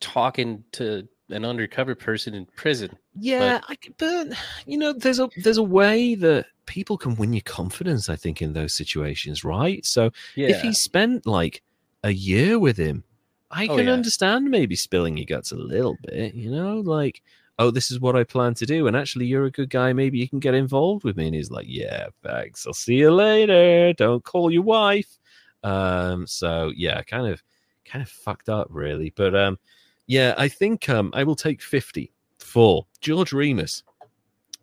[0.00, 2.90] talking to an undercover person in prison.
[3.18, 4.28] Yeah, I c but
[4.66, 8.08] you know, there's a there's a way that people can win your confidence.
[8.08, 9.84] I think in those situations, right?
[9.86, 10.48] So Yeah.
[10.48, 11.62] if he spent like
[12.02, 13.04] a year with him,
[13.50, 13.92] I Oh, can yeah.
[13.92, 16.34] understand maybe spilling your guts a little bit.
[16.34, 17.22] You know, like,
[17.58, 19.92] oh, this is what I plan to do, and actually, you're a good guy.
[19.92, 21.26] Maybe you can get involved with me.
[21.26, 22.66] And he's like, yeah, thanks.
[22.66, 23.92] I'll see you later.
[23.92, 25.18] Don't call your wife.
[25.62, 27.42] Um, so yeah, kind of,
[27.84, 29.12] kind of fucked up, really.
[29.16, 29.58] But um,
[30.06, 33.82] yeah, I think um, I will take 50 for George Remus,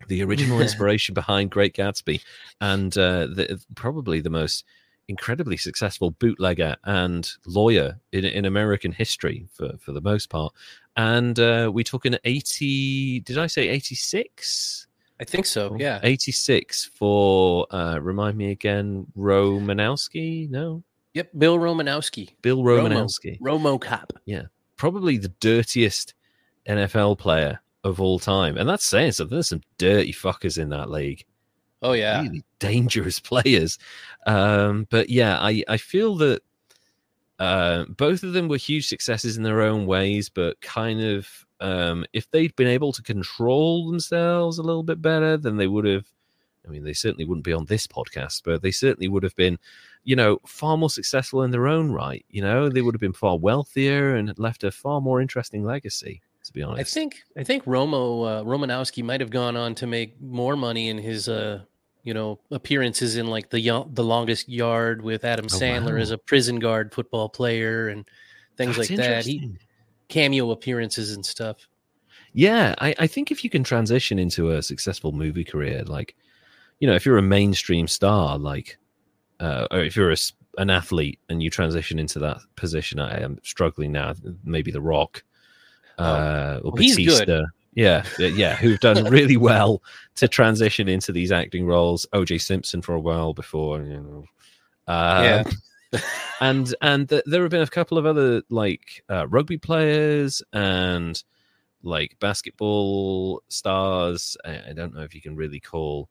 [0.07, 2.21] the original inspiration behind Great Gatsby,
[2.59, 4.65] and uh, the, probably the most
[5.11, 10.53] incredibly successful bootlegger and lawyer in, in American history for, for the most part.
[10.95, 14.87] And uh, we took an 80, did I say 86?
[15.19, 15.99] I think so, yeah.
[16.01, 20.49] 86 for, uh, remind me again, Romanowski?
[20.49, 20.81] No?
[21.13, 22.29] Yep, Bill Romanowski.
[22.41, 23.39] Bill Romanowski.
[23.41, 24.13] Romo, Romo Cop.
[24.25, 24.43] Yeah.
[24.77, 26.15] Probably the dirtiest
[26.67, 28.57] NFL player of all time.
[28.57, 29.35] And that's saying something.
[29.35, 31.25] There's some dirty fuckers in that league.
[31.81, 33.77] Oh yeah, really dangerous players.
[34.25, 36.41] Um, but yeah, I I feel that
[37.39, 41.27] uh, both of them were huge successes in their own ways, but kind of
[41.59, 45.85] um, if they'd been able to control themselves a little bit better, then they would
[45.85, 46.05] have.
[46.63, 49.57] I mean, they certainly wouldn't be on this podcast, but they certainly would have been,
[50.03, 52.23] you know, far more successful in their own right.
[52.29, 56.21] You know, they would have been far wealthier and left a far more interesting legacy.
[56.43, 59.87] To be honest, I think I think Romo uh, Romanowski might have gone on to
[59.87, 61.61] make more money in his uh,
[62.03, 66.01] you know appearances in like the the longest yard with Adam oh, Sandler wow.
[66.01, 68.05] as a prison guard football player and
[68.57, 69.25] things That's like that.
[69.25, 69.51] He
[70.07, 71.67] cameo appearances and stuff.
[72.33, 76.15] Yeah, I, I think if you can transition into a successful movie career, like
[76.79, 78.77] you know, if you're a mainstream star, like
[79.39, 80.17] uh, or if you're a,
[80.57, 84.13] an athlete and you transition into that position, I am struggling now.
[84.43, 85.23] Maybe The Rock
[85.99, 89.81] oh, uh, or well, Batista yeah, yeah, who've done really well
[90.15, 92.05] to transition into these acting roles.
[92.13, 94.25] OJ Simpson for a while before, you know.
[94.87, 95.43] yeah.
[95.45, 95.53] Um,
[96.41, 101.21] and and th- there have been a couple of other like uh, rugby players and
[101.83, 104.37] like basketball stars.
[104.45, 106.09] I, I, don't know if you can really call,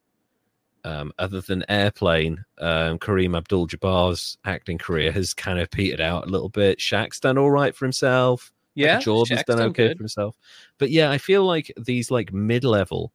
[0.85, 6.31] um, other than Airplane, um, Kareem Abdul-Jabbar's acting career has kind of petered out a
[6.31, 6.79] little bit.
[6.79, 8.51] Shaq's done all right for himself.
[8.81, 10.37] Yeah, like Jordan's done okay for himself.
[10.79, 13.13] But yeah, I feel like these like mid-level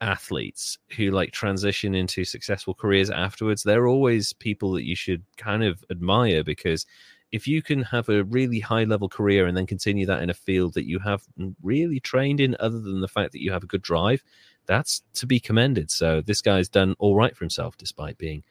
[0.00, 5.64] athletes who like transition into successful careers afterwards, they're always people that you should kind
[5.64, 6.86] of admire because
[7.32, 10.34] if you can have a really high level career and then continue that in a
[10.34, 11.22] field that you have
[11.62, 14.22] really trained in, other than the fact that you have a good drive,
[14.66, 15.90] that's to be commended.
[15.90, 18.44] So this guy's done all right for himself despite being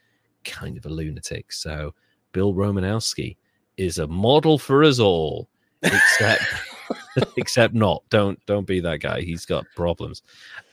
[0.44, 1.52] kind of a lunatic.
[1.52, 1.94] So
[2.34, 3.38] Bill Romanowski
[3.78, 5.50] is a model for us all
[5.84, 6.44] except
[7.38, 8.04] except not.
[8.10, 9.22] Don't don't be that guy.
[9.22, 10.22] He's got problems.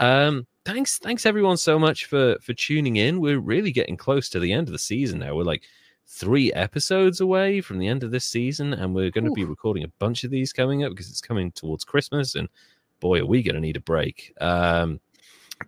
[0.01, 3.21] Um, thanks thanks everyone so much for for tuning in.
[3.21, 5.35] We're really getting close to the end of the season now.
[5.35, 5.63] We're like
[6.07, 9.85] three episodes away from the end of this season, and we're going to be recording
[9.85, 12.49] a bunch of these coming up because it's coming towards Christmas, and
[13.01, 14.33] boy, are we going to need a break.
[14.41, 15.01] Um,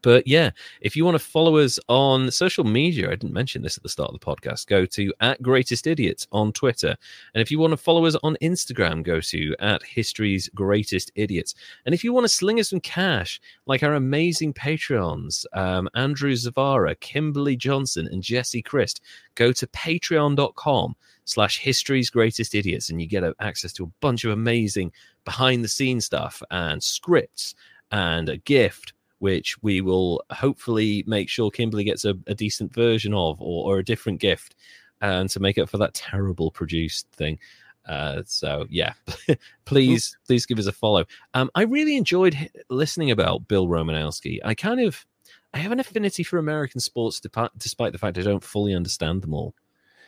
[0.02, 0.50] but yeah,
[0.80, 3.88] if you want to follow us on social media, I didn't mention this at the
[3.88, 6.96] start of the podcast, go to at Greatest Idiots on Twitter.
[7.34, 11.54] And if you want to follow us on Instagram, go to at History's Greatest Idiots.
[11.84, 16.32] And if you want to sling us some cash, like our amazing Patreons, um, Andrew
[16.32, 19.00] Zavara, Kimberly Johnson, and Jesse Christ,
[19.34, 24.30] go to patreon.com slash history's greatest idiots and you get access to a bunch of
[24.30, 24.92] amazing
[25.24, 27.54] behind the scenes stuff and scripts
[27.90, 33.14] and a gift which we will hopefully make sure Kimberly gets a, a decent version
[33.14, 34.54] of or, or, a different gift
[35.00, 37.38] and to make up for that terrible produced thing.
[37.86, 38.92] Uh, so yeah,
[39.64, 41.04] please, please give us a follow.
[41.34, 44.40] Um, I really enjoyed listening about Bill Romanowski.
[44.44, 45.06] I kind of,
[45.54, 47.20] I have an affinity for American sports,
[47.56, 49.54] despite the fact I don't fully understand them all.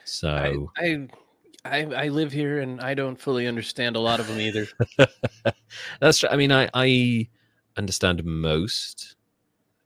[0.05, 1.09] So I,
[1.65, 4.67] I, I, live here and I don't fully understand a lot of them either.
[6.01, 6.31] That's true.
[6.31, 7.29] I mean, I, I
[7.79, 9.17] understand most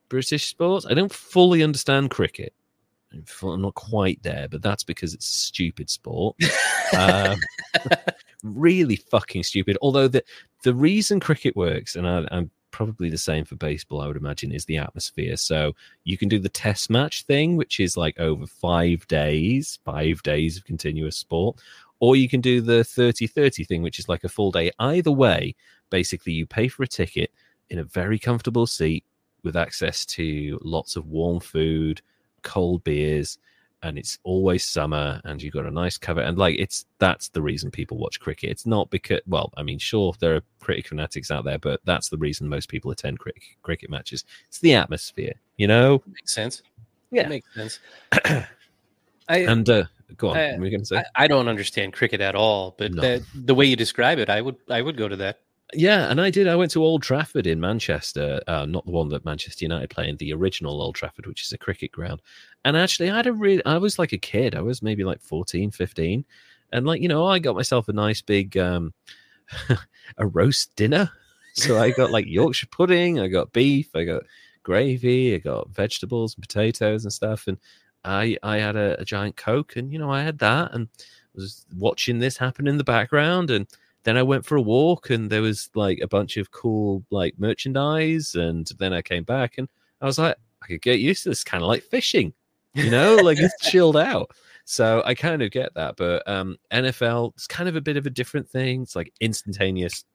[0.09, 0.85] British sports.
[0.85, 2.53] I don't fully understand cricket.
[3.43, 6.35] I'm not quite there, but that's because it's a stupid sport.
[6.97, 7.37] um,
[8.43, 9.77] really fucking stupid.
[9.81, 10.23] Although the
[10.63, 14.51] the reason cricket works, and I, I'm probably the same for baseball, I would imagine,
[14.51, 15.37] is the atmosphere.
[15.37, 15.73] So
[16.05, 20.57] you can do the test match thing, which is like over five days, five days
[20.57, 21.59] of continuous sport,
[21.99, 24.71] or you can do the 30 30 thing, which is like a full day.
[24.79, 25.55] Either way,
[25.91, 27.31] basically, you pay for a ticket
[27.73, 29.03] in a very comfortable seat
[29.43, 32.01] with access to lots of warm food,
[32.43, 33.39] cold beers,
[33.81, 36.21] and it's always summer and you've got a nice cover.
[36.21, 38.51] And like it's that's the reason people watch cricket.
[38.51, 42.07] It's not because well i mean sure there are cricket fanatics out there but that's
[42.07, 44.23] the reason most people attend cricket cricket matches.
[44.47, 46.01] It's the atmosphere you know?
[46.07, 46.63] Makes sense.
[47.11, 47.27] Yeah.
[47.27, 47.79] makes sense.
[48.23, 48.47] I,
[49.29, 49.83] and uh
[50.15, 50.37] go on.
[50.37, 50.97] I, we going to say?
[50.97, 53.01] I, I, don't understand cricket at all but no.
[53.01, 55.41] the, the way you describe it i would i would go to that
[55.73, 56.47] yeah, and I did.
[56.47, 60.09] I went to Old Trafford in Manchester, uh, not the one that Manchester United play
[60.09, 62.21] in, the original Old Trafford, which is a cricket ground.
[62.65, 64.55] And actually, I had a really, I was like a kid.
[64.55, 66.25] I was maybe like 14, 15.
[66.71, 68.93] And like, you know, I got myself a nice big, um,
[70.17, 71.11] a roast dinner.
[71.53, 74.23] so I got like Yorkshire pudding, I got beef, I got
[74.63, 77.59] gravy, I got vegetables and potatoes and stuff, and
[78.03, 80.87] I I had a, a giant Coke, and you know I had that, and
[81.35, 83.67] was watching this happen in the background, and
[84.03, 87.35] then I went for a walk, and there was like a bunch of cool like
[87.37, 89.69] merchandise, and then I came back, and
[90.01, 92.33] I was like, I could get used to this, kind of like fishing,
[92.73, 94.31] you know, like it's chilled out.
[94.65, 98.05] So I kind of get that, but um, NFL it's kind of a bit of
[98.05, 98.83] a different thing.
[98.83, 100.05] It's like instantaneous.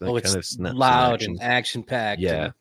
[0.00, 2.20] Like oh, it's kind of loud and action packed.
[2.20, 2.54] Yeah, and,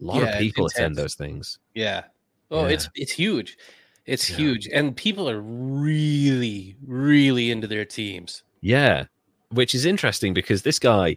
[0.00, 1.58] a lot yeah, of people attend those things.
[1.74, 2.04] Yeah.
[2.50, 2.74] Oh, yeah.
[2.74, 3.58] it's it's huge.
[4.06, 4.36] It's yeah.
[4.36, 8.42] huge, and people are really, really into their teams.
[8.60, 9.04] Yeah,
[9.50, 11.16] which is interesting because this guy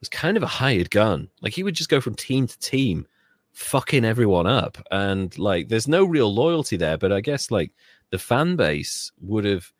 [0.00, 1.28] was kind of a hired gun.
[1.40, 3.06] Like he would just go from team to team,
[3.52, 6.98] fucking everyone up, and like there's no real loyalty there.
[6.98, 7.72] But I guess like
[8.10, 9.72] the fan base would have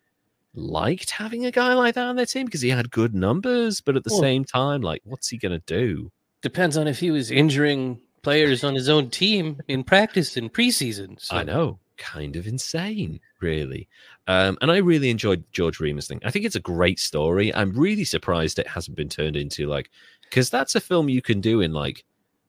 [0.53, 3.95] liked having a guy like that on their team because he had good numbers, but
[3.95, 6.11] at the well, same time, like, what's he gonna do?
[6.41, 11.19] Depends on if he was injuring players on his own team in practice in preseason.
[11.21, 11.37] So.
[11.37, 13.87] I know, kind of insane, really.
[14.27, 16.21] Um, and I really enjoyed George Remus thing.
[16.23, 17.53] I think it's a great story.
[17.53, 19.89] I'm really surprised it hasn't been turned into like
[20.23, 22.03] because that's a film you can do in like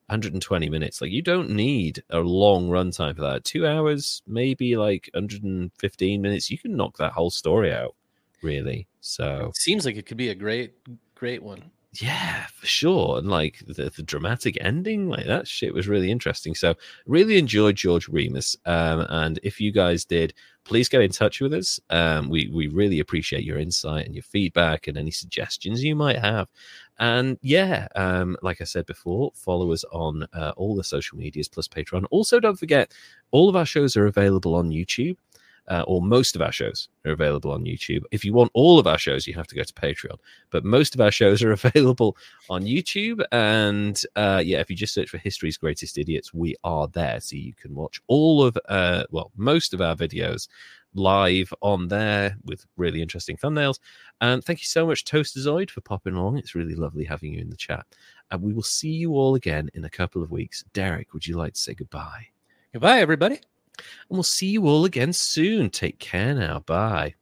[0.09, 1.01] 120 minutes.
[1.01, 3.45] Like you don't need a long runtime for that.
[3.45, 6.51] Two hours, maybe like 115 minutes.
[6.51, 7.95] You can knock that whole story out,
[8.43, 8.87] really.
[9.01, 10.75] So it seems like it could be a great,
[11.15, 11.71] great one.
[11.95, 13.19] Yeah, for sure.
[13.19, 16.55] And like the, the dramatic ending, like that shit was really interesting.
[16.55, 16.75] So
[17.07, 18.57] really enjoyed George Remus.
[18.67, 20.35] Um, and if you guys did,
[20.65, 21.81] please get in touch with us.
[21.89, 26.19] Um, we we really appreciate your insight and your feedback and any suggestions you might
[26.19, 26.51] have.
[26.99, 31.49] And yeah, um, like I said before, follow us on uh, all the social medias
[31.49, 32.05] plus Patreon.
[32.11, 32.93] Also, don't forget,
[33.31, 35.17] all of our shows are available on YouTube.
[35.69, 38.03] Uh, or most of our shows are available on YouTube.
[38.11, 40.17] If you want all of our shows, you have to go to Patreon.
[40.51, 42.17] But most of our shows are available
[42.49, 43.23] on YouTube.
[43.33, 47.21] And uh, yeah, if you just search for History's Greatest Idiots, we are there.
[47.21, 50.49] So you can watch all of, uh, well, most of our videos
[50.95, 53.79] live on there with really interesting thumbnails.
[54.21, 56.39] And thank you so much, Toasterzoid, for popping along.
[56.39, 57.87] It's really lovely having you in the chat.
[58.31, 60.65] And we will see you all again in a couple of weeks.
[60.73, 62.29] Derek, would you like to say goodbye?
[62.73, 63.41] Goodbye, everybody.
[63.79, 65.71] And we'll see you all again soon.
[65.71, 66.61] Take care now.
[66.61, 67.19] Bye.